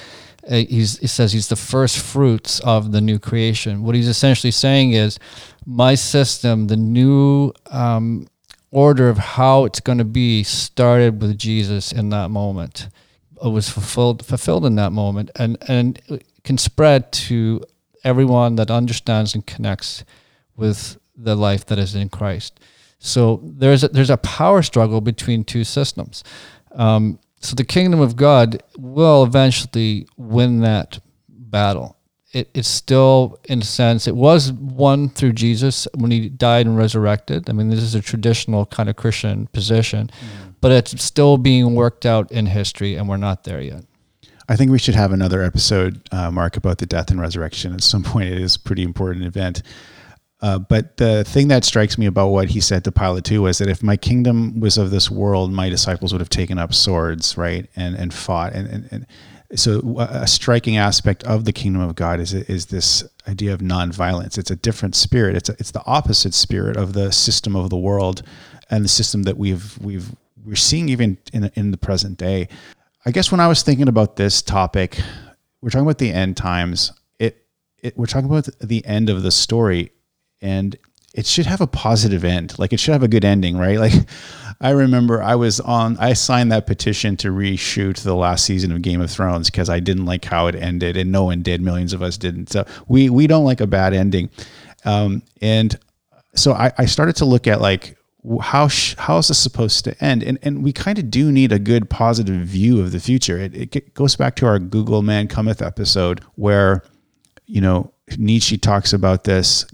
uh, 0.47 0.55
he 0.55 0.85
says 0.85 1.33
he's 1.33 1.49
the 1.49 1.55
first 1.55 1.97
fruits 1.97 2.59
of 2.61 2.91
the 2.91 3.01
new 3.01 3.17
creation. 3.17 3.83
What 3.83 3.95
he's 3.95 4.07
essentially 4.07 4.51
saying 4.51 4.91
is, 4.91 5.19
my 5.67 5.95
system, 5.95 6.67
the 6.67 6.77
new 6.77 7.51
um, 7.71 8.25
order 8.71 9.09
of 9.09 9.17
how 9.17 9.65
it's 9.65 9.81
going 9.81 9.97
to 9.97 10.05
be, 10.05 10.41
started 10.41 11.21
with 11.21 11.37
Jesus 11.37 11.91
in 11.91 12.09
that 12.09 12.29
moment. 12.29 12.87
It 13.43 13.49
was 13.49 13.69
fulfilled 13.69 14.25
fulfilled 14.25 14.65
in 14.65 14.75
that 14.75 14.91
moment, 14.91 15.29
and 15.35 15.57
and 15.67 16.01
can 16.43 16.57
spread 16.57 17.11
to 17.11 17.61
everyone 18.03 18.55
that 18.55 18.71
understands 18.71 19.35
and 19.35 19.45
connects 19.45 20.05
with 20.55 20.97
the 21.15 21.35
life 21.35 21.65
that 21.65 21.77
is 21.77 21.93
in 21.93 22.09
Christ. 22.09 22.59
So 22.99 23.41
there's 23.43 23.83
a, 23.83 23.89
there's 23.89 24.09
a 24.09 24.17
power 24.17 24.61
struggle 24.63 25.01
between 25.01 25.43
two 25.43 25.65
systems. 25.65 26.23
Um, 26.71 27.19
so 27.41 27.53
the 27.53 27.65
kingdom 27.65 27.99
of 27.99 28.15
God 28.15 28.63
will 28.77 29.23
eventually 29.23 30.07
win 30.15 30.61
that 30.61 30.99
battle 31.27 31.96
it, 32.37 32.49
it's 32.53 32.67
still, 32.67 33.39
in 33.45 33.61
a 33.61 33.65
sense, 33.65 34.07
it 34.07 34.15
was 34.15 34.51
won 34.51 35.09
through 35.09 35.33
Jesus 35.33 35.87
when 35.95 36.11
he 36.11 36.29
died 36.29 36.67
and 36.67 36.77
resurrected. 36.77 37.49
I 37.49 37.53
mean, 37.53 37.69
this 37.69 37.81
is 37.81 37.95
a 37.95 38.01
traditional 38.01 38.67
kind 38.67 38.89
of 38.89 38.95
Christian 38.95 39.47
position, 39.47 40.07
mm. 40.07 40.53
but 40.61 40.71
it's 40.71 41.03
still 41.03 41.37
being 41.37 41.73
worked 41.73 42.05
out 42.05 42.31
in 42.31 42.45
history, 42.45 42.95
and 42.95 43.09
we're 43.09 43.17
not 43.17 43.43
there 43.43 43.61
yet. 43.61 43.85
I 44.47 44.55
think 44.55 44.71
we 44.71 44.79
should 44.79 44.95
have 44.95 45.11
another 45.11 45.41
episode, 45.41 46.07
uh, 46.11 46.29
Mark, 46.31 46.55
about 46.55 46.77
the 46.77 46.85
death 46.85 47.09
and 47.09 47.19
resurrection 47.19 47.73
at 47.73 47.81
some 47.81 48.03
point. 48.03 48.29
It 48.29 48.39
is 48.39 48.55
a 48.55 48.59
pretty 48.59 48.83
important 48.83 49.25
event. 49.25 49.63
Uh, 50.39 50.59
but 50.59 50.97
the 50.97 51.23
thing 51.23 51.47
that 51.47 51.65
strikes 51.65 51.97
me 51.97 52.05
about 52.05 52.27
what 52.27 52.49
he 52.49 52.61
said 52.61 52.83
to 52.83 52.91
Pilate 52.91 53.23
too 53.23 53.41
was 53.41 53.57
that 53.57 53.67
if 53.67 53.81
my 53.81 53.97
kingdom 53.97 54.59
was 54.59 54.77
of 54.77 54.91
this 54.91 55.09
world, 55.09 55.51
my 55.51 55.67
disciples 55.67 56.13
would 56.13 56.21
have 56.21 56.29
taken 56.29 56.59
up 56.59 56.75
swords, 56.75 57.35
right, 57.35 57.67
and 57.75 57.95
and 57.95 58.13
fought. 58.13 58.53
And 58.53 58.67
and, 58.67 58.87
and 58.91 59.07
so 59.55 59.97
a 59.99 60.27
striking 60.27 60.77
aspect 60.77 61.23
of 61.23 61.45
the 61.45 61.53
kingdom 61.53 61.81
of 61.81 61.95
God 61.95 62.19
is 62.19 62.33
is 62.33 62.67
this 62.67 63.03
idea 63.27 63.53
of 63.53 63.61
nonviolence. 63.61 64.37
It's 64.37 64.51
a 64.51 64.55
different 64.55 64.95
spirit. 64.95 65.35
It's 65.35 65.49
a, 65.49 65.53
it's 65.53 65.71
the 65.71 65.83
opposite 65.85 66.33
spirit 66.33 66.75
of 66.75 66.93
the 66.93 67.11
system 67.11 67.55
of 67.55 67.69
the 67.69 67.77
world, 67.77 68.23
and 68.69 68.83
the 68.83 68.89
system 68.89 69.23
that 69.23 69.37
we've 69.37 69.77
we've 69.79 70.13
we're 70.45 70.55
seeing 70.55 70.89
even 70.89 71.17
in 71.31 71.49
in 71.55 71.71
the 71.71 71.77
present 71.77 72.17
day. 72.17 72.49
I 73.05 73.11
guess 73.11 73.31
when 73.31 73.39
I 73.39 73.47
was 73.47 73.63
thinking 73.63 73.87
about 73.87 74.17
this 74.17 74.41
topic, 74.41 74.99
we're 75.61 75.69
talking 75.69 75.85
about 75.85 75.99
the 75.99 76.11
end 76.11 76.35
times. 76.35 76.91
It, 77.19 77.45
it 77.81 77.97
we're 77.97 78.05
talking 78.05 78.29
about 78.29 78.49
the 78.59 78.85
end 78.85 79.09
of 79.09 79.23
the 79.23 79.31
story 79.31 79.91
and 80.41 80.75
it 81.17 81.25
should 81.25 81.47
have 81.47 81.61
a 81.61 81.67
positive 81.67 82.23
end. 82.23 82.57
Like 82.59 82.71
it 82.71 82.79
should 82.79 82.91
have 82.91 83.01
a 83.01 83.07
good 83.07 83.25
ending, 83.25 83.57
right? 83.57 83.77
Like 83.87 83.93
I 84.59 84.71
remember 84.71 85.21
I 85.21 85.35
was 85.35 85.59
on 85.59 85.97
I 85.97 86.13
signed 86.13 86.51
that 86.51 86.65
petition 86.65 87.15
to 87.17 87.29
reshoot 87.29 88.01
the 88.01 88.15
last 88.15 88.43
season 88.43 88.71
of 88.71 88.81
Game 88.81 89.01
of 89.01 89.11
Thrones 89.11 89.51
because 89.51 89.69
I 89.69 89.79
didn't 89.79 90.05
like 90.05 90.25
how 90.25 90.47
it 90.47 90.55
ended 90.55 90.97
and 90.97 91.11
no 91.11 91.25
one 91.25 91.41
did. 91.41 91.61
Millions 91.61 91.93
of 91.93 92.01
us 92.01 92.17
didn't. 92.17 92.51
So 92.51 92.65
we 92.87 93.09
we 93.09 93.27
don't 93.27 93.45
like 93.45 93.61
a 93.61 93.67
bad 93.67 93.93
ending. 93.93 94.29
Um, 94.83 95.21
and 95.41 95.77
so 96.33 96.53
I, 96.53 96.71
I 96.77 96.85
started 96.85 97.15
to 97.17 97.25
look 97.25 97.45
at 97.45 97.61
like 97.61 97.97
how 98.41 98.67
sh- 98.67 98.95
how 98.97 99.19
is 99.19 99.27
this 99.27 99.37
supposed 99.37 99.83
to 99.85 100.03
end? 100.03 100.23
And 100.23 100.39
and 100.41 100.63
we 100.63 100.73
kind 100.73 100.97
of 100.97 101.11
do 101.11 101.31
need 101.31 101.51
a 101.51 101.59
good 101.59 101.89
positive 101.89 102.45
view 102.47 102.81
of 102.81 102.91
the 102.91 102.99
future. 102.99 103.37
It, 103.37 103.75
it 103.75 103.93
goes 103.93 104.15
back 104.15 104.35
to 104.37 104.47
our 104.47 104.59
Google 104.59 105.01
Man 105.03 105.27
Cometh 105.27 105.65
episode 105.65 106.21
where 106.35 106.83
you 107.45 107.61
know 107.61 107.93
Nietzsche 108.17 108.57
talks 108.57 108.91
about 108.91 109.23
this 109.23 109.65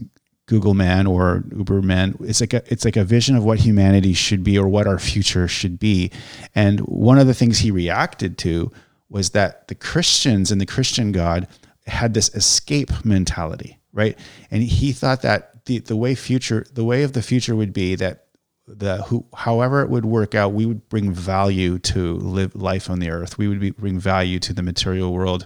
Google 0.46 0.74
man 0.74 1.08
or 1.08 1.44
Uber 1.56 1.82
man. 1.82 2.16
It's 2.22 2.42
like 2.42 2.54
a 2.54 2.64
it's 2.68 2.86
like 2.86 2.98
a 2.98 3.04
vision 3.04 3.36
of 3.36 3.44
what 3.44 3.60
humanity 3.60 4.14
should 4.14 4.44
be 4.44 4.58
or 4.58 4.68
what 4.68 4.88
our 4.88 5.00
future 5.00 5.48
should 5.48 5.80
be. 5.80 6.12
And 6.54 6.80
one 6.82 7.18
of 7.18 7.28
the 7.28 7.34
things 7.34 7.60
he 7.60 7.72
reacted 7.72 8.38
to 8.40 8.72
was 9.10 9.30
that 9.32 9.68
the 9.68 9.76
Christians 9.76 10.52
and 10.52 10.60
the 10.60 10.66
Christian 10.66 11.12
God 11.12 11.48
had 11.86 12.14
this 12.14 12.34
escape 12.36 13.06
mentality, 13.06 13.80
right? 13.94 14.18
And 14.52 14.64
he 14.64 14.92
thought 14.92 15.22
that 15.22 15.66
the 15.66 15.80
the 15.80 15.96
way 15.96 16.16
future 16.16 16.66
the 16.74 16.84
way 16.84 17.04
of 17.04 17.14
the 17.14 17.22
future 17.22 17.56
would 17.56 17.74
be 17.74 17.96
that 17.96 18.26
the 18.68 19.04
who 19.04 19.26
however 19.34 19.82
it 19.82 19.90
would 19.90 20.06
work 20.06 20.36
out, 20.36 20.54
we 20.54 20.66
would 20.66 20.90
bring 20.90 21.12
value 21.14 21.80
to 21.80 22.16
live 22.16 22.56
life 22.56 22.90
on 22.90 23.00
the 23.00 23.10
earth. 23.10 23.38
We 23.38 23.48
would 23.48 23.60
be, 23.60 23.72
bring 23.72 24.00
value 24.00 24.40
to 24.40 24.54
the 24.54 24.64
material 24.64 25.14
world 25.14 25.46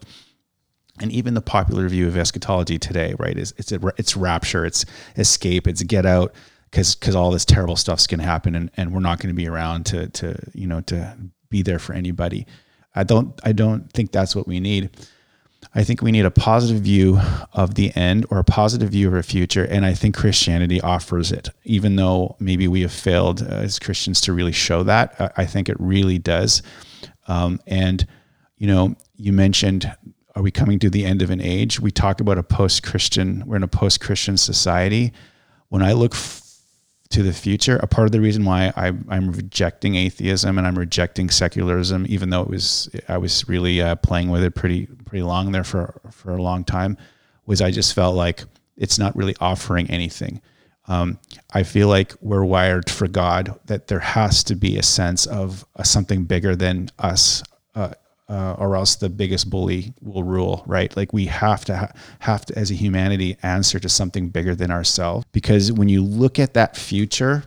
and 1.00 1.12
even 1.12 1.34
the 1.34 1.41
popular 1.41 1.88
view 1.88 2.08
of 2.08 2.18
eschatology 2.18 2.80
today, 2.80 3.16
right, 3.20 3.38
is 3.38 3.54
it's 3.58 3.72
it's 3.72 4.18
rapture, 4.18 4.66
it's 4.66 4.86
escape, 5.16 5.68
it's 5.68 5.84
get 5.84 6.06
out 6.06 6.34
because 6.72 6.95
because 6.95 7.16
all 7.16 7.32
this 7.32 7.45
terrible 7.45 7.76
stuff's 7.76 8.08
going 8.08 8.20
to 8.20 8.26
happen, 8.26 8.56
and, 8.56 8.72
and 8.78 8.93
we're 8.93 9.00
not 9.00 9.20
going 9.20 9.34
to 9.34 9.36
be 9.36 9.48
around 9.48 9.86
to 9.88 10.08
to 10.10 10.38
you 10.54 10.68
know 10.68 10.82
to 10.82 11.18
be 11.50 11.62
there 11.62 11.80
for 11.80 11.93
anybody. 11.93 12.45
I 12.95 13.04
don't 13.04 13.39
I 13.43 13.52
don't 13.52 13.91
think 13.91 14.12
that's 14.12 14.36
what 14.36 14.48
we 14.48 14.60
need. 14.60 14.89
I 15.74 15.84
think 15.84 16.02
we 16.02 16.12
need 16.12 16.26
a 16.26 16.32
positive 16.32 16.84
view 16.84 17.20
of 17.54 17.76
the 17.76 17.95
end 17.95 18.26
or 18.30 18.39
a 18.39 18.43
positive 18.43 18.89
view 18.91 19.08
of 19.08 19.14
our 19.14 19.24
future, 19.24 19.66
and 19.66 19.86
I 19.86 19.93
think 19.93 20.16
Christianity 20.16 20.82
offers 20.82 21.32
it. 21.32 21.50
Even 21.64 21.95
though 21.95 22.36
maybe 22.39 22.68
we 22.68 22.82
have 22.82 22.91
failed 22.91 23.41
as 23.41 23.80
Christians 23.80 24.22
to 24.22 24.34
really 24.34 24.52
show 24.52 24.84
that, 24.84 25.34
I 25.38 25.45
think 25.45 25.70
it 25.70 25.78
really 25.80 26.20
does. 26.20 26.62
Um, 27.28 27.60
and 27.68 28.06
you 28.58 28.68
know, 28.68 28.95
you 29.18 29.34
mentioned 29.34 29.91
are 30.38 30.43
we 30.43 30.51
coming 30.51 30.77
to 30.77 30.89
the 30.91 31.03
end 31.03 31.23
of 31.23 31.31
an 31.31 31.41
age? 31.41 31.79
We 31.79 31.89
talk 31.89 32.21
about 32.21 32.38
a 32.38 32.43
post 32.43 32.83
Christian, 32.83 33.43
we're 33.47 33.55
in 33.55 33.63
a 33.63 33.67
post 33.67 34.01
Christian 34.01 34.38
society. 34.38 35.11
When 35.69 35.81
I 35.81 35.93
look 35.93 36.13
f- 36.13 36.61
to 37.09 37.23
the 37.23 37.33
future, 37.33 37.77
a 37.77 37.88
part 37.88 38.05
of 38.05 38.11
the 38.11 38.21
reason 38.21 38.45
why 38.45 38.71
I, 38.75 38.89
am 38.89 39.31
rejecting 39.31 39.95
atheism 39.95 40.59
and 40.59 40.67
I'm 40.67 40.77
rejecting 40.77 41.31
secularism, 41.31 42.05
even 42.07 42.29
though 42.29 42.43
it 42.43 42.49
was 42.49 42.88
I 43.07 43.17
was 43.17 43.49
really 43.49 43.81
uh, 43.81 43.95
playing 43.95 44.29
with 44.29 44.43
it 44.43 44.53
pretty 44.53 44.85
pretty 45.05 45.23
long 45.23 45.53
there 45.53 45.63
for 45.63 45.99
for 46.11 46.33
a 46.33 46.41
long 46.41 46.63
time, 46.63 46.97
was 47.47 47.59
I 47.59 47.71
just 47.71 47.95
felt 47.95 48.15
like 48.15 48.43
it's 48.75 48.99
not 48.99 49.15
really 49.15 49.35
offering 49.39 49.89
anything. 49.89 50.39
Um, 50.88 51.17
I 51.51 51.63
feel 51.63 51.88
like 51.88 52.13
we're 52.21 52.45
wired 52.45 52.91
for 52.91 53.07
God 53.07 53.59
that 53.65 53.88
there 53.88 53.99
has 53.99 54.43
to 54.43 54.55
be 54.55 54.77
a 54.77 54.83
sense 54.83 55.25
of 55.25 55.65
uh, 55.75 55.81
something 55.81 56.25
bigger 56.25 56.55
than 56.55 56.89
us, 56.99 57.41
uh, 57.73 57.93
uh, 58.30 58.55
or 58.57 58.75
else 58.75 58.95
the 58.95 59.09
biggest 59.09 59.49
bully 59.49 59.93
will 60.01 60.23
rule, 60.23 60.63
right? 60.65 60.95
Like 60.97 61.13
we 61.13 61.25
have 61.28 61.63
to 61.65 61.78
ha- 61.78 61.91
have 62.19 62.45
to, 62.47 62.57
as 62.57 62.71
a 62.71 62.73
humanity, 62.73 63.38
answer 63.41 63.80
to 63.80 63.89
something 63.89 64.30
bigger 64.30 64.53
than 64.53 64.69
ourselves. 64.69 65.25
Because 65.32 65.71
when 65.71 65.88
you 65.88 66.03
look 66.03 66.38
at 66.39 66.53
that 66.53 66.75
future 66.75 67.43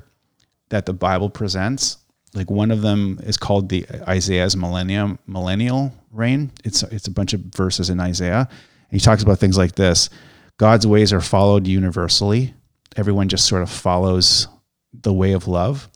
that 0.70 0.86
the 0.86 0.92
Bible 0.92 1.28
presents, 1.28 1.98
like 2.34 2.50
one 2.50 2.70
of 2.70 2.80
them 2.80 3.18
is 3.22 3.36
called 3.36 3.68
the 3.68 3.84
Isaiah's 4.08 4.56
millennium 4.56 5.18
millennial 5.26 5.92
reign. 6.12 6.52
It's 6.64 6.82
it's 6.84 7.08
a 7.08 7.10
bunch 7.10 7.32
of 7.34 7.40
verses 7.40 7.90
in 7.90 8.00
Isaiah, 8.00 8.48
and 8.48 9.00
he 9.00 9.00
talks 9.00 9.22
about 9.22 9.38
things 9.38 9.58
like 9.58 9.74
this: 9.74 10.08
God's 10.56 10.86
ways 10.86 11.12
are 11.12 11.20
followed 11.20 11.66
universally. 11.66 12.54
Everyone 12.96 13.28
just 13.28 13.46
sort 13.46 13.62
of 13.62 13.70
follows 13.70 14.48
the 14.92 15.12
way 15.12 15.32
of 15.32 15.48
love. 15.48 15.88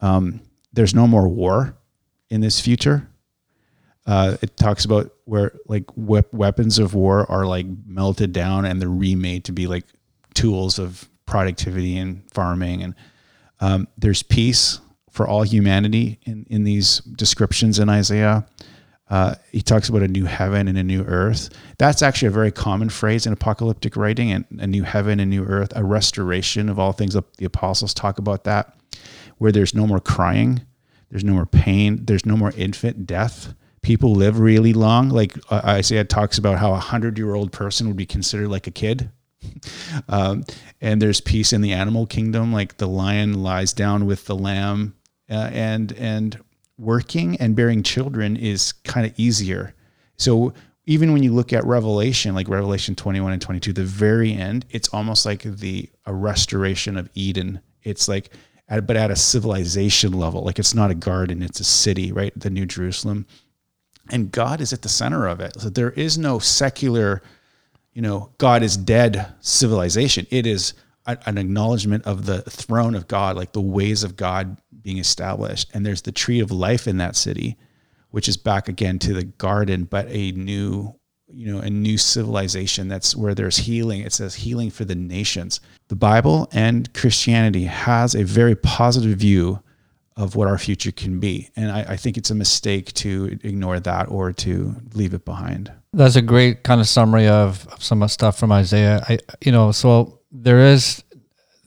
Um, 0.00 0.40
there's 0.72 0.94
no 0.94 1.06
more 1.06 1.28
war 1.28 1.76
in 2.28 2.40
this 2.40 2.60
future 2.60 3.08
uh, 4.06 4.36
it 4.40 4.56
talks 4.56 4.84
about 4.84 5.12
where 5.24 5.52
like 5.66 5.84
weapons 5.96 6.78
of 6.78 6.94
war 6.94 7.30
are 7.30 7.44
like 7.44 7.66
melted 7.86 8.32
down 8.32 8.64
and 8.64 8.80
they're 8.80 8.88
remade 8.88 9.44
to 9.44 9.52
be 9.52 9.66
like 9.66 9.84
tools 10.34 10.78
of 10.78 11.08
productivity 11.26 11.96
and 11.96 12.22
farming 12.32 12.82
and 12.82 12.94
um, 13.60 13.88
there's 13.98 14.22
peace 14.22 14.80
for 15.10 15.26
all 15.26 15.42
humanity 15.42 16.20
in, 16.24 16.46
in 16.50 16.64
these 16.64 16.98
descriptions 16.98 17.78
in 17.78 17.88
Isaiah. 17.88 18.46
Uh, 19.08 19.34
he 19.50 19.62
talks 19.62 19.88
about 19.88 20.02
a 20.02 20.08
new 20.08 20.24
heaven 20.24 20.68
and 20.68 20.76
a 20.76 20.82
new 20.82 21.02
earth. 21.04 21.48
That's 21.78 22.02
actually 22.02 22.28
a 22.28 22.32
very 22.32 22.52
common 22.52 22.90
phrase 22.90 23.24
in 23.26 23.32
apocalyptic 23.32 23.96
writing 23.96 24.30
and 24.30 24.44
a 24.58 24.66
new 24.66 24.82
heaven 24.82 25.18
and 25.20 25.30
new 25.30 25.44
earth, 25.44 25.72
a 25.74 25.84
restoration 25.84 26.68
of 26.68 26.78
all 26.78 26.92
things. 26.92 27.16
The 27.38 27.44
apostles 27.44 27.94
talk 27.94 28.18
about 28.18 28.44
that, 28.44 28.76
where 29.38 29.52
there's 29.52 29.74
no 29.74 29.86
more 29.86 30.00
crying, 30.00 30.60
there's 31.10 31.24
no 31.24 31.32
more 31.32 31.46
pain, 31.46 32.04
there's 32.04 32.26
no 32.26 32.36
more 32.36 32.52
infant 32.56 33.06
death 33.06 33.54
people 33.86 34.16
live 34.16 34.40
really 34.40 34.72
long. 34.72 35.10
Like 35.10 35.38
uh, 35.48 35.60
Isaiah 35.64 36.04
talks 36.04 36.38
about 36.38 36.58
how 36.58 36.72
a 36.72 36.78
hundred 36.78 37.16
year 37.16 37.36
old 37.36 37.52
person 37.52 37.86
would 37.86 37.96
be 37.96 38.04
considered 38.04 38.48
like 38.48 38.66
a 38.66 38.72
kid. 38.72 39.10
um, 40.08 40.42
and 40.80 41.00
there's 41.00 41.20
peace 41.20 41.52
in 41.52 41.60
the 41.60 41.72
animal 41.72 42.04
kingdom. 42.04 42.52
Like 42.52 42.78
the 42.78 42.88
lion 42.88 43.44
lies 43.44 43.72
down 43.72 44.04
with 44.04 44.24
the 44.24 44.34
lamb, 44.34 44.96
uh, 45.30 45.50
and 45.52 45.92
and 45.92 46.42
working 46.76 47.36
and 47.36 47.54
bearing 47.54 47.84
children 47.84 48.36
is 48.36 48.72
kind 48.72 49.06
of 49.06 49.12
easier. 49.16 49.72
So 50.16 50.52
even 50.86 51.12
when 51.12 51.22
you 51.22 51.32
look 51.32 51.52
at 51.52 51.64
Revelation, 51.64 52.34
like 52.34 52.48
Revelation 52.48 52.96
21 52.96 53.34
and 53.34 53.42
22, 53.42 53.72
the 53.72 53.84
very 53.84 54.32
end, 54.32 54.66
it's 54.70 54.88
almost 54.88 55.24
like 55.24 55.42
the 55.42 55.88
a 56.06 56.12
restoration 56.12 56.96
of 56.96 57.08
Eden. 57.14 57.60
It's 57.84 58.08
like, 58.08 58.30
but 58.68 58.96
at 58.96 59.12
a 59.12 59.16
civilization 59.16 60.12
level, 60.12 60.42
like 60.42 60.58
it's 60.58 60.74
not 60.74 60.90
a 60.90 60.94
garden, 60.96 61.40
it's 61.40 61.60
a 61.60 61.64
city, 61.64 62.10
right? 62.10 62.32
The 62.34 62.50
New 62.50 62.66
Jerusalem 62.66 63.26
and 64.10 64.30
God 64.30 64.60
is 64.60 64.72
at 64.72 64.82
the 64.82 64.88
center 64.88 65.26
of 65.26 65.40
it. 65.40 65.60
So 65.60 65.68
there 65.68 65.90
is 65.90 66.18
no 66.18 66.38
secular, 66.38 67.22
you 67.92 68.02
know, 68.02 68.30
God 68.38 68.62
is 68.62 68.76
dead 68.76 69.32
civilization. 69.40 70.26
It 70.30 70.46
is 70.46 70.74
an 71.06 71.38
acknowledgement 71.38 72.04
of 72.04 72.26
the 72.26 72.42
throne 72.42 72.94
of 72.94 73.06
God, 73.06 73.36
like 73.36 73.52
the 73.52 73.60
ways 73.60 74.02
of 74.02 74.16
God 74.16 74.58
being 74.82 74.98
established. 74.98 75.70
And 75.72 75.86
there's 75.86 76.02
the 76.02 76.12
tree 76.12 76.40
of 76.40 76.50
life 76.50 76.88
in 76.88 76.98
that 76.98 77.16
city, 77.16 77.56
which 78.10 78.28
is 78.28 78.36
back 78.36 78.68
again 78.68 78.98
to 79.00 79.14
the 79.14 79.24
garden, 79.24 79.84
but 79.84 80.06
a 80.08 80.32
new, 80.32 80.94
you 81.28 81.52
know, 81.52 81.60
a 81.60 81.70
new 81.70 81.96
civilization. 81.96 82.88
That's 82.88 83.14
where 83.14 83.34
there's 83.34 83.56
healing. 83.56 84.00
It 84.00 84.12
says 84.12 84.34
healing 84.34 84.70
for 84.70 84.84
the 84.84 84.94
nations. 84.94 85.60
The 85.88 85.96
Bible 85.96 86.48
and 86.52 86.92
Christianity 86.92 87.64
has 87.64 88.14
a 88.14 88.24
very 88.24 88.56
positive 88.56 89.18
view 89.18 89.60
of 90.16 90.34
what 90.34 90.48
our 90.48 90.58
future 90.58 90.92
can 90.92 91.20
be. 91.20 91.50
And 91.56 91.70
I, 91.70 91.80
I, 91.90 91.96
think 91.96 92.16
it's 92.16 92.30
a 92.30 92.34
mistake 92.34 92.92
to 92.94 93.38
ignore 93.42 93.78
that 93.80 94.08
or 94.08 94.32
to 94.32 94.74
leave 94.94 95.12
it 95.12 95.26
behind. 95.26 95.70
That's 95.92 96.16
a 96.16 96.22
great 96.22 96.62
kind 96.62 96.80
of 96.80 96.88
summary 96.88 97.28
of, 97.28 97.66
of 97.68 97.82
some 97.82 98.06
stuff 98.08 98.38
from 98.38 98.50
Isaiah. 98.50 99.04
I, 99.08 99.18
you 99.44 99.52
know, 99.52 99.72
so 99.72 100.20
there 100.32 100.72
is, 100.72 101.04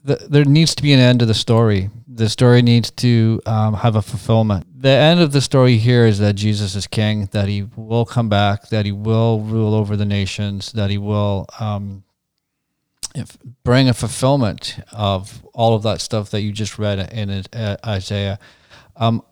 the, 0.02 0.16
there 0.16 0.44
needs 0.44 0.74
to 0.74 0.82
be 0.82 0.92
an 0.92 0.98
end 0.98 1.20
to 1.20 1.26
the 1.26 1.34
story. 1.34 1.90
the 2.08 2.28
story 2.28 2.60
needs 2.60 2.90
to 2.90 3.40
um, 3.46 3.74
have 3.74 3.94
a 3.94 4.02
fulfillment. 4.02 4.66
The 4.82 4.88
end 4.88 5.20
of 5.20 5.30
the 5.30 5.40
story 5.40 5.76
here 5.76 6.06
is 6.06 6.18
that 6.18 6.34
Jesus 6.34 6.74
is 6.74 6.86
king, 6.86 7.28
that 7.32 7.48
he 7.48 7.68
will 7.76 8.04
come 8.04 8.28
back, 8.28 8.68
that 8.70 8.84
he 8.84 8.92
will 8.92 9.40
rule 9.40 9.74
over 9.74 9.96
the 9.96 10.06
nations, 10.06 10.72
that 10.72 10.90
he 10.90 10.98
will 10.98 11.46
um, 11.60 12.02
bring 13.64 13.88
a 13.88 13.94
fulfillment 13.94 14.78
of 14.92 15.44
all 15.54 15.74
of 15.74 15.82
that 15.82 16.00
stuff 16.00 16.30
that 16.30 16.42
you 16.42 16.52
just 16.52 16.78
read 16.78 17.12
in 17.12 17.30
uh, 17.52 17.76
Isaiah. 17.84 18.38
Um, 18.96 19.22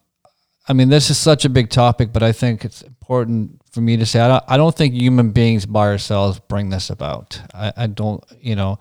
I 0.69 0.75
mean, 0.75 0.91
this 0.91 1.09
is 1.11 1.17
such 1.17 1.45
a 1.45 1.49
big 1.49 1.71
topic, 1.71 2.13
but 2.13 2.23
I 2.23 2.33
think 2.33 2.65
it's 2.65 2.83
important 2.83 3.61
for 3.73 3.81
me 3.81 3.97
to 3.97 4.05
say 4.05 4.21
I 4.21 4.29
don't, 4.29 4.45
I 4.49 4.57
don't 4.57 4.77
think 4.77 4.95
human 4.95 5.31
beings 5.31 5.65
by 5.65 5.87
ourselves 5.89 6.41
bring 6.41 6.69
this 6.69 6.91
about. 6.91 7.41
I, 7.55 7.73
I 7.77 7.87
don't, 7.87 8.23
you 8.41 8.55
know, 8.55 8.79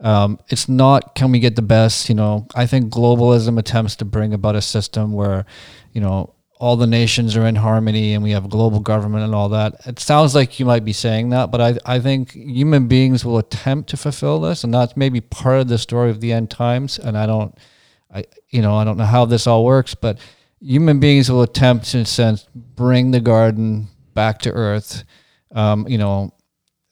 um, 0.00 0.38
it's 0.48 0.68
not 0.68 1.14
can 1.14 1.30
we 1.30 1.40
get 1.40 1.56
the 1.56 1.62
best, 1.62 2.08
you 2.08 2.14
know. 2.14 2.46
I 2.54 2.66
think 2.66 2.92
globalism 2.92 3.58
attempts 3.58 3.96
to 3.96 4.04
bring 4.04 4.32
about 4.32 4.56
a 4.56 4.62
system 4.62 5.12
where, 5.12 5.44
you 5.92 6.00
know, 6.00 6.34
all 6.58 6.76
the 6.76 6.86
nations 6.86 7.36
are 7.36 7.46
in 7.46 7.54
harmony 7.54 8.14
and 8.14 8.22
we 8.22 8.32
have 8.32 8.50
global 8.50 8.80
government 8.80 9.24
and 9.24 9.34
all 9.34 9.48
that. 9.50 9.74
It 9.86 9.98
sounds 9.98 10.34
like 10.34 10.58
you 10.58 10.66
might 10.66 10.84
be 10.84 10.92
saying 10.92 11.30
that, 11.30 11.50
but 11.50 11.60
I, 11.60 11.78
I 11.86 12.00
think 12.00 12.32
human 12.32 12.88
beings 12.88 13.24
will 13.24 13.38
attempt 13.38 13.90
to 13.90 13.96
fulfill 13.96 14.40
this, 14.40 14.64
and 14.64 14.74
that's 14.74 14.96
maybe 14.96 15.20
part 15.20 15.60
of 15.60 15.68
the 15.68 15.78
story 15.78 16.10
of 16.10 16.20
the 16.20 16.32
end 16.32 16.50
times. 16.50 16.98
And 16.98 17.16
I 17.16 17.26
don't, 17.26 17.56
I 18.12 18.24
you 18.50 18.62
know, 18.62 18.76
I 18.76 18.84
don't 18.84 18.96
know 18.96 19.04
how 19.04 19.24
this 19.24 19.46
all 19.46 19.64
works, 19.64 19.94
but 19.94 20.18
human 20.60 20.98
beings 20.98 21.30
will 21.30 21.42
attempt, 21.42 21.94
in 21.94 22.00
a 22.00 22.06
sense, 22.06 22.46
bring 22.54 23.12
the 23.12 23.20
garden 23.20 23.88
back 24.14 24.40
to 24.40 24.52
earth. 24.52 25.04
Um, 25.52 25.86
you 25.88 25.96
know, 25.96 26.34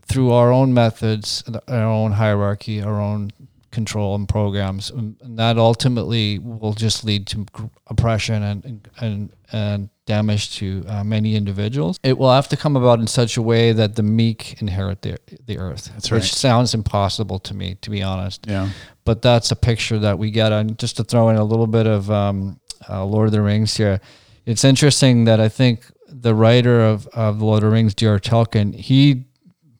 through 0.07 0.31
our 0.31 0.53
own 0.53 0.73
methods, 0.73 1.43
our 1.69 1.83
own 1.83 2.13
hierarchy, 2.13 2.81
our 2.83 3.01
own 3.01 3.33
control 3.77 4.15
and 4.15 4.27
programs, 4.27 4.89
and 4.91 5.17
that 5.39 5.59
ultimately 5.59 6.39
will 6.39 6.73
just 6.73 7.05
lead 7.05 7.27
to 7.27 7.47
oppression 7.89 8.43
and 8.43 8.89
and 8.99 9.31
and 9.53 9.91
damage 10.07 10.57
to 10.57 10.83
uh, 10.89 11.05
many 11.05 11.37
individuals. 11.37 12.01
It 12.03 12.17
will 12.17 12.33
have 12.33 12.49
to 12.49 12.57
come 12.57 12.75
about 12.75 13.01
in 13.01 13.07
such 13.07 13.37
a 13.37 13.43
way 13.43 13.73
that 13.73 13.97
the 13.97 14.03
meek 14.03 14.63
inherit 14.63 15.03
the 15.03 15.19
the 15.45 15.59
earth. 15.59 15.91
That's 15.93 16.11
right. 16.11 16.23
Which 16.23 16.33
sounds 16.33 16.73
impossible 16.73 17.39
to 17.41 17.53
me, 17.55 17.77
to 17.83 17.91
be 17.91 18.03
honest. 18.03 18.47
Yeah. 18.49 18.71
But 19.05 19.21
that's 19.21 19.51
a 19.51 19.57
picture 19.57 19.99
that 19.99 20.19
we 20.19 20.31
get. 20.31 20.53
And 20.53 20.79
just 20.79 20.97
to 20.97 21.05
throw 21.05 21.29
in 21.29 21.37
a 21.37 21.45
little 21.45 21.67
bit 21.67 21.87
of 21.87 22.11
um, 22.11 22.59
uh, 22.89 23.05
Lord 23.05 23.27
of 23.27 23.33
the 23.33 23.43
Rings 23.43 23.77
here, 23.77 24.01
it's 24.47 24.65
interesting 24.65 25.25
that 25.27 25.39
I 25.39 25.51
think 25.51 25.85
the 26.09 26.35
writer 26.35 26.81
of, 26.81 27.07
of 27.09 27.43
Lord 27.43 27.63
of 27.63 27.69
the 27.69 27.75
Rings, 27.75 27.95
J.R. 27.95 28.19
Tolkien, 28.19 28.75
he 28.75 29.27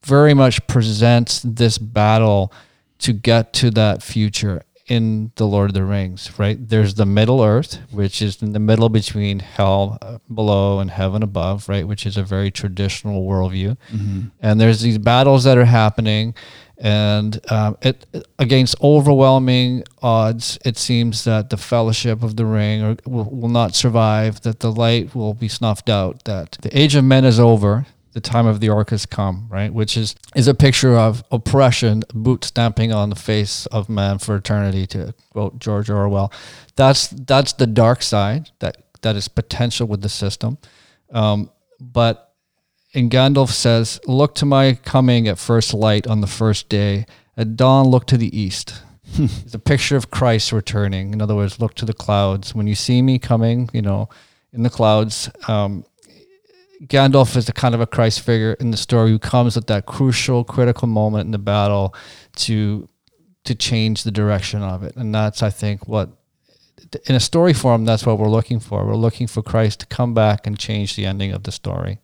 very 0.05 0.35
much 0.35 0.65
presents 0.67 1.41
this 1.43 1.79
battle 1.79 2.53
to 2.99 3.13
get 3.13 3.53
to 3.55 3.71
that 3.73 4.03
future 4.03 4.63
in 4.87 5.33
the 5.35 5.47
Lord 5.47 5.71
of 5.71 5.75
the 5.75 5.85
Rings, 5.85 6.39
right? 6.39 6.57
There's 6.69 6.95
the 6.95 7.07
Middle 7.07 7.43
Earth, 7.43 7.81
which 7.91 8.23
is 8.23 8.41
in 8.41 8.53
the 8.53 8.61
middle 8.61 8.89
between 8.89 9.41
hell 9.41 9.99
uh, 10.01 10.19
below 10.33 10.79
and 10.79 10.91
heaven 10.91 11.23
above, 11.25 11.69
right? 11.69 11.87
Which 11.87 12.07
is 12.07 12.17
a 12.17 12.23
very 12.23 12.53
traditional 12.53 13.27
worldview. 13.27 13.77
Mm-hmm. 13.93 14.21
And 14.41 14.61
there's 14.61 14.83
these 14.83 14.99
battles 14.99 15.43
that 15.45 15.59
are 15.59 15.65
happening, 15.65 16.35
and 16.79 17.41
um, 17.51 17.77
it 17.83 18.07
against 18.39 18.81
overwhelming 18.81 19.83
odds, 20.03 20.59
it 20.65 20.77
seems 20.77 21.25
that 21.25 21.51
the 21.51 21.57
Fellowship 21.57 22.23
of 22.23 22.37
the 22.37 22.47
Ring 22.47 22.83
or, 22.83 22.97
will, 23.07 23.25
will 23.25 23.49
not 23.49 23.75
survive. 23.75 24.43
That 24.43 24.61
the 24.61 24.71
light 24.71 25.17
will 25.17 25.35
be 25.35 25.49
snuffed 25.49 25.89
out. 25.89 26.25
That 26.27 26.59
the 26.63 26.79
age 26.79 26.95
of 26.95 27.05
men 27.05 27.25
is 27.25 27.41
over 27.41 27.87
the 28.17 28.21
time 28.23 28.47
of 28.47 28.61
the 28.61 28.71
orc 28.71 28.89
has 28.89 29.05
come, 29.05 29.47
right? 29.51 29.71
Which 29.71 29.95
is 29.95 30.15
is 30.35 30.49
a 30.49 30.55
picture 30.55 30.97
of 30.97 31.23
oppression, 31.31 32.03
boot 32.15 32.45
stamping 32.45 32.91
on 32.91 33.11
the 33.11 33.15
face 33.15 33.67
of 33.67 33.91
man 33.91 34.19
for 34.19 34.37
eternity, 34.37 34.87
to 34.87 35.13
quote 35.33 35.59
George 35.59 35.91
Orwell. 35.91 36.33
That's 36.77 37.09
that's 37.09 37.53
the 37.53 37.67
dark 37.67 38.03
side 38.03 38.49
that 38.61 38.79
that 39.03 39.17
is 39.17 39.29
potential 39.29 39.87
with 39.87 40.01
the 40.01 40.09
system. 40.09 40.57
Um, 41.11 41.51
but 41.79 42.33
and 42.95 43.11
Gandalf 43.11 43.51
says, 43.51 44.01
"Look 44.07 44.35
to 44.37 44.47
my 44.47 44.79
coming 44.83 45.29
at 45.29 45.39
first 45.39 45.75
light 45.75 46.07
on 46.07 46.23
the 46.23 46.27
first 46.27 46.71
day. 46.71 47.05
At 47.37 47.55
dawn, 47.55 47.89
look 47.89 48.07
to 48.07 48.17
the 48.17 48.35
east." 48.35 48.83
it's 49.19 49.53
a 49.53 49.59
picture 49.59 49.97
of 49.99 50.11
Christ 50.11 50.53
returning. 50.53 51.13
In 51.13 51.21
other 51.21 51.35
words, 51.35 51.61
look 51.61 51.75
to 51.75 51.85
the 51.85 51.93
clouds. 51.93 52.55
When 52.55 52.67
you 52.67 52.75
see 52.75 53.03
me 53.03 53.19
coming, 53.19 53.69
you 53.75 53.83
know, 53.83 54.09
in 54.55 54.63
the 54.63 54.71
clouds, 54.71 55.29
um, 55.49 55.85
Gandalf 56.83 57.37
is 57.37 57.47
the 57.47 57.53
kind 57.53 57.75
of 57.75 57.81
a 57.81 57.87
Christ 57.87 58.21
figure 58.21 58.55
in 58.55 58.71
the 58.71 58.77
story 58.77 59.11
who 59.11 59.19
comes 59.19 59.57
at 59.57 59.67
that 59.69 59.87
crucial, 59.87 60.45
critical 60.45 60.89
moment 60.89 61.27
in 61.27 61.31
the 61.31 61.39
battle 61.39 61.95
to 62.37 62.89
to 63.45 63.55
change 63.55 64.03
the 64.03 64.11
direction 64.11 64.63
of 64.63 64.83
it, 64.83 64.97
and 64.97 65.15
that's 65.15 65.43
I 65.43 65.51
think 65.51 65.89
what 65.89 66.11
in 67.07 67.15
a 67.15 67.21
story 67.21 67.53
form 67.53 67.85
that's 67.85 68.05
what 68.05 68.19
we're 68.19 68.29
looking 68.29 68.61
for. 68.61 68.85
We're 68.87 68.97
looking 68.97 69.27
for 69.27 69.43
Christ 69.43 69.81
to 69.81 69.87
come 69.87 70.15
back 70.15 70.47
and 70.47 70.59
change 70.59 70.97
the 70.97 71.07
ending 71.07 71.33
of 71.33 71.45
the 71.45 71.53
story. 71.53 71.99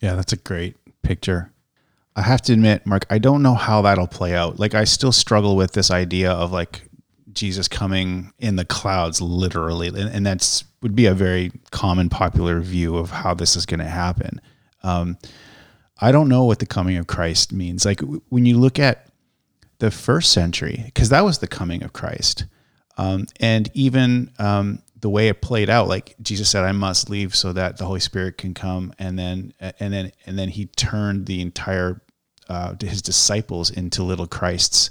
Yeah, 0.00 0.14
that's 0.14 0.32
a 0.32 0.36
great 0.36 0.76
picture. 1.02 1.52
I 2.14 2.22
have 2.22 2.42
to 2.42 2.52
admit, 2.52 2.86
Mark, 2.86 3.06
I 3.08 3.18
don't 3.18 3.42
know 3.42 3.54
how 3.54 3.82
that'll 3.82 4.06
play 4.06 4.34
out. 4.34 4.58
Like, 4.58 4.74
I 4.74 4.84
still 4.84 5.12
struggle 5.12 5.56
with 5.56 5.72
this 5.72 5.90
idea 5.90 6.30
of 6.30 6.52
like 6.52 6.82
Jesus 7.34 7.68
coming 7.68 8.32
in 8.38 8.56
the 8.56 8.64
clouds, 8.64 9.20
literally, 9.20 9.88
and, 9.88 9.96
and 9.96 10.26
that's 10.26 10.64
would 10.82 10.94
be 10.96 11.06
a 11.06 11.14
very 11.14 11.52
common, 11.70 12.08
popular 12.08 12.60
view 12.60 12.96
of 12.96 13.10
how 13.10 13.34
this 13.34 13.56
is 13.56 13.66
going 13.66 13.80
to 13.80 13.86
happen. 13.86 14.40
Um, 14.82 15.16
I 16.00 16.10
don't 16.10 16.28
know 16.28 16.44
what 16.44 16.58
the 16.58 16.66
coming 16.66 16.96
of 16.96 17.06
Christ 17.06 17.52
means. 17.52 17.84
Like 17.84 17.98
w- 17.98 18.20
when 18.28 18.44
you 18.44 18.58
look 18.58 18.78
at 18.78 19.06
the 19.78 19.90
first 19.90 20.32
century, 20.32 20.82
because 20.86 21.08
that 21.10 21.24
was 21.24 21.38
the 21.38 21.46
coming 21.46 21.84
of 21.84 21.92
Christ, 21.92 22.46
um, 22.98 23.26
and 23.40 23.70
even 23.74 24.30
um, 24.38 24.82
the 25.00 25.08
way 25.08 25.28
it 25.28 25.40
played 25.40 25.70
out, 25.70 25.88
like 25.88 26.16
Jesus 26.20 26.50
said, 26.50 26.64
"I 26.64 26.72
must 26.72 27.08
leave 27.08 27.34
so 27.34 27.52
that 27.52 27.76
the 27.76 27.84
Holy 27.84 28.00
Spirit 28.00 28.38
can 28.38 28.54
come," 28.54 28.92
and 28.98 29.18
then 29.18 29.54
and 29.60 29.92
then 29.92 30.12
and 30.26 30.38
then 30.38 30.48
he 30.48 30.66
turned 30.66 31.26
the 31.26 31.40
entire 31.40 32.02
uh, 32.48 32.74
his 32.80 33.02
disciples 33.02 33.70
into 33.70 34.02
little 34.02 34.26
Christs 34.26 34.90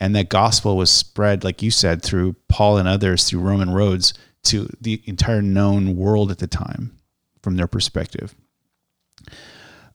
and 0.00 0.14
that 0.14 0.28
gospel 0.28 0.76
was 0.76 0.90
spread, 0.90 1.44
like 1.44 1.62
you 1.62 1.70
said, 1.70 2.02
through 2.02 2.36
Paul 2.48 2.78
and 2.78 2.88
others 2.88 3.24
through 3.24 3.40
Roman 3.40 3.70
roads 3.70 4.14
to 4.44 4.68
the 4.80 5.02
entire 5.06 5.42
known 5.42 5.96
world 5.96 6.30
at 6.30 6.38
the 6.38 6.46
time, 6.46 6.96
from 7.42 7.56
their 7.56 7.66
perspective. 7.66 8.34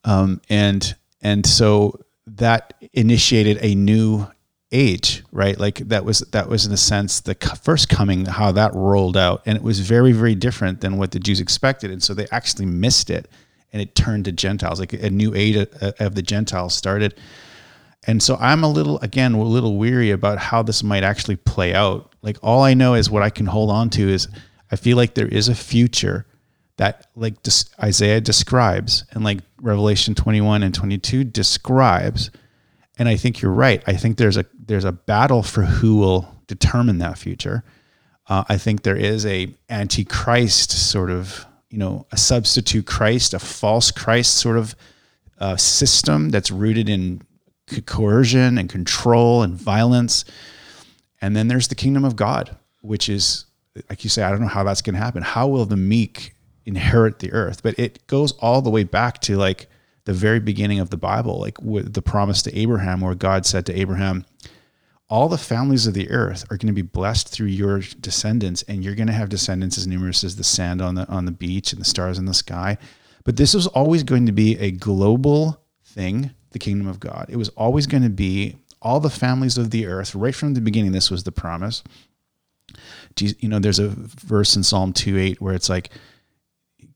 Um, 0.04 0.42
and 0.50 0.96
and 1.22 1.46
so 1.46 2.00
that 2.28 2.74
initiated 2.92 3.58
a 3.62 3.76
new 3.76 4.28
age, 4.72 5.24
right? 5.32 5.58
Like 5.58 5.78
that 5.88 6.04
was 6.04 6.20
that 6.20 6.50
was 6.50 6.66
in 6.66 6.74
a 6.74 6.78
sense 6.78 7.22
the 7.22 7.36
first 7.64 7.88
coming, 7.88 8.26
how 8.26 8.52
that 8.52 8.74
rolled 8.74 9.16
out, 9.16 9.42
and 9.46 9.56
it 9.56 9.64
was 9.64 9.80
very 9.80 10.12
very 10.12 10.36
different 10.36 10.82
than 10.82 10.98
what 10.98 11.12
the 11.12 11.20
Jews 11.20 11.40
expected, 11.40 11.92
and 11.92 12.04
so 12.04 12.14
they 12.14 12.28
actually 12.32 12.66
missed 12.66 13.10
it, 13.10 13.30
and 13.72 13.82
it 13.82 13.96
turned 13.96 14.26
to 14.26 14.34
Gentiles, 14.34 14.80
like 14.80 14.94
a 14.94 15.10
new 15.10 15.34
age 15.34 15.56
of 15.56 16.16
the 16.16 16.22
Gentiles 16.22 16.74
started 16.74 17.16
and 18.06 18.22
so 18.22 18.36
I'm 18.40 18.64
a 18.64 18.70
little, 18.70 19.00
again, 19.00 19.34
a 19.34 19.42
little 19.42 19.78
weary 19.78 20.12
about 20.12 20.38
how 20.38 20.62
this 20.62 20.84
might 20.84 21.04
actually 21.04 21.38
play 21.38 21.74
out. 21.74 22.14
Like 22.22 22.38
all 22.42 22.62
I 22.62 22.74
know 22.74 22.96
is 22.96 23.10
what 23.10 23.24
I 23.24 23.30
can 23.30 23.46
hold 23.46 23.70
on 23.70 23.90
to 23.92 24.10
is 24.10 24.28
I 24.72 24.76
feel 24.76 24.98
like 24.98 25.14
there 25.14 25.28
is 25.28 25.48
a 25.48 25.56
future 25.56 26.26
that 26.78 27.08
like 27.16 27.36
Isaiah 27.82 28.20
describes 28.20 29.06
and 29.12 29.24
like 29.24 29.40
Revelation 29.62 30.16
21 30.16 30.64
and 30.64 30.74
22 30.74 31.24
describes. 31.24 32.32
And 32.98 33.08
I 33.08 33.16
think 33.16 33.42
you're 33.42 33.52
right. 33.52 33.84
I 33.88 33.94
think 33.94 34.18
there's 34.18 34.38
a 34.38 34.46
there's 34.66 34.86
a 34.86 34.92
battle 34.92 35.44
for 35.44 35.64
who 35.64 35.98
will 35.98 36.28
determine 36.48 37.00
that 37.00 37.18
future. 37.18 37.64
Uh, 38.28 38.44
I 38.48 38.58
think 38.58 38.84
there 38.84 38.96
is 38.96 39.26
a 39.26 39.54
antichrist 39.70 40.72
sort 40.72 41.10
of 41.10 41.46
you 41.70 41.78
know 41.78 42.06
a 42.12 42.18
substitute 42.18 42.86
Christ, 42.86 43.34
a 43.34 43.40
false 43.40 43.92
Christ 43.92 44.38
sort 44.38 44.58
of 44.58 44.76
uh, 45.40 45.58
system 45.58 46.30
that's 46.30 46.52
rooted 46.52 46.90
in 46.90 47.22
coercion 47.82 48.58
and 48.58 48.70
control 48.70 49.44
and 49.44 49.56
violence. 49.56 50.26
And 51.22 51.36
then 51.36 51.48
there's 51.48 51.68
the 51.68 51.76
kingdom 51.76 52.06
of 52.06 52.16
God, 52.16 52.56
which 52.82 53.10
is, 53.10 53.46
like 53.90 54.04
you 54.04 54.10
say, 54.10 54.24
I 54.24 54.30
don't 54.30 54.42
know 54.42 54.48
how 54.48 54.64
that's 54.64 54.82
going 54.82 54.96
to 54.96 55.02
happen. 55.02 55.24
How 55.24 55.48
will 55.48 55.66
the 55.66 55.78
meek 55.78 56.36
inherit 56.66 57.20
the 57.20 57.32
earth? 57.32 57.64
But 57.64 57.78
it 57.80 58.06
goes 58.08 58.34
all 58.34 58.62
the 58.62 58.70
way 58.70 58.84
back 58.84 59.20
to 59.22 59.38
like 59.38 59.68
the 60.06 60.14
very 60.14 60.40
beginning 60.40 60.80
of 60.80 60.90
the 60.90 60.98
Bible, 60.98 61.40
like 61.40 61.62
with 61.62 61.94
the 61.94 62.02
promise 62.02 62.42
to 62.44 62.58
Abraham, 62.58 63.02
where 63.02 63.16
God 63.16 63.46
said 63.46 63.66
to 63.68 63.80
Abraham, 63.80 64.26
all 65.10 65.30
the 65.30 65.38
families 65.38 65.86
of 65.86 65.94
the 65.94 66.10
earth 66.10 66.44
are 66.50 66.58
going 66.58 66.68
to 66.68 66.74
be 66.74 66.82
blessed 66.82 67.30
through 67.30 67.48
your 67.48 67.80
descendants, 67.80 68.64
and 68.64 68.84
you're 68.84 68.96
going 68.96 69.08
to 69.08 69.14
have 69.14 69.30
descendants 69.30 69.78
as 69.78 69.86
numerous 69.86 70.24
as 70.24 70.36
the 70.38 70.44
sand 70.44 70.82
on 70.82 70.96
the 70.96 71.08
on 71.08 71.26
the 71.26 71.32
beach 71.32 71.72
and 71.72 71.80
the 71.80 71.86
stars 71.86 72.18
in 72.18 72.26
the 72.26 72.34
sky. 72.34 72.78
But 73.24 73.38
this 73.38 73.54
was 73.54 73.68
always 73.68 74.04
going 74.04 74.26
to 74.26 74.32
be 74.32 74.58
a 74.58 74.72
global 74.72 75.62
thing 75.86 76.32
the 76.54 76.60
kingdom 76.60 76.88
of 76.88 77.00
God. 77.00 77.28
It 77.30 77.36
was 77.36 77.50
always 77.50 77.88
going 77.88 78.04
to 78.04 78.10
be 78.10 78.56
all 78.82 79.00
the 79.00 79.10
families 79.10 79.58
of 79.58 79.72
the 79.72 79.88
earth, 79.88 80.14
right 80.16 80.36
from 80.36 80.54
the 80.54 80.62
beginning. 80.62 80.92
This 80.92 81.12
was 81.12 81.24
the 81.24 81.32
promise. 81.32 81.84
You 83.18 83.50
know, 83.50 83.60
there's 83.60 83.80
a 83.80 83.90
verse 83.90 84.56
in 84.56 84.64
Psalm 84.64 84.94
2 84.94 85.18
8 85.18 85.42
where 85.42 85.54
it's 85.54 85.70
like, 85.70 85.90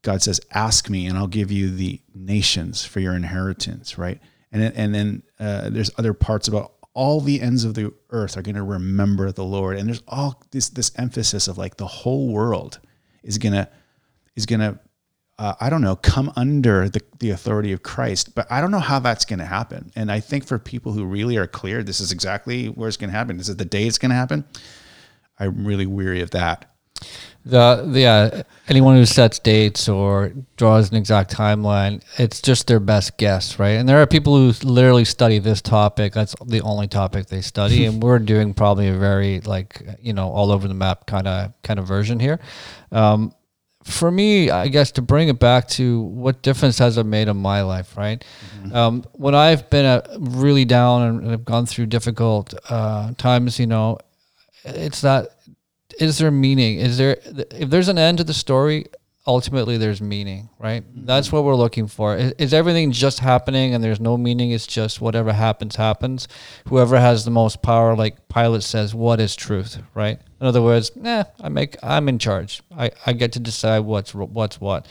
God 0.02 0.22
says, 0.22 0.40
Ask 0.52 0.90
me, 0.90 1.06
and 1.08 1.18
I'll 1.18 1.28
give 1.28 1.52
you 1.52 1.70
the 1.70 2.02
nations 2.14 2.86
for 2.86 3.00
your 3.00 3.16
inheritance, 3.16 3.98
right? 3.98 4.20
And, 4.52 4.64
and 4.64 4.96
then 4.96 5.24
uh, 5.40 5.70
there's 5.70 5.92
other 5.98 6.14
parts 6.14 6.48
about 6.48 6.74
all 6.94 7.22
the 7.22 7.42
ends 7.42 7.64
of 7.64 7.76
the 7.76 7.94
earth 8.10 8.38
are 8.38 8.42
going 8.42 8.56
to 8.56 8.64
remember 8.64 9.32
the 9.32 9.44
Lord. 9.44 9.78
And 9.78 9.88
there's 9.88 10.02
all 10.08 10.42
this 10.50 10.70
this 10.70 10.92
emphasis 10.96 11.48
of 11.48 11.56
like 11.56 11.78
the 11.78 11.86
whole 11.86 12.30
world 12.30 12.80
is 13.22 13.38
gonna 13.38 13.70
is 14.36 14.48
gonna 14.48 14.80
uh, 15.40 15.54
I 15.60 15.70
don't 15.70 15.82
know 15.82 15.96
come 15.96 16.32
under 16.36 16.90
the 16.90 17.02
the 17.20 17.30
authority 17.30 17.72
of 17.72 17.84
Christ. 17.84 18.36
But 18.36 18.52
I 18.52 18.62
don't 18.62 18.72
know 18.72 18.80
how 18.80 19.00
that's 19.00 19.26
going 19.26 19.40
to 19.40 19.46
happen. 19.46 19.92
And 19.96 20.12
I 20.12 20.20
think 20.20 20.46
for 20.46 20.60
people 20.60 20.94
who 20.94 21.06
really 21.06 21.38
are 21.38 21.48
clear, 21.48 21.84
this 21.84 22.00
is 22.00 22.12
exactly 22.12 22.68
where 22.68 22.88
it's 22.88 22.98
going 22.98 23.10
to 23.10 23.18
happen. 23.18 23.38
This 23.38 23.50
is 23.50 23.58
the 23.58 23.66
day 23.66 23.86
it's 23.86 23.98
going 23.98 24.10
to 24.10 24.16
happen. 24.16 24.46
I'm 25.40 25.66
really 25.66 25.86
weary 25.86 26.22
of 26.22 26.32
that. 26.32 26.72
The, 27.46 27.88
the 27.88 28.00
yeah, 28.02 28.42
anyone 28.68 28.98
who 28.98 29.06
sets 29.06 29.40
dates 29.40 29.88
or 29.88 30.34
draws 30.58 30.92
an 30.92 30.98
exact 30.98 31.34
timeline, 31.34 32.04
it's 32.18 32.42
just 32.42 32.68
their 32.68 32.82
best 32.82 33.18
guess, 33.18 33.58
right? 33.58 33.72
And 33.72 33.88
there 33.88 34.02
are 34.02 34.08
people 34.08 34.36
who 34.36 34.52
literally 34.68 35.06
study 35.06 35.40
this 35.40 35.62
topic. 35.62 36.14
That's 36.14 36.36
the 36.46 36.60
only 36.62 36.88
topic 36.88 37.28
they 37.28 37.40
study, 37.40 37.86
and 37.86 38.04
we're 38.04 38.20
doing 38.20 38.54
probably 38.54 38.90
a 38.90 38.98
very 38.98 39.40
like 39.42 39.82
you 40.02 40.12
know 40.12 40.30
all 40.30 40.52
over 40.52 40.68
the 40.68 40.74
map 40.74 41.06
kind 41.06 41.26
of 41.28 41.54
kind 41.64 41.80
of 41.80 41.88
version 41.88 42.20
here. 42.20 42.40
Um, 42.92 43.32
for 43.88 44.12
me, 44.12 44.50
I 44.50 44.68
guess 44.68 44.92
to 44.94 45.02
bring 45.02 45.30
it 45.30 45.40
back 45.40 45.68
to 45.70 46.02
what 46.02 46.42
difference 46.42 46.78
has 46.80 46.98
it 46.98 47.06
made 47.06 47.28
in 47.28 47.38
my 47.38 47.62
life, 47.62 47.96
right? 47.96 48.24
Mm-hmm. 48.58 48.76
Um, 48.76 49.06
when 49.14 49.34
I've 49.34 49.70
been 49.70 49.86
uh, 49.86 50.02
really 50.20 50.66
down 50.66 51.02
and 51.04 51.32
I've 51.32 51.46
gone 51.46 51.66
through 51.66 51.86
difficult 51.88 52.54
uh, 52.70 53.14
times, 53.18 53.60
you 53.60 53.68
know, 53.68 53.98
it's 54.66 55.02
that 55.02 55.30
is 56.00 56.18
there 56.18 56.32
meaning? 56.32 56.80
Is 56.80 56.98
there 56.98 57.18
if 57.52 57.70
there's 57.70 57.88
an 57.88 57.98
end 57.98 58.18
to 58.20 58.24
the 58.24 58.34
story, 58.34 58.88
ultimately 59.28 59.78
there's 59.78 60.02
meaning, 60.02 60.50
right? 60.58 60.84
Mm-hmm. 60.84 61.06
That's 61.06 61.32
what 61.32 61.44
we're 61.44 61.56
looking 61.56 61.88
for. 61.88 62.16
Is, 62.16 62.32
is, 62.38 62.54
everything 62.54 62.92
just 62.92 63.20
happening 63.20 63.76
and 63.76 63.84
there's 63.84 64.00
no 64.00 64.18
meaning? 64.18 64.52
It's 64.52 64.66
just 64.66 65.02
whatever 65.02 65.34
happens 65.34 65.76
happens. 65.76 66.28
Whoever 66.70 67.00
has 67.00 67.26
the 67.26 67.32
most 67.32 67.62
power, 67.62 67.96
like 67.96 68.28
Pilate 68.30 68.64
says, 68.64 68.96
what 68.96 69.20
is 69.20 69.36
truth, 69.36 69.80
right? 69.94 70.20
In 70.40 70.48
other 70.48 70.62
words, 70.62 70.96
nah, 70.96 71.26
I 71.42 71.50
make 71.50 71.76
I'm 71.84 72.08
in 72.08 72.18
charge. 72.18 72.64
I, 72.76 72.92
I 73.06 73.14
get 73.14 73.34
to 73.34 73.40
decide 73.40 73.80
what's 73.80 74.16
what's 74.16 74.62
what. 74.62 74.88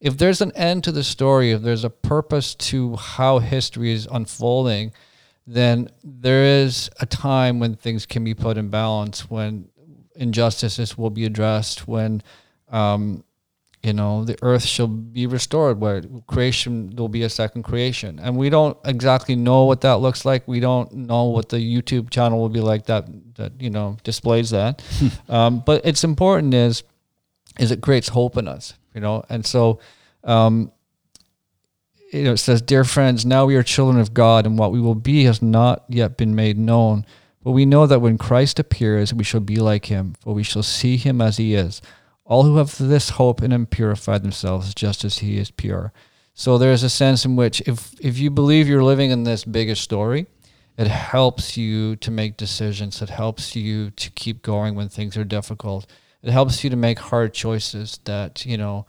If 0.00 0.18
there's 0.18 0.40
an 0.40 0.52
end 0.52 0.84
to 0.84 0.92
the 0.92 1.04
story, 1.04 1.52
if 1.52 1.62
there's 1.62 1.84
a 1.84 1.90
purpose 1.90 2.54
to 2.56 2.96
how 2.96 3.38
history 3.38 3.92
is 3.92 4.08
unfolding, 4.10 4.92
then 5.46 5.88
there 6.02 6.44
is 6.62 6.90
a 7.00 7.06
time 7.06 7.60
when 7.60 7.74
things 7.74 8.06
can 8.06 8.24
be 8.24 8.34
put 8.34 8.56
in 8.56 8.70
balance, 8.70 9.30
when 9.30 9.68
injustices 10.16 10.96
will 10.96 11.10
be 11.10 11.24
addressed, 11.24 11.88
when 11.88 12.22
um, 12.68 13.24
you 13.84 13.92
know 13.92 14.24
the 14.24 14.36
earth 14.42 14.64
shall 14.64 14.86
be 14.86 15.26
restored, 15.26 15.80
where 15.80 16.02
creation 16.26 16.90
there 16.90 17.02
will 17.02 17.08
be 17.08 17.22
a 17.22 17.28
second 17.28 17.62
creation, 17.62 18.18
and 18.18 18.36
we 18.36 18.50
don't 18.50 18.76
exactly 18.84 19.36
know 19.36 19.64
what 19.64 19.82
that 19.82 19.94
looks 19.94 20.24
like. 20.24 20.48
We 20.48 20.60
don't 20.60 20.92
know 20.92 21.24
what 21.24 21.50
the 21.50 21.58
YouTube 21.58 22.10
channel 22.10 22.40
will 22.40 22.48
be 22.48 22.60
like 22.60 22.86
that 22.86 23.06
that 23.34 23.60
you 23.60 23.70
know 23.70 23.98
displays 24.02 24.50
that. 24.50 24.82
um, 25.28 25.62
but 25.64 25.84
it's 25.84 26.04
important 26.04 26.54
is 26.54 26.82
is 27.58 27.70
it 27.70 27.82
creates 27.82 28.08
hope 28.08 28.36
in 28.36 28.48
us, 28.48 28.74
you 28.94 29.00
know, 29.00 29.24
and 29.28 29.44
so. 29.46 29.80
Um, 30.24 30.72
you 32.10 32.22
know, 32.22 32.34
it 32.34 32.38
says, 32.38 32.62
Dear 32.62 32.84
friends, 32.84 33.26
now 33.26 33.44
we 33.44 33.56
are 33.56 33.62
children 33.64 34.00
of 34.00 34.14
God, 34.14 34.46
and 34.46 34.56
what 34.56 34.70
we 34.70 34.80
will 34.80 34.94
be 34.94 35.24
has 35.24 35.42
not 35.42 35.82
yet 35.88 36.16
been 36.16 36.34
made 36.34 36.56
known. 36.56 37.04
But 37.42 37.50
we 37.50 37.66
know 37.66 37.86
that 37.86 38.00
when 38.00 38.18
Christ 38.18 38.58
appears, 38.60 39.12
we 39.12 39.24
shall 39.24 39.40
be 39.40 39.56
like 39.56 39.86
him, 39.86 40.14
for 40.20 40.32
we 40.32 40.44
shall 40.44 40.62
see 40.62 40.96
him 40.96 41.20
as 41.20 41.36
he 41.36 41.54
is. 41.54 41.82
All 42.24 42.44
who 42.44 42.56
have 42.56 42.76
this 42.78 43.10
hope 43.10 43.42
in 43.42 43.52
him 43.52 43.66
purify 43.66 44.18
themselves 44.18 44.74
just 44.74 45.04
as 45.04 45.18
he 45.18 45.36
is 45.36 45.50
pure. 45.50 45.92
So 46.32 46.58
there's 46.58 46.82
a 46.82 46.90
sense 46.90 47.24
in 47.24 47.36
which 47.36 47.60
if, 47.66 47.94
if 48.00 48.18
you 48.18 48.30
believe 48.30 48.66
you're 48.66 48.82
living 48.82 49.10
in 49.10 49.24
this 49.24 49.44
bigger 49.44 49.74
story, 49.74 50.26
it 50.76 50.88
helps 50.88 51.56
you 51.56 51.96
to 51.96 52.10
make 52.10 52.36
decisions. 52.36 53.00
It 53.00 53.10
helps 53.10 53.54
you 53.54 53.90
to 53.90 54.10
keep 54.10 54.42
going 54.42 54.74
when 54.74 54.88
things 54.88 55.16
are 55.16 55.24
difficult. 55.24 55.86
It 56.22 56.30
helps 56.30 56.64
you 56.64 56.70
to 56.70 56.76
make 56.76 56.98
hard 56.98 57.34
choices 57.34 58.00
that, 58.04 58.44
you 58.44 58.56
know, 58.56 58.86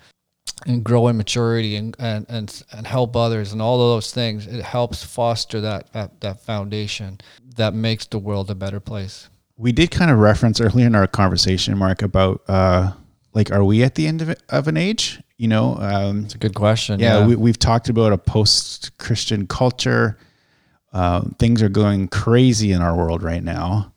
and 0.66 0.84
grow 0.84 1.08
in 1.10 1.18
maturity 1.18 1.76
and, 1.76 1.96
and, 2.00 2.26
and, 2.30 2.64
and 2.72 2.88
help 2.88 3.16
others 3.16 3.52
and 3.52 3.62
all 3.62 3.82
of 3.82 3.96
those 3.96 4.12
things. 4.12 4.48
It 4.48 4.64
helps 4.64 5.04
foster 5.04 5.62
that, 5.62 5.92
that, 5.94 6.22
that 6.22 6.40
foundation 6.40 7.20
that 7.58 7.74
makes 7.74 8.06
the 8.06 8.18
world 8.18 8.50
a 8.50 8.56
better 8.56 8.80
place. 8.80 9.30
We 9.58 9.72
did 9.72 9.92
kind 9.92 10.10
of 10.10 10.18
reference 10.18 10.60
earlier 10.60 10.88
in 10.88 10.96
our 10.96 11.08
conversation, 11.08 11.78
Mark, 11.78 12.02
about 12.02 12.42
uh, 12.48 12.92
like, 13.36 13.52
are 13.52 13.64
we 13.64 13.84
at 13.84 13.96
the 13.96 14.08
end 14.08 14.22
of, 14.22 14.30
it, 14.30 14.42
of 14.50 14.68
an 14.68 14.78
age? 14.78 15.22
You 15.38 15.50
know, 15.50 15.76
um, 15.76 16.24
it's 16.24 16.34
a 16.34 16.38
good 16.38 16.56
question. 16.56 17.00
Yeah, 17.00 17.28
yeah. 17.28 17.36
We, 17.36 17.50
have 17.50 17.60
talked 17.60 17.90
about 17.90 18.14
a 18.14 18.18
post 18.18 18.98
Christian 18.98 19.46
culture. 19.46 20.18
Uh, 20.94 21.24
things 21.38 21.62
are 21.62 21.70
going 21.70 22.08
crazy 22.08 22.72
in 22.72 22.82
our 22.82 22.96
world 22.96 23.22
right 23.22 23.44
now. 23.44 23.92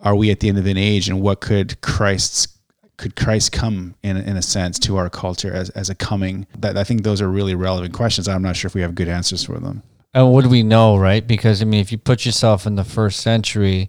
Are 0.00 0.14
we 0.14 0.30
at 0.30 0.40
the 0.40 0.50
end 0.50 0.58
of 0.58 0.66
an 0.66 0.76
age, 0.76 1.08
and 1.08 1.22
what 1.22 1.40
could 1.40 1.80
Christ's 1.80 2.48
could 2.96 3.16
Christ 3.16 3.50
come 3.50 3.94
in 4.04 4.18
in 4.18 4.36
a 4.36 4.42
sense 4.42 4.78
to 4.80 4.96
our 4.98 5.10
culture 5.10 5.52
as, 5.52 5.70
as 5.70 5.88
a 5.88 5.94
coming? 5.94 6.46
That 6.58 6.76
I 6.76 6.84
think 6.84 7.02
those 7.02 7.22
are 7.22 7.28
really 7.28 7.54
relevant 7.54 7.94
questions. 7.94 8.28
I'm 8.28 8.42
not 8.42 8.54
sure 8.54 8.68
if 8.68 8.74
we 8.74 8.82
have 8.82 8.94
good 8.94 9.08
answers 9.08 9.44
for 9.44 9.58
them. 9.58 9.82
And 10.12 10.30
what 10.30 10.44
do 10.44 10.50
we 10.50 10.62
know, 10.62 10.96
right? 10.96 11.26
Because 11.26 11.62
I 11.62 11.64
mean, 11.64 11.80
if 11.80 11.90
you 11.90 11.96
put 11.96 12.26
yourself 12.26 12.66
in 12.66 12.76
the 12.76 12.84
first 12.84 13.20
century, 13.20 13.88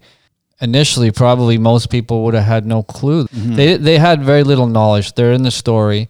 initially 0.61 1.11
probably 1.11 1.57
most 1.57 1.89
people 1.89 2.23
would 2.23 2.33
have 2.33 2.45
had 2.45 2.65
no 2.65 2.83
clue. 2.83 3.25
Mm-hmm. 3.25 3.55
They 3.55 3.77
they 3.77 3.97
had 3.97 4.23
very 4.23 4.43
little 4.43 4.67
knowledge. 4.67 5.13
They're 5.13 5.33
in 5.33 5.43
the 5.43 5.51
story, 5.51 6.09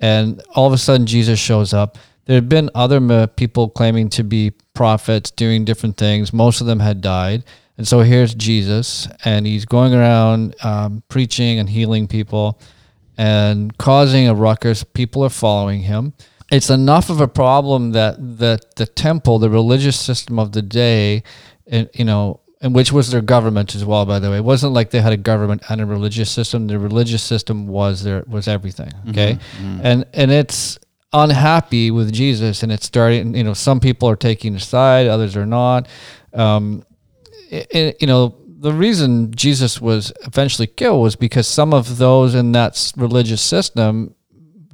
and 0.00 0.42
all 0.54 0.66
of 0.66 0.72
a 0.72 0.78
sudden 0.78 1.06
Jesus 1.06 1.38
shows 1.38 1.72
up. 1.72 1.98
There 2.26 2.36
had 2.36 2.48
been 2.48 2.70
other 2.74 3.26
people 3.26 3.68
claiming 3.68 4.08
to 4.10 4.24
be 4.24 4.52
prophets 4.72 5.30
doing 5.30 5.64
different 5.64 5.96
things. 5.96 6.32
Most 6.32 6.60
of 6.60 6.66
them 6.66 6.80
had 6.80 7.00
died. 7.00 7.44
And 7.76 7.86
so 7.88 8.00
here's 8.00 8.34
Jesus, 8.34 9.08
and 9.24 9.46
he's 9.46 9.64
going 9.64 9.94
around 9.94 10.54
um, 10.62 11.02
preaching 11.08 11.58
and 11.58 11.68
healing 11.68 12.06
people 12.06 12.60
and 13.18 13.76
causing 13.78 14.28
a 14.28 14.34
ruckus. 14.34 14.84
People 14.84 15.24
are 15.24 15.30
following 15.30 15.80
him. 15.82 16.12
It's 16.52 16.70
enough 16.70 17.10
of 17.10 17.20
a 17.20 17.26
problem 17.26 17.92
that, 17.92 18.38
that 18.38 18.76
the 18.76 18.86
temple, 18.86 19.38
the 19.40 19.50
religious 19.50 19.98
system 19.98 20.38
of 20.38 20.52
the 20.52 20.62
day, 20.62 21.24
you 21.66 22.04
know, 22.04 22.40
and 22.64 22.74
which 22.74 22.90
was 22.90 23.10
their 23.10 23.20
government 23.20 23.74
as 23.74 23.84
well, 23.84 24.06
by 24.06 24.18
the 24.18 24.30
way. 24.30 24.38
It 24.38 24.44
wasn't 24.44 24.72
like 24.72 24.88
they 24.90 25.02
had 25.02 25.12
a 25.12 25.18
government 25.18 25.62
and 25.68 25.82
a 25.82 25.86
religious 25.86 26.30
system. 26.30 26.66
The 26.66 26.78
religious 26.78 27.22
system 27.22 27.66
was 27.66 28.02
their 28.02 28.24
was 28.26 28.48
everything. 28.48 28.88
Mm-hmm, 28.88 29.10
okay, 29.10 29.38
mm-hmm. 29.58 29.80
and 29.82 30.06
and 30.14 30.30
it's 30.30 30.78
unhappy 31.12 31.90
with 31.90 32.10
Jesus, 32.10 32.62
and 32.62 32.72
it's 32.72 32.86
starting. 32.86 33.36
You 33.36 33.44
know, 33.44 33.52
some 33.52 33.80
people 33.80 34.08
are 34.08 34.16
taking 34.16 34.54
a 34.54 34.60
side, 34.60 35.06
others 35.08 35.36
are 35.36 35.44
not. 35.44 35.88
Um, 36.32 36.86
it, 37.50 37.98
you 38.00 38.06
know, 38.06 38.34
the 38.48 38.72
reason 38.72 39.34
Jesus 39.34 39.78
was 39.78 40.10
eventually 40.22 40.66
killed 40.66 41.02
was 41.02 41.16
because 41.16 41.46
some 41.46 41.74
of 41.74 41.98
those 41.98 42.34
in 42.34 42.52
that 42.52 42.92
religious 42.96 43.42
system 43.42 44.14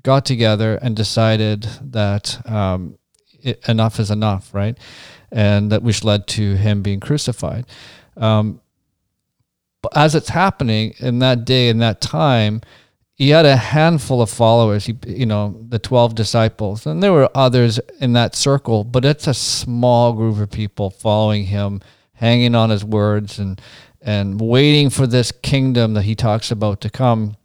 got 0.04 0.24
together 0.24 0.76
and 0.76 0.94
decided 0.94 1.66
that 1.82 2.40
um, 2.48 2.96
it, 3.42 3.68
enough 3.68 3.98
is 3.98 4.12
enough, 4.12 4.54
right? 4.54 4.78
And 5.32 5.70
that 5.70 5.82
which 5.82 6.02
led 6.04 6.26
to 6.28 6.54
him 6.56 6.82
being 6.82 7.00
crucified. 7.00 7.66
Um, 8.16 8.60
but 9.82 9.96
as 9.96 10.14
it's 10.14 10.28
happening 10.30 10.94
in 10.98 11.20
that 11.20 11.44
day, 11.44 11.68
in 11.68 11.78
that 11.78 12.00
time, 12.00 12.60
he 13.14 13.30
had 13.30 13.46
a 13.46 13.56
handful 13.56 14.22
of 14.22 14.30
followers. 14.30 14.86
He, 14.86 14.96
you 15.06 15.26
know, 15.26 15.54
the 15.68 15.78
twelve 15.78 16.14
disciples, 16.14 16.86
and 16.86 17.02
there 17.02 17.12
were 17.12 17.30
others 17.34 17.78
in 18.00 18.14
that 18.14 18.34
circle, 18.34 18.82
but 18.82 19.04
it's 19.04 19.26
a 19.26 19.34
small 19.34 20.14
group 20.14 20.38
of 20.38 20.50
people 20.50 20.90
following 20.90 21.44
him 21.44 21.80
hanging 22.14 22.54
on 22.54 22.70
his 22.70 22.84
words 22.84 23.38
and 23.38 23.60
and 24.02 24.40
waiting 24.40 24.88
for 24.88 25.06
this 25.06 25.32
kingdom 25.32 25.94
that 25.94 26.02
he 26.02 26.14
talks 26.14 26.50
about 26.50 26.80
to 26.80 26.88
come 26.88 27.36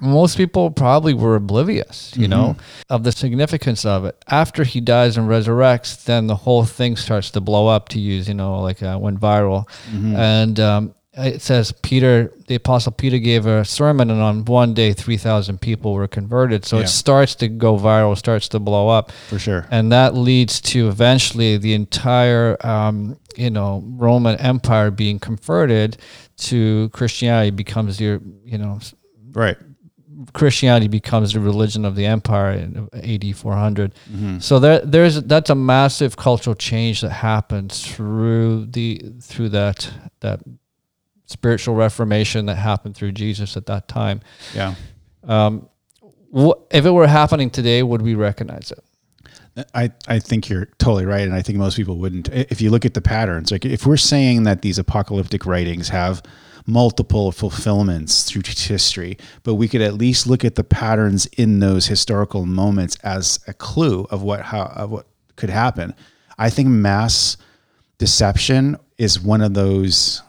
most 0.00 0.36
people 0.36 0.70
probably 0.70 1.14
were 1.14 1.36
oblivious, 1.36 2.12
you 2.16 2.22
mm-hmm. 2.22 2.30
know, 2.30 2.56
of 2.88 3.04
the 3.04 3.12
significance 3.12 3.84
of 3.84 4.04
it. 4.04 4.22
After 4.28 4.64
he 4.64 4.80
dies 4.80 5.16
and 5.16 5.28
resurrects, 5.28 6.04
then 6.04 6.26
the 6.26 6.36
whole 6.36 6.64
thing 6.64 6.96
starts 6.96 7.30
to 7.32 7.40
blow 7.40 7.66
up. 7.66 7.88
To 7.90 8.00
use, 8.00 8.28
you 8.28 8.34
know, 8.34 8.60
like 8.60 8.82
uh, 8.82 8.98
went 9.00 9.20
viral, 9.20 9.68
mm-hmm. 9.90 10.16
and 10.16 10.60
um, 10.60 10.94
it 11.14 11.42
says 11.42 11.72
Peter, 11.72 12.32
the 12.46 12.54
apostle 12.54 12.92
Peter, 12.92 13.18
gave 13.18 13.46
a 13.46 13.64
sermon, 13.64 14.10
and 14.10 14.20
on 14.20 14.44
one 14.44 14.74
day, 14.74 14.92
three 14.92 15.16
thousand 15.16 15.60
people 15.60 15.92
were 15.92 16.08
converted. 16.08 16.64
So 16.64 16.76
yeah. 16.76 16.84
it 16.84 16.88
starts 16.88 17.34
to 17.36 17.48
go 17.48 17.76
viral, 17.76 18.16
starts 18.16 18.48
to 18.48 18.58
blow 18.58 18.88
up 18.88 19.10
for 19.28 19.38
sure, 19.38 19.66
and 19.70 19.90
that 19.92 20.14
leads 20.14 20.60
to 20.62 20.88
eventually 20.88 21.56
the 21.56 21.74
entire 21.74 22.56
um, 22.64 23.18
you 23.36 23.50
know 23.50 23.82
Roman 23.84 24.36
Empire 24.38 24.90
being 24.90 25.18
converted 25.18 25.98
to 26.38 26.88
Christianity 26.90 27.50
becomes 27.50 28.00
your 28.00 28.20
you 28.44 28.58
know 28.58 28.78
right 29.32 29.56
Christianity 30.32 30.88
becomes 30.88 31.32
the 31.32 31.40
religion 31.40 31.84
of 31.84 31.96
the 31.96 32.06
empire 32.06 32.52
in 32.52 32.88
AD 32.92 33.36
400. 33.36 33.94
Mm-hmm. 34.10 34.38
So 34.38 34.58
there, 34.58 34.80
there's 34.80 35.22
that's 35.22 35.50
a 35.50 35.54
massive 35.54 36.16
cultural 36.16 36.54
change 36.54 37.00
that 37.00 37.10
happens 37.10 37.86
through 37.86 38.66
the 38.66 39.02
through 39.20 39.50
that 39.50 39.90
that 40.20 40.40
spiritual 41.26 41.74
reformation 41.74 42.46
that 42.46 42.56
happened 42.56 42.96
through 42.96 43.12
Jesus 43.12 43.56
at 43.56 43.66
that 43.66 43.88
time. 43.88 44.20
Yeah. 44.54 44.74
Um, 45.24 45.68
wh- 46.34 46.58
if 46.70 46.84
it 46.84 46.90
were 46.90 47.06
happening 47.06 47.50
today, 47.50 47.82
would 47.82 48.02
we 48.02 48.14
recognize 48.14 48.72
it? 48.72 48.84
I, 49.74 49.90
I 50.08 50.18
think 50.18 50.48
you're 50.48 50.66
totally 50.78 51.06
right. 51.06 51.22
And 51.22 51.34
I 51.34 51.42
think 51.42 51.58
most 51.58 51.76
people 51.76 51.98
wouldn't. 51.98 52.28
If 52.28 52.60
you 52.60 52.70
look 52.70 52.84
at 52.84 52.94
the 52.94 53.00
patterns, 53.00 53.50
like 53.50 53.64
if 53.64 53.86
we're 53.86 53.96
saying 53.96 54.44
that 54.44 54.62
these 54.62 54.78
apocalyptic 54.78 55.44
writings 55.44 55.88
have 55.88 56.22
multiple 56.66 57.32
fulfillments 57.32 58.24
through 58.24 58.42
history, 58.44 59.18
but 59.42 59.54
we 59.54 59.68
could 59.68 59.80
at 59.80 59.94
least 59.94 60.26
look 60.26 60.44
at 60.44 60.54
the 60.54 60.64
patterns 60.64 61.26
in 61.26 61.60
those 61.60 61.86
historical 61.86 62.46
moments 62.46 62.96
as 63.02 63.40
a 63.46 63.52
clue 63.52 64.06
of 64.10 64.22
what 64.22 64.42
how 64.42 64.64
of 64.76 64.90
what 64.90 65.06
could 65.36 65.50
happen. 65.50 65.94
I 66.38 66.50
think 66.50 66.68
mass 66.68 67.36
deception 67.98 68.76
is 68.98 69.20
one 69.20 69.40
of 69.40 69.54
those 69.54 70.22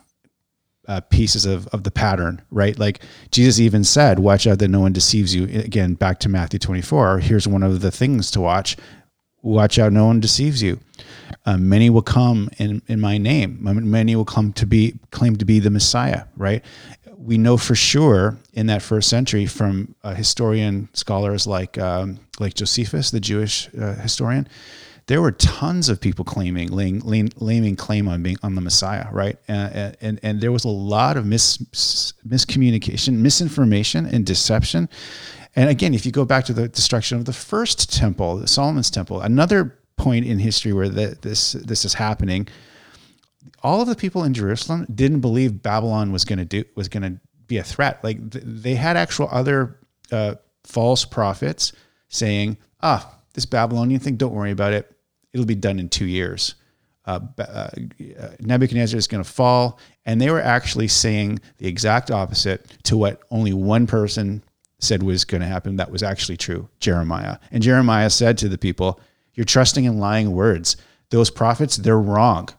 uh, 0.88 1.00
pieces 1.00 1.46
of, 1.46 1.68
of 1.68 1.84
the 1.84 1.92
pattern, 1.92 2.42
right? 2.52 2.78
Like 2.78 3.02
Jesus 3.32 3.60
even 3.60 3.84
said, 3.84 4.20
watch 4.20 4.46
out 4.46 4.60
that 4.60 4.68
no 4.68 4.82
one 4.82 4.94
deceives 4.94 5.34
you. 5.34 5.44
Again, 5.44 5.94
back 5.94 6.20
to 6.20 6.30
Matthew 6.30 6.60
24. 6.60 7.20
Here's 7.20 7.48
one 7.48 7.64
of 7.64 7.82
the 7.82 7.92
things 7.92 8.32
to 8.32 8.42
watch. 8.42 8.76
Watch 9.42 9.80
out, 9.80 9.92
no 9.92 10.06
one 10.06 10.20
deceives 10.20 10.62
you. 10.62 10.80
Uh, 11.46 11.58
many 11.58 11.90
will 11.90 12.04
come 12.04 12.50
in, 12.58 12.82
in 12.88 13.00
my 13.00 13.18
name. 13.18 13.58
Many 13.62 14.16
will 14.16 14.26
come 14.26 14.54
to 14.54 14.66
be 14.68 15.00
claim 15.10 15.36
to 15.38 15.46
be 15.46 15.60
the 15.60 15.72
Messiah, 15.72 16.26
right? 16.38 16.64
We 17.18 17.38
know 17.38 17.58
for 17.58 17.76
sure 17.76 18.38
in 18.54 18.68
that 18.68 18.82
first 18.82 19.10
century 19.10 19.46
from 19.48 19.96
uh, 20.04 20.14
historian 20.14 20.90
scholars 20.94 21.48
like 21.48 21.78
um, 21.78 22.20
like 22.40 22.54
Josephus, 22.54 23.12
the 23.12 23.20
Jewish 23.20 23.70
uh, 23.80 23.96
historian, 23.96 24.48
there 25.08 25.22
were 25.22 25.32
tons 25.32 25.90
of 25.90 26.00
people 26.00 26.24
claiming 26.24 26.70
laying, 26.70 27.00
laying, 27.00 27.76
claim 27.76 28.08
on 28.08 28.24
being 28.24 28.38
on 28.44 28.56
the 28.56 28.62
Messiah, 28.62 29.08
right? 29.12 29.38
And, 29.48 29.98
and 30.02 30.20
and 30.24 30.42
there 30.42 30.52
was 30.52 30.64
a 30.64 30.70
lot 30.70 31.18
of 31.18 31.26
mis, 31.26 31.58
miscommunication, 32.28 33.16
misinformation, 33.18 34.06
and 34.06 34.26
deception. 34.26 34.90
And 35.56 35.70
again, 35.70 35.94
if 35.94 36.06
you 36.06 36.12
go 36.12 36.26
back 36.26 36.46
to 36.46 36.54
the 36.54 36.68
destruction 36.68 37.18
of 37.18 37.26
the 37.26 37.34
first 37.34 37.94
temple, 37.94 38.46
Solomon's 38.48 38.90
temple, 38.90 39.22
another 39.22 39.78
point 39.98 40.26
in 40.26 40.40
history 40.40 40.74
where 40.74 40.90
the, 40.90 41.18
this 41.22 41.54
this 41.54 41.84
is 41.86 41.94
happening, 41.94 42.48
all 43.62 43.82
of 43.82 43.88
the 43.88 43.96
people 43.96 44.24
in 44.24 44.34
Jerusalem 44.34 44.86
didn't 44.94 45.20
believe 45.20 45.62
Babylon 45.62 46.12
was 46.12 46.26
going 46.26 46.40
to 46.40 46.46
do 46.46 46.64
was 46.76 46.88
going 46.88 47.04
to 47.04 47.20
be 47.48 47.58
a 47.58 47.64
threat. 47.64 48.04
Like 48.04 48.32
th- 48.32 48.44
they 48.48 48.76
had 48.76 48.96
actual 48.96 49.28
other 49.32 49.78
uh, 50.12 50.36
false 50.64 51.04
prophets 51.04 51.74
saying, 52.08 52.58
"Ah, 52.82 53.14
this 53.34 53.46
Babylonian 53.46 54.00
thing, 54.00 54.16
don't 54.16 54.34
worry 54.34 54.52
about 54.52 54.74
it. 54.74 54.92
It'll 55.34 55.46
be 55.46 55.56
done 55.56 55.80
in 55.80 55.90
two 55.90 56.06
years. 56.06 56.56
Uh, 57.06 57.20
uh, 57.40 57.70
Nebuchadnezzar 58.40 58.98
is 58.98 59.08
going 59.08 59.24
to 59.24 59.30
fall. 59.30 59.80
And 60.06 60.20
they 60.20 60.30
were 60.30 60.42
actually 60.42 60.88
saying 60.88 61.40
the 61.58 61.68
exact 61.68 62.12
opposite 62.12 62.78
to 62.84 62.98
what 62.98 63.22
only 63.32 63.54
one 63.54 63.88
person 63.88 64.44
said 64.82 65.04
was 65.04 65.26
going 65.26 65.42
to 65.42 65.48
happen. 65.48 65.78
That 65.78 65.92
was 65.92 66.04
actually 66.04 66.38
true 66.38 66.70
Jeremiah. 66.80 67.38
And 67.52 67.64
Jeremiah 67.64 68.10
said 68.10 68.38
to 68.40 68.50
the 68.50 68.58
people, 68.58 69.00
You're 69.34 69.46
trusting 69.46 69.86
in 69.86 70.00
lying 70.00 70.32
words. 70.32 70.78
Those 71.10 71.30
prophets, 71.30 71.78
they're 71.78 72.00
wrong. 72.00 72.50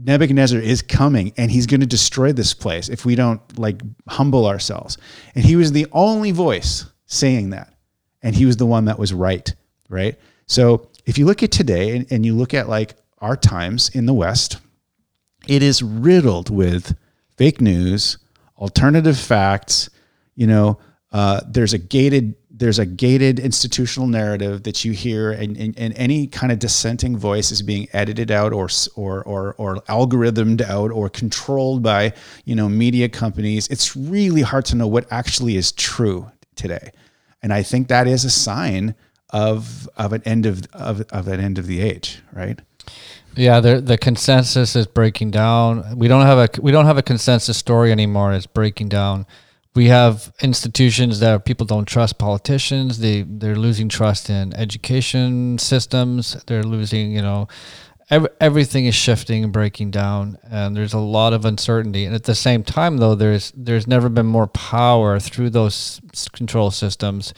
Nebuchadnezzar 0.00 0.60
is 0.60 0.82
coming 0.82 1.32
and 1.36 1.50
he's 1.50 1.66
going 1.66 1.80
to 1.80 1.86
destroy 1.86 2.32
this 2.32 2.54
place 2.54 2.88
if 2.88 3.04
we 3.04 3.16
don't 3.16 3.40
like 3.58 3.82
humble 4.08 4.46
ourselves. 4.46 4.96
And 5.34 5.44
he 5.44 5.56
was 5.56 5.72
the 5.72 5.86
only 5.92 6.30
voice 6.30 6.86
saying 7.06 7.50
that. 7.50 7.74
And 8.22 8.34
he 8.34 8.46
was 8.46 8.56
the 8.56 8.66
one 8.66 8.84
that 8.86 8.98
was 8.98 9.12
right 9.12 9.52
right? 9.88 10.18
So 10.46 10.88
if 11.06 11.18
you 11.18 11.26
look 11.26 11.42
at 11.42 11.50
today 11.50 11.96
and, 11.96 12.10
and 12.10 12.24
you 12.24 12.34
look 12.34 12.54
at 12.54 12.68
like 12.68 12.94
our 13.18 13.36
times 13.36 13.88
in 13.90 14.06
the 14.06 14.14
West, 14.14 14.58
it 15.46 15.62
is 15.62 15.82
riddled 15.82 16.50
with 16.50 16.96
fake 17.36 17.60
news, 17.60 18.18
alternative 18.56 19.18
facts. 19.18 19.90
You 20.34 20.46
know, 20.46 20.78
uh, 21.12 21.40
there's 21.46 21.72
a 21.72 21.78
gated 21.78 22.34
there's 22.50 22.78
a 22.78 22.86
gated 22.86 23.38
institutional 23.38 24.08
narrative 24.08 24.64
that 24.64 24.84
you 24.84 24.90
hear, 24.90 25.30
and, 25.30 25.56
and, 25.56 25.78
and, 25.78 25.94
any 25.96 26.26
kind 26.26 26.50
of 26.50 26.58
dissenting 26.58 27.16
voice 27.16 27.52
is 27.52 27.62
being 27.62 27.86
edited 27.92 28.32
out 28.32 28.52
or 28.52 28.68
or 28.96 29.22
or 29.22 29.54
or 29.54 29.76
algorithmed 29.82 30.60
out 30.62 30.90
or 30.90 31.08
controlled 31.08 31.82
by 31.82 32.12
you 32.44 32.54
know 32.54 32.68
media 32.68 33.08
companies. 33.08 33.68
It's 33.68 33.96
really 33.96 34.42
hard 34.42 34.64
to 34.66 34.76
know 34.76 34.86
what 34.86 35.06
actually 35.10 35.56
is 35.56 35.72
true 35.72 36.30
today, 36.56 36.90
and 37.42 37.52
I 37.52 37.62
think 37.62 37.88
that 37.88 38.06
is 38.06 38.24
a 38.24 38.30
sign 38.30 38.94
of 39.30 39.88
of 39.96 40.12
an 40.12 40.22
end 40.24 40.44
of 40.44 40.62
of, 40.72 41.02
of 41.10 41.28
an 41.28 41.40
end 41.40 41.58
of 41.58 41.66
the 41.66 41.80
age, 41.80 42.20
right? 42.32 42.60
Yeah, 43.34 43.60
the 43.60 43.80
the 43.80 43.96
consensus 43.96 44.74
is 44.74 44.86
breaking 44.86 45.30
down. 45.30 45.96
We 45.96 46.08
don't 46.08 46.26
have 46.26 46.38
a 46.38 46.60
we 46.60 46.72
don't 46.72 46.86
have 46.86 46.98
a 46.98 47.02
consensus 47.02 47.56
story 47.56 47.92
anymore. 47.92 48.32
It's 48.32 48.46
breaking 48.46 48.88
down. 48.88 49.26
We 49.78 49.86
have 49.86 50.32
institutions 50.42 51.20
that 51.20 51.44
people 51.44 51.64
don't 51.64 51.84
trust 51.84 52.18
politicians. 52.18 52.98
They 52.98 53.22
they're 53.22 53.54
losing 53.54 53.88
trust 53.88 54.28
in 54.28 54.52
education 54.54 55.56
systems. 55.58 56.36
They're 56.48 56.64
losing, 56.64 57.12
you 57.12 57.22
know, 57.22 57.46
every, 58.10 58.28
everything 58.40 58.86
is 58.86 58.96
shifting 58.96 59.44
and 59.44 59.52
breaking 59.52 59.92
down, 59.92 60.36
and 60.50 60.76
there's 60.76 60.94
a 60.94 60.98
lot 60.98 61.32
of 61.32 61.44
uncertainty. 61.44 62.04
And 62.06 62.12
at 62.12 62.24
the 62.24 62.34
same 62.34 62.64
time, 62.64 62.96
though, 62.96 63.14
there's 63.14 63.52
there's 63.54 63.86
never 63.86 64.08
been 64.08 64.26
more 64.26 64.48
power 64.48 65.20
through 65.20 65.50
those 65.50 66.00
control 66.32 66.72
systems 66.72 67.32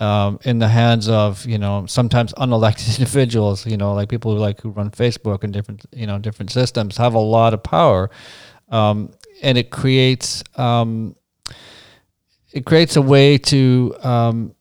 um, 0.00 0.40
in 0.42 0.58
the 0.58 0.66
hands 0.66 1.08
of 1.08 1.46
you 1.46 1.56
know 1.56 1.86
sometimes 1.86 2.32
unelected 2.32 2.98
individuals 2.98 3.64
you 3.64 3.76
know 3.76 3.94
like 3.94 4.08
people 4.08 4.32
who 4.32 4.38
like 4.38 4.60
who 4.60 4.70
run 4.70 4.90
facebook 4.90 5.44
and 5.44 5.52
different 5.52 5.86
you 5.92 6.08
know 6.08 6.18
different 6.18 6.50
systems 6.50 6.96
have 6.96 7.14
a 7.14 7.26
lot 7.36 7.54
of 7.54 7.62
power 7.62 8.10
um, 8.70 9.12
and 9.40 9.56
it 9.56 9.70
creates 9.70 10.42
um, 10.56 11.14
it 12.56 12.64
creates 12.64 12.96
a 12.96 13.02
way 13.02 13.36
to 13.36 13.94
um, 14.02 14.54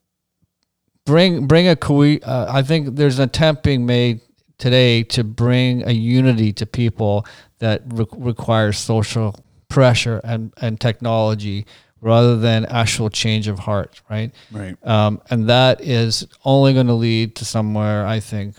bring 1.06 1.48
bring 1.48 1.70
a 1.70 1.72
uh, 1.72 2.46
I 2.50 2.62
think 2.62 2.98
there's 2.98 3.20
an 3.20 3.26
attempt 3.26 3.64
being 3.64 3.86
made 3.86 4.20
today 4.58 5.04
to 5.04 5.24
bring 5.24 5.88
a 5.88 5.92
unity 5.92 6.52
to 6.54 6.66
people 6.66 7.26
that 7.60 7.84
re- 7.86 8.06
requires 8.18 8.78
social 8.78 9.40
pressure 9.70 10.20
and 10.26 10.52
and 10.58 10.80
technology 10.80 11.66
rather 12.02 12.36
than 12.36 12.66
actual 12.66 13.10
change 13.10 13.48
of 13.48 13.60
heart, 13.60 14.02
right? 14.10 14.34
Right. 14.52 14.76
Um, 14.86 15.22
and 15.30 15.48
that 15.50 15.80
is 15.80 16.28
only 16.44 16.74
going 16.74 16.88
to 16.88 16.94
lead 16.94 17.36
to 17.38 17.46
somewhere, 17.46 18.06
I 18.06 18.20
think, 18.20 18.58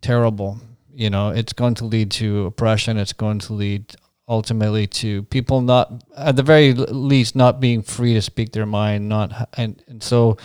terrible. 0.00 0.58
You 0.92 1.10
know, 1.10 1.30
it's 1.30 1.52
going 1.52 1.76
to 1.76 1.84
lead 1.84 2.10
to 2.12 2.46
oppression. 2.46 2.98
It's 2.98 3.12
going 3.12 3.38
to 3.40 3.52
lead 3.52 3.94
ultimately 4.28 4.86
to 4.86 5.22
people 5.24 5.60
not, 5.60 6.02
at 6.16 6.36
the 6.36 6.42
very 6.42 6.72
least, 6.72 7.36
not 7.36 7.60
being 7.60 7.82
free 7.82 8.14
to 8.14 8.22
speak 8.22 8.52
their 8.52 8.66
mind. 8.66 9.08
Not 9.08 9.50
and 9.54 9.82
and 9.86 10.02
so 10.02 10.36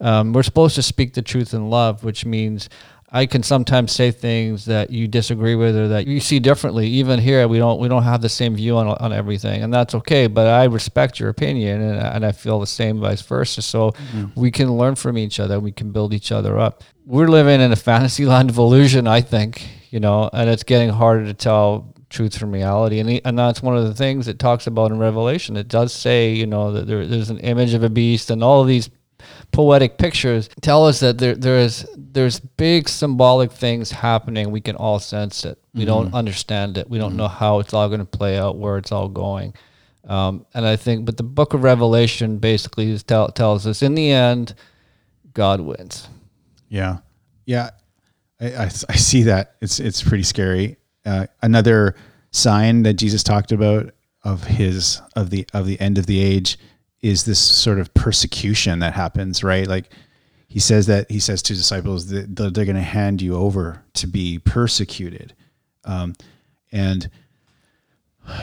um, 0.00 0.32
we're 0.32 0.42
supposed 0.42 0.74
to 0.76 0.82
speak 0.82 1.14
the 1.14 1.22
truth 1.22 1.54
in 1.54 1.70
love, 1.70 2.04
which 2.04 2.24
means 2.24 2.68
I 3.12 3.26
can 3.26 3.42
sometimes 3.42 3.90
say 3.90 4.12
things 4.12 4.66
that 4.66 4.90
you 4.90 5.08
disagree 5.08 5.56
with 5.56 5.76
or 5.76 5.88
that 5.88 6.06
you 6.06 6.20
see 6.20 6.38
differently. 6.38 6.86
Even 6.86 7.18
here, 7.18 7.46
we 7.48 7.58
don't 7.58 7.80
we 7.80 7.88
don't 7.88 8.04
have 8.04 8.22
the 8.22 8.28
same 8.28 8.54
view 8.54 8.76
on 8.76 8.86
on 8.88 9.12
everything, 9.12 9.62
and 9.62 9.74
that's 9.74 9.94
okay. 9.96 10.26
But 10.28 10.46
I 10.46 10.64
respect 10.64 11.18
your 11.18 11.28
opinion, 11.28 11.82
and, 11.82 11.98
and 11.98 12.26
I 12.26 12.32
feel 12.32 12.60
the 12.60 12.66
same 12.66 13.00
vice 13.00 13.22
versa. 13.22 13.62
So 13.62 13.90
mm-hmm. 13.90 14.40
we 14.40 14.50
can 14.50 14.72
learn 14.72 14.94
from 14.94 15.18
each 15.18 15.40
other. 15.40 15.58
We 15.58 15.72
can 15.72 15.90
build 15.90 16.14
each 16.14 16.30
other 16.30 16.58
up. 16.58 16.84
We're 17.04 17.28
living 17.28 17.60
in 17.60 17.72
a 17.72 17.76
fantasy 17.76 18.26
land 18.32 18.50
of 18.50 18.58
illusion, 18.58 19.06
I 19.06 19.20
think. 19.22 19.68
You 19.90 19.98
know, 19.98 20.30
and 20.32 20.48
it's 20.48 20.62
getting 20.62 20.90
harder 20.90 21.24
to 21.24 21.34
tell 21.34 21.92
truth 22.10 22.36
from 22.36 22.52
reality, 22.52 22.98
and 22.98 23.20
and 23.24 23.38
that's 23.38 23.62
one 23.62 23.76
of 23.76 23.84
the 23.84 23.94
things 23.94 24.28
it 24.28 24.38
talks 24.38 24.66
about 24.66 24.90
in 24.90 24.98
Revelation. 24.98 25.56
It 25.56 25.68
does 25.68 25.92
say, 25.92 26.32
you 26.32 26.46
know, 26.46 26.72
that 26.72 26.86
there, 26.86 27.06
there's 27.06 27.30
an 27.30 27.38
image 27.38 27.72
of 27.72 27.82
a 27.82 27.88
beast, 27.88 28.30
and 28.30 28.44
all 28.44 28.60
of 28.60 28.68
these 28.68 28.90
poetic 29.52 29.98
pictures 29.98 30.48
tell 30.60 30.86
us 30.86 31.00
that 31.00 31.18
there 31.18 31.34
there 31.34 31.58
is 31.58 31.88
there's 31.96 32.40
big 32.40 32.88
symbolic 32.88 33.52
things 33.52 33.90
happening. 33.90 34.50
We 34.50 34.60
can 34.60 34.76
all 34.76 34.98
sense 34.98 35.44
it. 35.44 35.58
We 35.72 35.80
mm-hmm. 35.80 35.86
don't 35.86 36.14
understand 36.14 36.76
it. 36.76 36.90
We 36.90 36.98
don't 36.98 37.10
mm-hmm. 37.10 37.18
know 37.18 37.28
how 37.28 37.60
it's 37.60 37.72
all 37.72 37.88
going 37.88 38.00
to 38.00 38.06
play 38.06 38.38
out, 38.38 38.58
where 38.58 38.76
it's 38.76 38.92
all 38.92 39.08
going. 39.08 39.54
Um, 40.06 40.46
and 40.54 40.66
I 40.66 40.76
think, 40.76 41.04
but 41.04 41.16
the 41.16 41.22
Book 41.22 41.54
of 41.54 41.62
Revelation 41.62 42.38
basically 42.38 42.98
tell, 42.98 43.28
tells 43.28 43.66
us 43.66 43.82
in 43.82 43.94
the 43.94 44.10
end, 44.10 44.54
God 45.34 45.60
wins. 45.60 46.08
Yeah, 46.68 46.98
yeah, 47.44 47.70
I, 48.40 48.46
I, 48.46 48.64
I 48.64 48.96
see 48.96 49.24
that. 49.24 49.56
It's 49.60 49.78
it's 49.78 50.02
pretty 50.02 50.24
scary. 50.24 50.78
Uh, 51.04 51.26
another 51.42 51.94
sign 52.30 52.82
that 52.82 52.94
Jesus 52.94 53.22
talked 53.22 53.52
about 53.52 53.92
of 54.22 54.44
his 54.44 55.00
of 55.16 55.30
the 55.30 55.46
of 55.54 55.66
the 55.66 55.80
end 55.80 55.98
of 55.98 56.06
the 56.06 56.20
age 56.20 56.58
is 57.00 57.24
this 57.24 57.38
sort 57.38 57.78
of 57.78 57.92
persecution 57.94 58.80
that 58.80 58.92
happens, 58.92 59.42
right? 59.42 59.66
Like 59.66 59.90
he 60.48 60.58
says 60.58 60.86
that 60.86 61.10
he 61.10 61.20
says 61.20 61.42
to 61.42 61.54
disciples 61.54 62.08
that 62.08 62.36
they're 62.36 62.64
going 62.64 62.74
to 62.74 62.82
hand 62.82 63.22
you 63.22 63.34
over 63.34 63.82
to 63.94 64.06
be 64.06 64.38
persecuted, 64.38 65.34
um, 65.84 66.14
and 66.72 67.08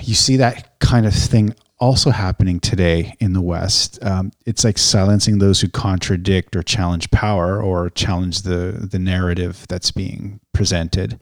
you 0.02 0.16
see 0.16 0.38
that 0.38 0.80
kind 0.80 1.06
of 1.06 1.14
thing 1.14 1.54
also 1.80 2.10
happening 2.10 2.60
today 2.60 3.14
in 3.20 3.34
the 3.34 3.42
West. 3.42 4.00
Um, 4.04 4.32
it's 4.46 4.64
like 4.64 4.78
silencing 4.78 5.38
those 5.38 5.62
who 5.62 5.70
contradict 5.70 6.56
or 6.56 6.64
challenge 6.64 7.12
power 7.12 7.62
or 7.62 7.90
challenge 7.92 8.42
the 8.42 8.88
the 8.92 9.00
narrative 9.00 9.66
that's 9.70 9.92
being 9.92 10.40
presented. 10.54 11.20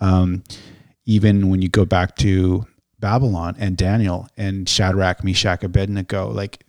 Um, 0.00 0.44
even 1.06 1.48
when 1.50 1.62
you 1.62 1.68
go 1.68 1.84
back 1.84 2.16
to 2.16 2.66
Babylon 2.98 3.56
and 3.58 3.76
Daniel 3.76 4.28
and 4.36 4.68
Shadrach, 4.68 5.22
Meshach, 5.22 5.62
Abednego, 5.62 6.30
like 6.30 6.64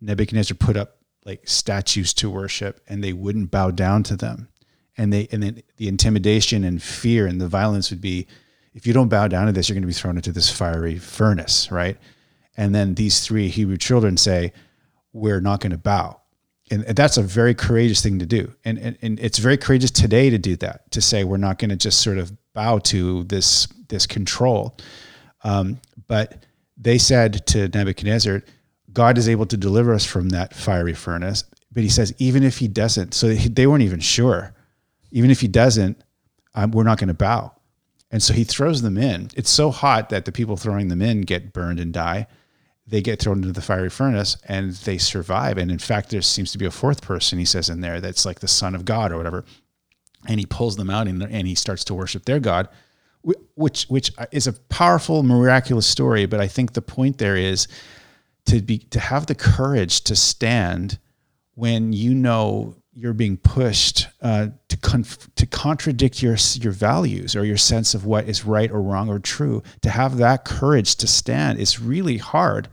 Nebuchadnezzar 0.00 0.56
put 0.56 0.76
up 0.76 0.98
like 1.24 1.48
statues 1.48 2.14
to 2.14 2.30
worship 2.30 2.80
and 2.88 3.02
they 3.02 3.12
wouldn't 3.12 3.50
bow 3.50 3.70
down 3.70 4.02
to 4.04 4.16
them. 4.16 4.48
and 4.96 5.12
they 5.12 5.28
and 5.32 5.42
then 5.42 5.62
the 5.76 5.88
intimidation 5.88 6.64
and 6.64 6.82
fear 6.82 7.26
and 7.26 7.40
the 7.40 7.48
violence 7.48 7.90
would 7.90 8.00
be 8.00 8.26
if 8.74 8.86
you 8.86 8.92
don't 8.92 9.08
bow 9.08 9.28
down 9.28 9.46
to 9.46 9.52
this 9.52 9.68
you're 9.68 9.74
going 9.74 9.82
to 9.82 9.86
be 9.86 9.92
thrown 9.92 10.16
into 10.16 10.32
this 10.32 10.50
fiery 10.50 10.98
furnace 10.98 11.70
right? 11.70 11.96
And 12.56 12.74
then 12.74 12.94
these 12.94 13.20
three 13.20 13.48
hebrew 13.48 13.76
children 13.76 14.16
say 14.16 14.52
we're 15.12 15.40
not 15.40 15.60
going 15.60 15.72
to 15.72 15.78
bow. 15.78 16.20
And 16.70 16.82
that's 16.84 17.16
a 17.16 17.22
very 17.22 17.54
courageous 17.54 18.02
thing 18.02 18.18
to 18.18 18.26
do. 18.26 18.54
And, 18.64 18.78
and 18.78 18.98
and 19.00 19.18
it's 19.20 19.38
very 19.38 19.56
courageous 19.56 19.90
today 19.90 20.28
to 20.30 20.38
do 20.38 20.56
that 20.56 20.90
to 20.90 21.00
say 21.00 21.24
we're 21.24 21.38
not 21.38 21.58
going 21.58 21.70
to 21.70 21.76
just 21.76 22.00
sort 22.02 22.18
of 22.18 22.32
bow 22.54 22.78
to 22.78 23.24
this 23.24 23.68
this 23.88 24.06
control 24.06 24.76
um, 25.44 25.78
but 26.06 26.44
they 26.76 26.98
said 26.98 27.46
to 27.46 27.68
nebuchadnezzar 27.68 28.42
god 28.92 29.18
is 29.18 29.28
able 29.28 29.46
to 29.46 29.56
deliver 29.56 29.94
us 29.94 30.04
from 30.04 30.30
that 30.30 30.54
fiery 30.54 30.94
furnace 30.94 31.44
but 31.72 31.82
he 31.82 31.88
says 31.88 32.12
even 32.18 32.42
if 32.42 32.58
he 32.58 32.68
doesn't 32.68 33.14
so 33.14 33.32
they 33.32 33.66
weren't 33.66 33.82
even 33.82 34.00
sure 34.00 34.54
even 35.10 35.30
if 35.30 35.40
he 35.40 35.48
doesn't, 35.48 36.02
um, 36.54 36.70
we're 36.70 36.82
not 36.82 36.98
going 36.98 37.08
to 37.08 37.14
bow. 37.14 37.52
And 38.10 38.22
so 38.22 38.32
he 38.32 38.44
throws 38.44 38.82
them 38.82 38.96
in. 38.96 39.30
It's 39.36 39.50
so 39.50 39.70
hot 39.70 40.08
that 40.08 40.24
the 40.24 40.32
people 40.32 40.56
throwing 40.56 40.88
them 40.88 41.02
in 41.02 41.22
get 41.22 41.52
burned 41.52 41.78
and 41.78 41.92
die. 41.92 42.26
They 42.86 43.02
get 43.02 43.20
thrown 43.20 43.38
into 43.38 43.52
the 43.52 43.60
fiery 43.60 43.90
furnace 43.90 44.38
and 44.44 44.72
they 44.72 44.96
survive. 44.96 45.58
And 45.58 45.70
in 45.70 45.78
fact, 45.78 46.08
there 46.08 46.22
seems 46.22 46.52
to 46.52 46.58
be 46.58 46.64
a 46.64 46.70
fourth 46.70 47.02
person, 47.02 47.38
he 47.38 47.44
says 47.44 47.68
in 47.68 47.82
there, 47.82 48.00
that's 48.00 48.24
like 48.24 48.40
the 48.40 48.48
son 48.48 48.74
of 48.74 48.86
God 48.86 49.12
or 49.12 49.18
whatever. 49.18 49.44
And 50.28 50.38
he 50.38 50.46
pulls 50.46 50.76
them 50.76 50.90
out 50.90 51.08
and, 51.08 51.20
and 51.22 51.48
he 51.48 51.56
starts 51.56 51.82
to 51.84 51.94
worship 51.94 52.24
their 52.24 52.38
God, 52.38 52.68
which, 53.56 53.86
which 53.86 54.12
is 54.30 54.46
a 54.46 54.52
powerful, 54.52 55.24
miraculous 55.24 55.86
story. 55.86 56.26
But 56.26 56.40
I 56.40 56.46
think 56.46 56.74
the 56.74 56.82
point 56.82 57.18
there 57.18 57.36
is 57.36 57.66
to 58.44 58.62
be, 58.62 58.78
to 58.78 59.00
have 59.00 59.26
the 59.26 59.34
courage 59.34 60.02
to 60.02 60.14
stand 60.14 60.98
when 61.54 61.92
you 61.92 62.14
know 62.14 62.76
you're 62.98 63.12
being 63.12 63.36
pushed 63.36 64.08
uh, 64.22 64.48
to 64.68 64.76
conf- 64.76 65.32
to 65.36 65.46
contradict 65.46 66.20
your 66.20 66.36
your 66.54 66.72
values 66.72 67.36
or 67.36 67.44
your 67.44 67.56
sense 67.56 67.94
of 67.94 68.04
what 68.04 68.28
is 68.28 68.44
right 68.44 68.72
or 68.72 68.82
wrong 68.82 69.08
or 69.08 69.20
true. 69.20 69.62
To 69.82 69.90
have 69.90 70.16
that 70.16 70.44
courage 70.44 70.96
to 70.96 71.06
stand 71.06 71.60
is 71.60 71.78
really 71.78 72.16
hard, 72.16 72.68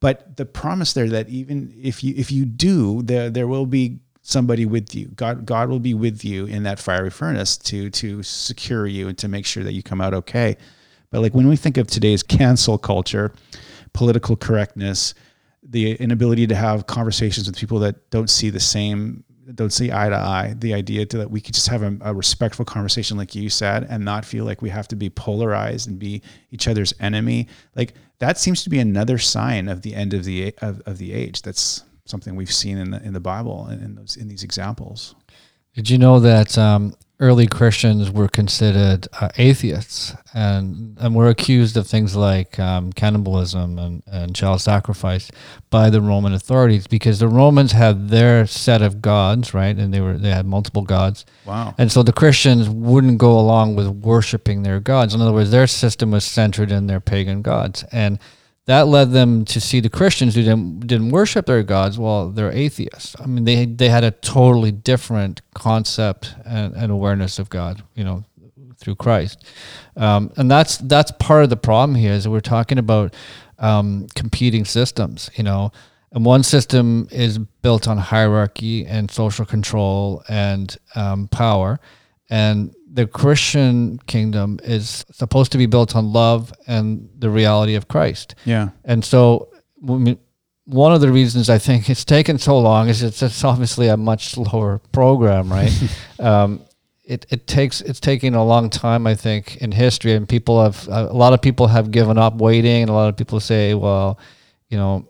but 0.00 0.38
the 0.38 0.46
promise 0.46 0.94
there 0.94 1.08
that 1.10 1.28
even 1.28 1.74
if 1.82 2.02
you 2.02 2.14
if 2.16 2.32
you 2.32 2.46
do, 2.46 3.02
there 3.02 3.28
there 3.28 3.46
will 3.46 3.66
be 3.66 3.98
somebody 4.28 4.66
with 4.66 4.94
you. 4.94 5.08
God 5.08 5.46
God 5.46 5.70
will 5.70 5.80
be 5.80 5.94
with 5.94 6.24
you 6.24 6.44
in 6.44 6.62
that 6.64 6.78
fiery 6.78 7.10
furnace 7.10 7.56
to 7.58 7.90
to 7.90 8.22
secure 8.22 8.86
you 8.86 9.08
and 9.08 9.16
to 9.18 9.28
make 9.28 9.46
sure 9.46 9.64
that 9.64 9.72
you 9.72 9.82
come 9.82 10.00
out 10.00 10.12
okay. 10.14 10.56
But 11.10 11.22
like 11.22 11.34
when 11.34 11.48
we 11.48 11.56
think 11.56 11.78
of 11.78 11.86
today's 11.86 12.22
cancel 12.22 12.76
culture, 12.76 13.32
political 13.94 14.36
correctness, 14.36 15.14
the 15.62 15.94
inability 15.94 16.46
to 16.46 16.54
have 16.54 16.86
conversations 16.86 17.46
with 17.46 17.56
people 17.56 17.78
that 17.80 18.10
don't 18.10 18.28
see 18.28 18.50
the 18.50 18.60
same 18.60 19.24
don't 19.54 19.72
see 19.72 19.90
eye 19.90 20.10
to 20.10 20.14
eye. 20.14 20.54
The 20.58 20.74
idea 20.74 21.06
to, 21.06 21.16
that 21.16 21.30
we 21.30 21.40
could 21.40 21.54
just 21.54 21.68
have 21.68 21.82
a, 21.82 21.96
a, 22.02 22.12
respectful 22.12 22.66
conversation, 22.66 23.16
like 23.16 23.34
you 23.34 23.48
said, 23.48 23.86
and 23.88 24.04
not 24.04 24.26
feel 24.26 24.44
like 24.44 24.60
we 24.60 24.68
have 24.68 24.86
to 24.88 24.96
be 24.96 25.08
polarized 25.08 25.88
and 25.88 25.98
be 25.98 26.20
each 26.50 26.68
other's 26.68 26.92
enemy. 27.00 27.48
Like 27.74 27.94
that 28.18 28.36
seems 28.36 28.62
to 28.64 28.68
be 28.68 28.78
another 28.78 29.16
sign 29.16 29.68
of 29.68 29.80
the 29.80 29.94
end 29.94 30.12
of 30.12 30.24
the 30.24 30.54
of, 30.60 30.82
of 30.84 30.98
the 30.98 31.14
age. 31.14 31.40
That's 31.40 31.82
something 32.08 32.36
we've 32.36 32.52
seen 32.52 32.78
in 32.78 32.90
the 32.90 33.02
in 33.02 33.12
the 33.12 33.20
Bible 33.20 33.66
and 33.66 33.82
in 33.82 33.94
those 33.94 34.16
in 34.16 34.28
these 34.28 34.42
examples. 34.42 35.14
Did 35.74 35.90
you 35.90 35.98
know 35.98 36.18
that 36.20 36.58
um, 36.58 36.94
early 37.20 37.46
Christians 37.46 38.10
were 38.10 38.28
considered 38.28 39.08
uh, 39.20 39.28
atheists 39.36 40.14
and, 40.32 40.96
and 41.00 41.14
were 41.14 41.28
accused 41.28 41.76
of 41.76 41.86
things 41.86 42.14
like 42.14 42.58
um, 42.58 42.92
cannibalism 42.92 43.78
and, 43.78 44.02
and 44.06 44.34
child 44.36 44.60
sacrifice 44.60 45.30
by 45.68 45.90
the 45.90 46.00
Roman 46.00 46.32
authorities 46.32 46.86
because 46.86 47.18
the 47.18 47.28
Romans 47.28 47.72
had 47.72 48.08
their 48.08 48.46
set 48.46 48.82
of 48.82 49.02
gods, 49.02 49.52
right? 49.52 49.76
And 49.76 49.92
they 49.92 50.00
were 50.00 50.16
they 50.16 50.30
had 50.30 50.46
multiple 50.46 50.82
gods. 50.82 51.26
Wow. 51.44 51.74
And 51.76 51.90
so 51.90 52.02
the 52.02 52.12
Christians 52.12 52.68
wouldn't 52.68 53.18
go 53.18 53.38
along 53.38 53.74
with 53.74 53.88
worshiping 53.88 54.62
their 54.62 54.78
gods. 54.78 55.14
In 55.14 55.20
other 55.20 55.32
words, 55.32 55.50
their 55.50 55.66
system 55.66 56.12
was 56.12 56.24
centered 56.24 56.70
in 56.70 56.86
their 56.86 57.00
pagan 57.00 57.42
gods. 57.42 57.84
And 57.90 58.18
that 58.68 58.86
led 58.86 59.12
them 59.12 59.46
to 59.46 59.62
see 59.62 59.80
the 59.80 59.88
Christians 59.88 60.34
who 60.34 60.42
didn't 60.42 60.86
didn't 60.86 61.08
worship 61.08 61.46
their 61.46 61.62
gods. 61.62 61.98
Well, 61.98 62.28
they're 62.28 62.52
atheists. 62.52 63.16
I 63.18 63.24
mean, 63.24 63.44
they 63.44 63.64
they 63.64 63.88
had 63.88 64.04
a 64.04 64.10
totally 64.10 64.70
different 64.70 65.40
concept 65.54 66.34
and, 66.44 66.74
and 66.74 66.92
awareness 66.92 67.38
of 67.38 67.48
God. 67.48 67.82
You 67.94 68.04
know, 68.04 68.24
through 68.76 68.96
Christ, 68.96 69.42
um, 69.96 70.30
and 70.36 70.50
that's 70.50 70.76
that's 70.76 71.10
part 71.12 71.44
of 71.44 71.50
the 71.50 71.56
problem 71.56 71.94
here. 71.96 72.12
Is 72.12 72.28
we're 72.28 72.40
talking 72.40 72.76
about 72.76 73.14
um, 73.58 74.06
competing 74.14 74.66
systems. 74.66 75.30
You 75.34 75.44
know, 75.44 75.72
and 76.12 76.26
one 76.26 76.42
system 76.42 77.08
is 77.10 77.38
built 77.38 77.88
on 77.88 77.96
hierarchy 77.96 78.84
and 78.84 79.10
social 79.10 79.46
control 79.46 80.22
and 80.28 80.76
um, 80.94 81.28
power, 81.28 81.80
and 82.30 82.74
the 82.90 83.06
Christian 83.06 83.98
kingdom 84.06 84.58
is 84.64 85.04
supposed 85.12 85.52
to 85.52 85.58
be 85.58 85.66
built 85.66 85.94
on 85.94 86.12
love 86.12 86.52
and 86.66 87.08
the 87.18 87.30
reality 87.30 87.74
of 87.74 87.88
Christ. 87.88 88.34
Yeah. 88.44 88.70
And 88.84 89.04
so 89.04 89.48
one 89.80 90.92
of 90.92 91.00
the 91.00 91.10
reasons 91.12 91.48
I 91.48 91.58
think 91.58 91.88
it's 91.88 92.04
taken 92.04 92.38
so 92.38 92.58
long 92.58 92.88
is 92.88 93.02
it's, 93.02 93.22
it's 93.22 93.44
obviously 93.44 93.88
a 93.88 93.96
much 93.96 94.28
slower 94.28 94.80
program, 94.92 95.50
right? 95.50 95.72
um, 96.18 96.62
it, 97.08 97.24
it 97.30 97.46
takes 97.46 97.80
it's 97.80 98.00
taking 98.00 98.34
a 98.34 98.44
long 98.44 98.68
time 98.68 99.06
I 99.06 99.14
think 99.14 99.56
in 99.56 99.72
history 99.72 100.12
and 100.12 100.28
people 100.28 100.62
have 100.62 100.86
a 100.88 101.04
lot 101.04 101.32
of 101.32 101.40
people 101.40 101.66
have 101.66 101.90
given 101.90 102.18
up 102.18 102.34
waiting 102.34 102.82
and 102.82 102.90
a 102.90 102.92
lot 102.92 103.08
of 103.08 103.16
people 103.16 103.40
say 103.40 103.72
well 103.72 104.18
you 104.68 104.76
know 104.76 105.08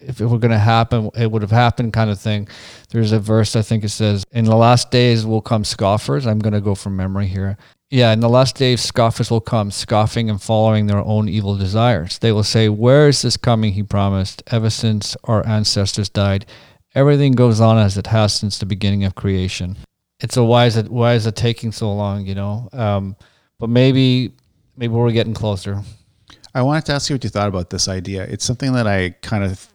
if 0.00 0.20
it 0.20 0.26
were 0.26 0.38
going 0.38 0.50
to 0.50 0.58
happen, 0.58 1.10
it 1.16 1.30
would 1.30 1.42
have 1.42 1.50
happened, 1.50 1.92
kind 1.92 2.10
of 2.10 2.20
thing. 2.20 2.48
There's 2.90 3.12
a 3.12 3.20
verse, 3.20 3.56
I 3.56 3.62
think 3.62 3.84
it 3.84 3.90
says, 3.90 4.24
In 4.32 4.44
the 4.44 4.56
last 4.56 4.90
days 4.90 5.26
will 5.26 5.42
come 5.42 5.64
scoffers. 5.64 6.26
I'm 6.26 6.38
going 6.38 6.54
to 6.54 6.60
go 6.60 6.74
from 6.74 6.96
memory 6.96 7.26
here. 7.26 7.56
Yeah, 7.90 8.12
in 8.12 8.20
the 8.20 8.28
last 8.28 8.54
days, 8.56 8.80
scoffers 8.80 9.30
will 9.30 9.40
come, 9.40 9.72
scoffing 9.72 10.30
and 10.30 10.40
following 10.40 10.86
their 10.86 11.04
own 11.04 11.28
evil 11.28 11.56
desires. 11.56 12.18
They 12.18 12.30
will 12.30 12.44
say, 12.44 12.68
Where 12.68 13.08
is 13.08 13.22
this 13.22 13.36
coming 13.36 13.72
he 13.72 13.82
promised? 13.82 14.42
Ever 14.46 14.70
since 14.70 15.16
our 15.24 15.44
ancestors 15.46 16.08
died, 16.08 16.46
everything 16.94 17.32
goes 17.32 17.60
on 17.60 17.78
as 17.78 17.98
it 17.98 18.06
has 18.06 18.32
since 18.32 18.58
the 18.58 18.66
beginning 18.66 19.04
of 19.04 19.16
creation. 19.16 19.76
It's 20.20 20.36
a 20.36 20.44
why 20.44 20.66
is 20.66 20.76
it 20.76 20.88
why 20.88 21.14
is 21.14 21.26
it 21.26 21.34
taking 21.34 21.72
so 21.72 21.92
long, 21.92 22.26
you 22.26 22.34
know? 22.34 22.68
Um, 22.72 23.16
but 23.58 23.70
maybe 23.70 24.34
maybe 24.76 24.92
we're 24.92 25.10
getting 25.10 25.34
closer. 25.34 25.82
I 26.54 26.62
wanted 26.62 26.86
to 26.86 26.92
ask 26.92 27.08
you 27.08 27.14
what 27.14 27.24
you 27.24 27.30
thought 27.30 27.48
about 27.48 27.70
this 27.70 27.88
idea. 27.88 28.24
It's 28.24 28.44
something 28.44 28.72
that 28.72 28.86
I 28.86 29.10
kind 29.22 29.44
of 29.44 29.69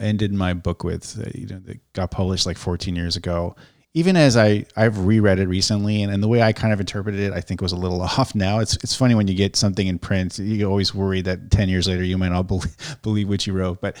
ended 0.00 0.32
my 0.32 0.54
book 0.54 0.84
with, 0.84 1.18
uh, 1.18 1.30
you 1.34 1.46
know, 1.46 1.58
that 1.60 1.80
got 1.92 2.10
published 2.10 2.46
like 2.46 2.58
14 2.58 2.94
years 2.96 3.16
ago. 3.16 3.56
Even 3.94 4.14
as 4.14 4.36
I 4.36 4.66
I've 4.76 5.06
reread 5.06 5.38
it 5.38 5.48
recently, 5.48 6.02
and, 6.02 6.12
and 6.12 6.22
the 6.22 6.28
way 6.28 6.42
I 6.42 6.52
kind 6.52 6.72
of 6.72 6.80
interpreted 6.80 7.20
it, 7.20 7.32
I 7.32 7.40
think 7.40 7.62
was 7.62 7.72
a 7.72 7.76
little 7.76 8.02
off. 8.18 8.34
Now 8.34 8.58
it's 8.58 8.76
it's 8.76 8.94
funny 8.94 9.14
when 9.14 9.26
you 9.28 9.34
get 9.34 9.56
something 9.56 9.86
in 9.86 9.98
print, 9.98 10.38
you 10.38 10.68
always 10.68 10.94
worry 10.94 11.22
that 11.22 11.50
10 11.50 11.68
years 11.68 11.88
later 11.88 12.02
you 12.02 12.18
might 12.18 12.28
not 12.28 12.42
believe, 12.42 12.98
believe 13.02 13.28
what 13.28 13.46
you 13.46 13.52
wrote, 13.52 13.80
but 13.80 13.96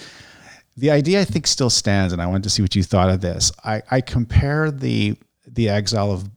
the 0.76 0.90
idea 0.90 1.20
I 1.20 1.24
think 1.24 1.46
still 1.46 1.70
stands, 1.70 2.12
and 2.12 2.20
I 2.20 2.26
wanted 2.26 2.44
to 2.44 2.50
see 2.50 2.62
what 2.62 2.76
you 2.76 2.82
thought 2.82 3.08
of 3.08 3.20
this. 3.20 3.50
I, 3.64 3.82
I 3.90 4.00
compare 4.00 4.70
the 4.70 5.16
the 5.46 5.68
exile 5.68 6.12
of 6.12 6.28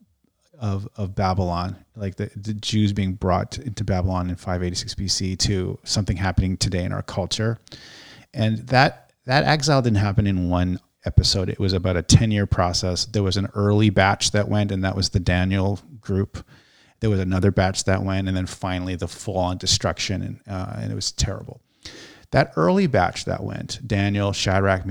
of 0.60 0.88
of 0.96 1.16
Babylon, 1.16 1.76
like 1.96 2.16
the, 2.16 2.32
the 2.36 2.54
Jews 2.54 2.94
being 2.94 3.14
brought 3.14 3.58
into 3.58 3.84
Babylon 3.84 4.30
in 4.30 4.36
586 4.36 4.96
BC, 4.96 5.38
to 5.40 5.78
something 5.84 6.18
happening 6.18 6.58
today 6.58 6.84
in 6.84 6.94
our 6.94 7.02
culture, 7.02 7.58
and 8.34 8.60
that 8.68 9.09
that 9.30 9.44
exile 9.44 9.84
didn't 9.84 9.98
happen 9.98 10.26
in 10.26 10.50
one 10.50 10.80
episode. 11.06 11.50
It 11.50 11.60
was 11.60 11.72
about 11.72 11.96
a 11.96 12.02
10 12.02 12.32
year 12.32 12.48
process. 12.48 13.06
There 13.06 13.22
was 13.22 13.38
an 13.38 13.48
early 13.54 13.92
batch 13.92 14.32
that 14.32 14.50
went, 14.50 14.72
and 14.72 14.84
that 14.84 14.96
was 14.96 15.10
the 15.10 15.20
Daniel 15.20 15.80
group. 16.02 16.44
There 17.00 17.12
was 17.12 17.20
another 17.20 17.52
batch 17.52 17.84
that 17.84 18.02
went, 18.02 18.28
and 18.28 18.36
then 18.36 18.48
finally 18.48 18.96
the 18.96 19.08
full 19.08 19.38
on 19.38 19.60
destruction, 19.60 20.24
and, 20.24 20.40
uh, 20.50 20.74
and 20.78 20.92
it 20.92 20.96
was 20.96 21.12
terrible. 21.12 21.62
That 22.32 22.54
early 22.56 22.88
batch 22.88 23.26
that 23.26 23.44
went, 23.44 23.80
Daniel, 23.86 24.34
Shadrach, 24.34 24.84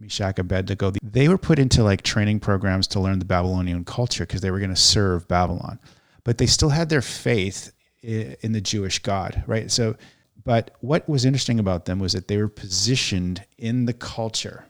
Meshach, 0.00 0.38
Abednego, 0.38 0.92
they 1.02 1.28
were 1.28 1.36
put 1.36 1.58
into 1.58 1.84
like 1.84 2.00
training 2.00 2.40
programs 2.40 2.86
to 2.88 3.00
learn 3.00 3.18
the 3.18 3.26
Babylonian 3.26 3.84
culture 3.84 4.24
because 4.24 4.40
they 4.40 4.50
were 4.50 4.58
going 4.58 4.70
to 4.70 4.76
serve 4.76 5.28
Babylon. 5.28 5.78
But 6.24 6.38
they 6.38 6.46
still 6.46 6.70
had 6.70 6.88
their 6.88 7.02
faith 7.02 7.72
in 8.02 8.52
the 8.52 8.60
Jewish 8.62 9.00
God, 9.00 9.44
right? 9.46 9.70
So 9.70 9.96
but 10.44 10.72
what 10.80 11.08
was 11.08 11.24
interesting 11.24 11.58
about 11.58 11.84
them 11.84 11.98
was 11.98 12.12
that 12.12 12.28
they 12.28 12.36
were 12.36 12.48
positioned 12.48 13.44
in 13.58 13.86
the 13.86 13.92
culture 13.92 14.64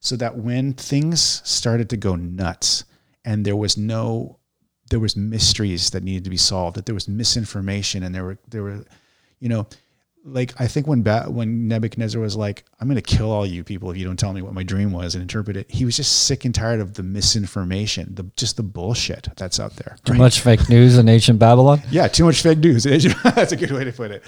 so 0.00 0.16
that 0.16 0.36
when 0.36 0.72
things 0.72 1.40
started 1.44 1.88
to 1.90 1.96
go 1.96 2.14
nuts 2.14 2.84
and 3.24 3.44
there 3.44 3.56
was 3.56 3.76
no 3.76 4.38
there 4.90 5.00
was 5.00 5.16
mysteries 5.16 5.90
that 5.90 6.02
needed 6.02 6.24
to 6.24 6.30
be 6.30 6.36
solved 6.36 6.76
that 6.76 6.86
there 6.86 6.94
was 6.94 7.08
misinformation 7.08 8.02
and 8.02 8.14
there 8.14 8.24
were 8.24 8.38
there 8.48 8.62
were 8.62 8.84
you 9.40 9.48
know 9.48 9.66
like 10.24 10.58
I 10.58 10.66
think 10.66 10.86
when 10.86 11.02
ba- 11.02 11.26
when 11.28 11.68
Nebuchadnezzar 11.68 12.20
was 12.20 12.34
like, 12.34 12.64
"I'm 12.80 12.88
going 12.88 13.00
to 13.00 13.02
kill 13.02 13.30
all 13.30 13.44
you 13.44 13.62
people 13.62 13.90
if 13.90 13.96
you 13.96 14.04
don't 14.04 14.18
tell 14.18 14.32
me 14.32 14.40
what 14.40 14.54
my 14.54 14.62
dream 14.62 14.90
was 14.90 15.14
and 15.14 15.22
interpret 15.22 15.56
it," 15.56 15.70
he 15.70 15.84
was 15.84 15.96
just 15.96 16.24
sick 16.24 16.44
and 16.44 16.54
tired 16.54 16.80
of 16.80 16.94
the 16.94 17.02
misinformation, 17.02 18.14
the 18.14 18.24
just 18.36 18.56
the 18.56 18.62
bullshit 18.62 19.28
that's 19.36 19.60
out 19.60 19.76
there. 19.76 19.96
Too 20.04 20.12
right? 20.12 20.18
much 20.18 20.40
fake 20.40 20.68
news 20.68 20.96
in 20.96 21.08
ancient 21.08 21.38
Babylon. 21.38 21.82
Yeah, 21.90 22.08
too 22.08 22.24
much 22.24 22.40
fake 22.40 22.58
news. 22.58 22.84
that's 23.22 23.52
a 23.52 23.56
good 23.56 23.70
way 23.70 23.84
to 23.84 23.92
put 23.92 24.10
it. 24.10 24.22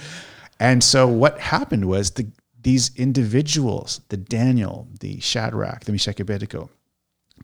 And 0.59 0.83
so 0.83 1.07
what 1.07 1.39
happened 1.39 1.87
was 1.87 2.13
the, 2.13 2.29
these 2.63 2.91
individuals, 2.97 4.01
the 4.09 4.17
Daniel, 4.17 4.89
the 5.01 5.21
Shadrach, 5.21 5.85
the 5.85 5.93
Meshach 5.93 6.21
Abednego, 6.21 6.71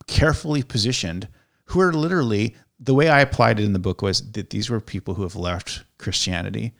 carefully 0.07 0.63
positioned 0.63 1.27
who 1.65 1.79
are 1.79 1.93
literally 1.93 2.55
the 2.79 2.93
way 2.93 3.09
I 3.09 3.21
applied 3.21 3.59
it 3.59 3.65
in 3.65 3.73
the 3.73 3.79
book 3.79 4.01
was 4.01 4.31
that 4.31 4.49
these 4.49 4.69
were 4.69 4.81
people 4.81 5.13
who 5.13 5.23
have 5.23 5.35
left 5.35 5.83
Christianity, 5.97 6.73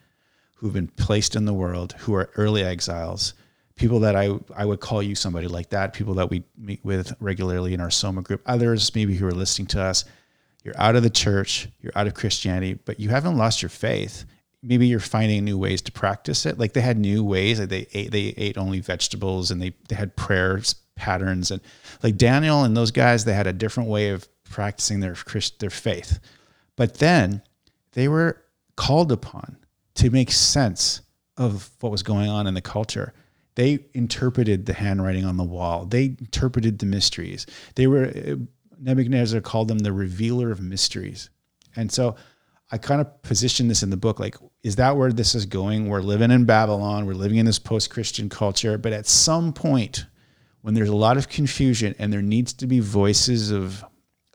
who've 0.56 0.72
been 0.72 0.88
placed 0.88 1.34
in 1.34 1.46
the 1.46 1.54
world, 1.54 1.94
who 1.98 2.14
are 2.14 2.30
early 2.36 2.62
exiles, 2.62 3.34
people 3.76 4.00
that 4.00 4.14
I 4.14 4.30
I 4.54 4.64
would 4.64 4.80
call 4.80 5.02
you 5.02 5.14
somebody 5.14 5.48
like 5.48 5.70
that, 5.70 5.94
people 5.94 6.14
that 6.14 6.30
we 6.30 6.44
meet 6.58 6.84
with 6.84 7.14
regularly 7.20 7.74
in 7.74 7.80
our 7.80 7.90
Soma 7.90 8.22
group, 8.22 8.42
others 8.46 8.94
maybe 8.94 9.14
who 9.16 9.26
are 9.26 9.32
listening 9.32 9.66
to 9.68 9.80
us. 9.80 10.04
You're 10.62 10.78
out 10.78 10.96
of 10.96 11.02
the 11.02 11.10
church, 11.10 11.68
you're 11.80 11.92
out 11.94 12.06
of 12.06 12.14
Christianity, 12.14 12.74
but 12.74 13.00
you 13.00 13.08
haven't 13.08 13.36
lost 13.36 13.62
your 13.62 13.68
faith. 13.68 14.24
Maybe 14.66 14.86
you're 14.86 15.00
finding 15.00 15.44
new 15.44 15.58
ways 15.58 15.82
to 15.82 15.92
practice 15.92 16.46
it. 16.46 16.58
Like 16.58 16.72
they 16.72 16.80
had 16.80 16.98
new 16.98 17.22
ways. 17.22 17.60
Like 17.60 17.68
they 17.68 17.86
ate 17.92 18.10
they 18.10 18.34
ate 18.36 18.56
only 18.56 18.80
vegetables 18.80 19.50
and 19.50 19.60
they 19.60 19.74
they 19.88 19.96
had 19.96 20.16
prayers 20.16 20.76
patterns 20.96 21.50
and 21.50 21.60
like 22.02 22.16
Daniel 22.16 22.62
and 22.62 22.76
those 22.76 22.92
guys 22.92 23.24
they 23.24 23.34
had 23.34 23.48
a 23.48 23.52
different 23.52 23.88
way 23.88 24.10
of 24.10 24.28
practicing 24.44 25.00
their 25.00 25.16
their 25.58 25.70
faith. 25.70 26.18
But 26.76 26.94
then 26.94 27.42
they 27.92 28.08
were 28.08 28.42
called 28.76 29.12
upon 29.12 29.56
to 29.96 30.10
make 30.10 30.30
sense 30.30 31.02
of 31.36 31.70
what 31.80 31.92
was 31.92 32.02
going 32.02 32.28
on 32.28 32.46
in 32.46 32.54
the 32.54 32.60
culture. 32.60 33.12
They 33.56 33.80
interpreted 33.94 34.66
the 34.66 34.72
handwriting 34.72 35.24
on 35.24 35.36
the 35.36 35.44
wall. 35.44 35.84
They 35.84 36.06
interpreted 36.06 36.78
the 36.78 36.86
mysteries. 36.86 37.46
They 37.76 37.86
were 37.86 38.06
uh, 38.06 38.36
Nebuchadnezzar 38.80 39.40
called 39.40 39.68
them 39.68 39.78
the 39.80 39.92
revealer 39.92 40.50
of 40.50 40.60
mysteries. 40.60 41.30
And 41.76 41.90
so 41.90 42.16
I 42.74 42.78
kind 42.78 43.00
of 43.00 43.22
position 43.22 43.68
this 43.68 43.84
in 43.84 43.90
the 43.90 43.96
book 43.96 44.18
like, 44.18 44.34
is 44.64 44.74
that 44.76 44.96
where 44.96 45.12
this 45.12 45.36
is 45.36 45.46
going? 45.46 45.88
We're 45.88 46.00
living 46.00 46.32
in 46.32 46.44
Babylon, 46.44 47.06
we're 47.06 47.14
living 47.14 47.38
in 47.38 47.46
this 47.46 47.60
post 47.60 47.88
Christian 47.88 48.28
culture, 48.28 48.76
but 48.78 48.92
at 48.92 49.06
some 49.06 49.52
point, 49.52 50.06
when 50.62 50.74
there's 50.74 50.88
a 50.88 50.96
lot 50.96 51.16
of 51.16 51.28
confusion 51.28 51.94
and 52.00 52.12
there 52.12 52.20
needs 52.20 52.52
to 52.54 52.66
be 52.66 52.80
voices 52.80 53.52
of, 53.52 53.84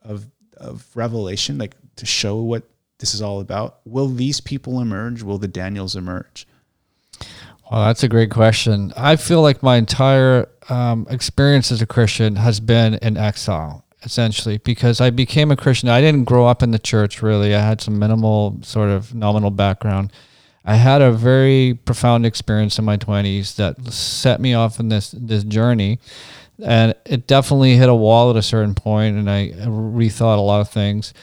of, 0.04 0.26
of 0.56 0.88
revelation, 0.96 1.58
like 1.58 1.76
to 1.98 2.06
show 2.06 2.38
what 2.38 2.64
this 3.00 3.14
is 3.14 3.22
all 3.22 3.42
about, 3.42 3.82
will 3.84 4.08
these 4.08 4.40
people 4.40 4.80
emerge? 4.80 5.22
Will 5.22 5.38
the 5.38 5.50
Daniels 5.50 5.98
emerge? 5.98 6.48
Well, 7.70 7.84
that's 7.84 8.04
a 8.04 8.08
great 8.08 8.32
question. 8.32 8.94
I 8.96 9.18
feel 9.18 9.42
like 9.42 9.62
my 9.62 9.76
entire 9.76 10.48
um, 10.70 11.08
experience 11.10 11.74
as 11.74 11.82
a 11.82 11.86
Christian 11.86 12.38
has 12.38 12.62
been 12.62 12.94
in 13.02 13.18
exile 13.18 13.84
essentially 14.04 14.58
because 14.58 15.02
I 15.02 15.10
became 15.10 15.52
a 15.52 15.56
Christian. 15.56 15.90
I 15.90 16.02
didn't 16.02 16.26
grow 16.26 16.48
up 16.48 16.64
in 16.64 16.72
the 16.72 16.80
church 16.80 17.22
really. 17.22 17.54
I 17.54 17.62
had 17.62 17.82
some 17.82 18.00
minimal 18.00 18.60
sort 18.62 18.90
of 18.90 19.14
nominal 19.14 19.52
background. 19.52 20.12
I 20.66 20.76
had 20.76 21.02
a 21.02 21.12
very 21.12 21.80
profound 21.86 22.26
experience 22.26 22.78
in 22.78 22.86
my 22.86 22.98
20s 22.98 23.56
that 23.56 23.92
set 23.92 24.40
me 24.40 24.54
off 24.54 24.80
in 24.80 24.90
this 24.90 25.12
this 25.12 25.44
journey 25.44 26.00
and 26.62 26.94
it 27.06 27.28
definitely 27.28 27.76
hit 27.76 27.90
a 27.90 27.96
wall 27.96 28.30
at 28.30 28.36
a 28.36 28.42
certain 28.42 28.76
point 28.76 29.18
and 29.18 29.30
I 29.30 29.52
rethought 29.66 30.38
a 30.38 30.42
lot 30.42 30.62
of 30.62 30.70
things. 30.70 31.14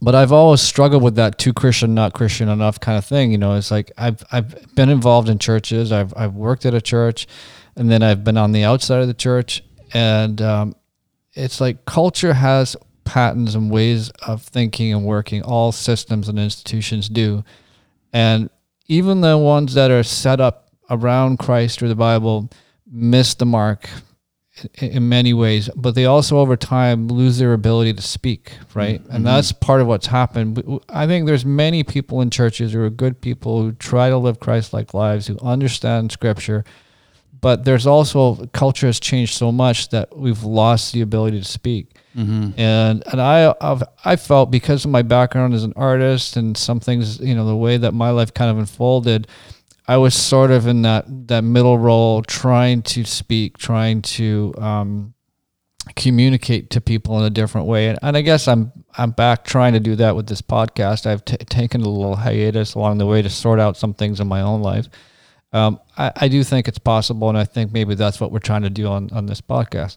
But 0.00 0.14
I've 0.14 0.30
always 0.30 0.60
struggled 0.60 1.02
with 1.02 1.16
that 1.16 1.38
too 1.38 1.52
Christian 1.52 1.94
not 1.94 2.12
Christian 2.12 2.48
enough 2.48 2.78
kind 2.78 2.96
of 2.96 3.04
thing, 3.04 3.32
you 3.32 3.38
know, 3.38 3.54
it's 3.54 3.70
like 3.70 3.90
I've 3.98 4.22
I've 4.30 4.74
been 4.74 4.90
involved 4.90 5.28
in 5.28 5.38
churches. 5.38 5.90
I've 5.90 6.14
I've 6.16 6.34
worked 6.34 6.64
at 6.66 6.74
a 6.74 6.80
church 6.80 7.26
and 7.76 7.90
then 7.90 8.02
I've 8.02 8.24
been 8.24 8.36
on 8.36 8.52
the 8.52 8.64
outside 8.64 9.00
of 9.00 9.08
the 9.08 9.14
church 9.14 9.62
and 9.92 10.40
um, 10.42 10.74
it's 11.38 11.60
like 11.60 11.84
culture 11.84 12.34
has 12.34 12.76
patterns 13.04 13.54
and 13.54 13.70
ways 13.70 14.10
of 14.26 14.42
thinking 14.42 14.92
and 14.92 15.04
working. 15.04 15.42
All 15.42 15.72
systems 15.72 16.28
and 16.28 16.38
institutions 16.38 17.08
do, 17.08 17.44
and 18.12 18.50
even 18.86 19.20
the 19.20 19.38
ones 19.38 19.74
that 19.74 19.90
are 19.90 20.02
set 20.02 20.40
up 20.40 20.70
around 20.90 21.38
Christ 21.38 21.82
or 21.82 21.88
the 21.88 21.94
Bible 21.94 22.50
miss 22.90 23.34
the 23.34 23.46
mark 23.46 23.88
in 24.74 25.08
many 25.08 25.32
ways, 25.32 25.70
but 25.76 25.94
they 25.94 26.04
also 26.04 26.38
over 26.38 26.56
time 26.56 27.06
lose 27.06 27.38
their 27.38 27.52
ability 27.52 27.92
to 27.92 28.02
speak, 28.02 28.52
right? 28.74 29.00
Mm-hmm. 29.00 29.14
And 29.14 29.26
that's 29.26 29.52
part 29.52 29.80
of 29.80 29.86
what's 29.86 30.06
happened. 30.06 30.80
I 30.88 31.06
think 31.06 31.26
there's 31.26 31.44
many 31.44 31.84
people 31.84 32.20
in 32.20 32.30
churches 32.30 32.72
who 32.72 32.82
are 32.82 32.90
good 32.90 33.20
people 33.20 33.62
who 33.62 33.72
try 33.72 34.08
to 34.08 34.16
live 34.16 34.40
Christ-like 34.40 34.94
lives, 34.94 35.26
who 35.26 35.38
understand 35.40 36.10
Scripture, 36.10 36.64
but 37.40 37.64
there's 37.64 37.86
also 37.86 38.46
culture 38.52 38.86
has 38.86 38.98
changed 38.98 39.34
so 39.34 39.52
much 39.52 39.90
that 39.90 40.16
we've 40.16 40.42
lost 40.42 40.92
the 40.92 41.00
ability 41.00 41.38
to 41.38 41.44
speak. 41.44 41.96
Mm-hmm. 42.16 42.58
And 42.58 43.02
and 43.06 43.20
I 43.20 43.54
I've, 43.60 43.82
I 44.04 44.16
felt 44.16 44.50
because 44.50 44.84
of 44.84 44.90
my 44.90 45.02
background 45.02 45.54
as 45.54 45.64
an 45.64 45.72
artist 45.76 46.36
and 46.36 46.56
some 46.56 46.80
things 46.80 47.20
you 47.20 47.34
know 47.34 47.46
the 47.46 47.56
way 47.56 47.76
that 47.76 47.92
my 47.92 48.10
life 48.10 48.34
kind 48.34 48.50
of 48.50 48.58
unfolded, 48.58 49.28
I 49.86 49.98
was 49.98 50.14
sort 50.14 50.50
of 50.50 50.66
in 50.66 50.82
that 50.82 51.04
that 51.28 51.44
middle 51.44 51.78
role, 51.78 52.22
trying 52.22 52.82
to 52.82 53.04
speak, 53.04 53.58
trying 53.58 54.02
to 54.02 54.54
um, 54.58 55.14
communicate 55.94 56.70
to 56.70 56.80
people 56.80 57.18
in 57.18 57.24
a 57.24 57.30
different 57.30 57.66
way. 57.66 57.88
And, 57.88 57.98
and 58.02 58.16
I 58.16 58.22
guess 58.22 58.48
I'm 58.48 58.72
I'm 58.96 59.12
back 59.12 59.44
trying 59.44 59.74
to 59.74 59.80
do 59.80 59.94
that 59.96 60.16
with 60.16 60.26
this 60.26 60.42
podcast. 60.42 61.06
I've 61.06 61.24
t- 61.24 61.36
taken 61.36 61.82
a 61.82 61.88
little 61.88 62.16
hiatus 62.16 62.74
along 62.74 62.98
the 62.98 63.06
way 63.06 63.22
to 63.22 63.30
sort 63.30 63.60
out 63.60 63.76
some 63.76 63.94
things 63.94 64.18
in 64.18 64.26
my 64.26 64.40
own 64.40 64.60
life 64.60 64.88
um, 65.52 65.80
I, 65.96 66.12
I, 66.16 66.28
do 66.28 66.44
think 66.44 66.68
it's 66.68 66.78
possible, 66.78 67.28
and 67.28 67.38
I 67.38 67.44
think 67.44 67.72
maybe 67.72 67.94
that's 67.94 68.20
what 68.20 68.32
we're 68.32 68.38
trying 68.38 68.62
to 68.62 68.70
do 68.70 68.86
on 68.86 69.10
on 69.12 69.26
this 69.26 69.40
podcast. 69.40 69.96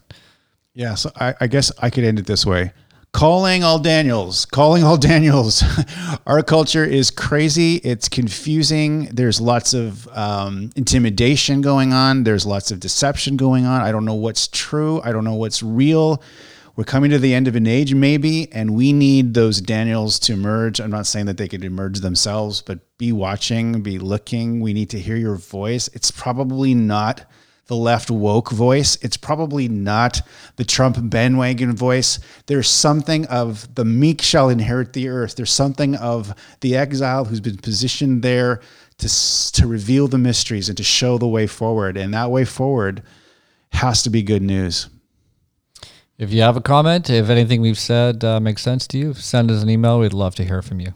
Yeah, 0.74 0.94
so 0.94 1.10
I, 1.16 1.34
I 1.40 1.46
guess 1.46 1.70
I 1.78 1.90
could 1.90 2.04
end 2.04 2.18
it 2.18 2.26
this 2.26 2.46
way: 2.46 2.72
calling 3.12 3.62
all 3.62 3.78
Daniels, 3.78 4.46
calling 4.46 4.82
all 4.82 4.96
Daniels. 5.10 5.62
Our 6.26 6.42
culture 6.42 6.84
is 6.84 7.10
crazy. 7.10 7.76
It's 7.76 8.08
confusing. 8.08 9.06
There's 9.12 9.40
lots 9.40 9.74
of 9.74 10.08
um, 10.16 10.70
intimidation 10.74 11.60
going 11.60 11.92
on. 11.92 12.24
There's 12.24 12.46
lots 12.46 12.70
of 12.70 12.80
deception 12.80 13.36
going 13.36 13.66
on. 13.66 13.82
I 13.82 13.92
don't 13.92 14.06
know 14.06 14.14
what's 14.14 14.48
true. 14.48 15.02
I 15.02 15.12
don't 15.12 15.24
know 15.24 15.34
what's 15.34 15.62
real 15.62 16.22
we're 16.74 16.84
coming 16.84 17.10
to 17.10 17.18
the 17.18 17.34
end 17.34 17.48
of 17.48 17.56
an 17.56 17.66
age 17.66 17.94
maybe 17.94 18.50
and 18.52 18.74
we 18.74 18.92
need 18.92 19.34
those 19.34 19.60
daniels 19.60 20.18
to 20.20 20.32
emerge. 20.32 20.80
I'm 20.80 20.90
not 20.90 21.06
saying 21.06 21.26
that 21.26 21.36
they 21.36 21.48
could 21.48 21.64
emerge 21.64 22.00
themselves 22.00 22.62
but 22.62 22.80
be 22.98 23.12
watching 23.12 23.82
be 23.82 23.98
looking. 23.98 24.60
We 24.60 24.72
need 24.72 24.90
to 24.90 24.98
hear 24.98 25.16
your 25.16 25.36
voice. 25.36 25.88
It's 25.88 26.10
probably 26.10 26.74
not 26.74 27.24
the 27.66 27.76
left 27.76 28.10
woke 28.10 28.50
voice. 28.50 28.96
It's 29.02 29.16
probably 29.16 29.68
not 29.68 30.20
the 30.56 30.64
trump 30.64 30.96
bandwagon 31.00 31.74
voice. 31.76 32.18
There's 32.46 32.68
something 32.68 33.26
of 33.26 33.74
the 33.74 33.84
meek 33.84 34.20
shall 34.20 34.48
inherit 34.48 34.92
the 34.92 35.08
earth. 35.08 35.36
There's 35.36 35.52
something 35.52 35.94
of 35.96 36.34
the 36.60 36.76
exile 36.76 37.24
who's 37.24 37.40
been 37.40 37.58
positioned 37.58 38.22
there 38.22 38.60
to, 38.98 39.52
to 39.52 39.66
reveal 39.66 40.08
the 40.08 40.18
mysteries 40.18 40.68
and 40.68 40.76
to 40.76 40.84
show 40.84 41.18
the 41.18 41.28
way 41.28 41.46
forward. 41.46 41.96
And 41.96 42.12
that 42.14 42.30
way 42.30 42.44
forward 42.44 43.02
has 43.72 44.02
to 44.02 44.10
be 44.10 44.22
good 44.22 44.42
news 44.42 44.88
if 46.22 46.32
you 46.32 46.40
have 46.40 46.56
a 46.56 46.60
comment, 46.60 47.10
if 47.10 47.28
anything 47.28 47.60
we've 47.60 47.78
said 47.78 48.22
uh, 48.22 48.38
makes 48.38 48.62
sense 48.62 48.86
to 48.86 48.96
you, 48.96 49.12
send 49.12 49.50
us 49.50 49.60
an 49.60 49.68
email. 49.68 49.98
We'd 49.98 50.12
love 50.12 50.36
to 50.36 50.44
hear 50.44 50.62
from 50.62 50.78
you. 50.78 50.94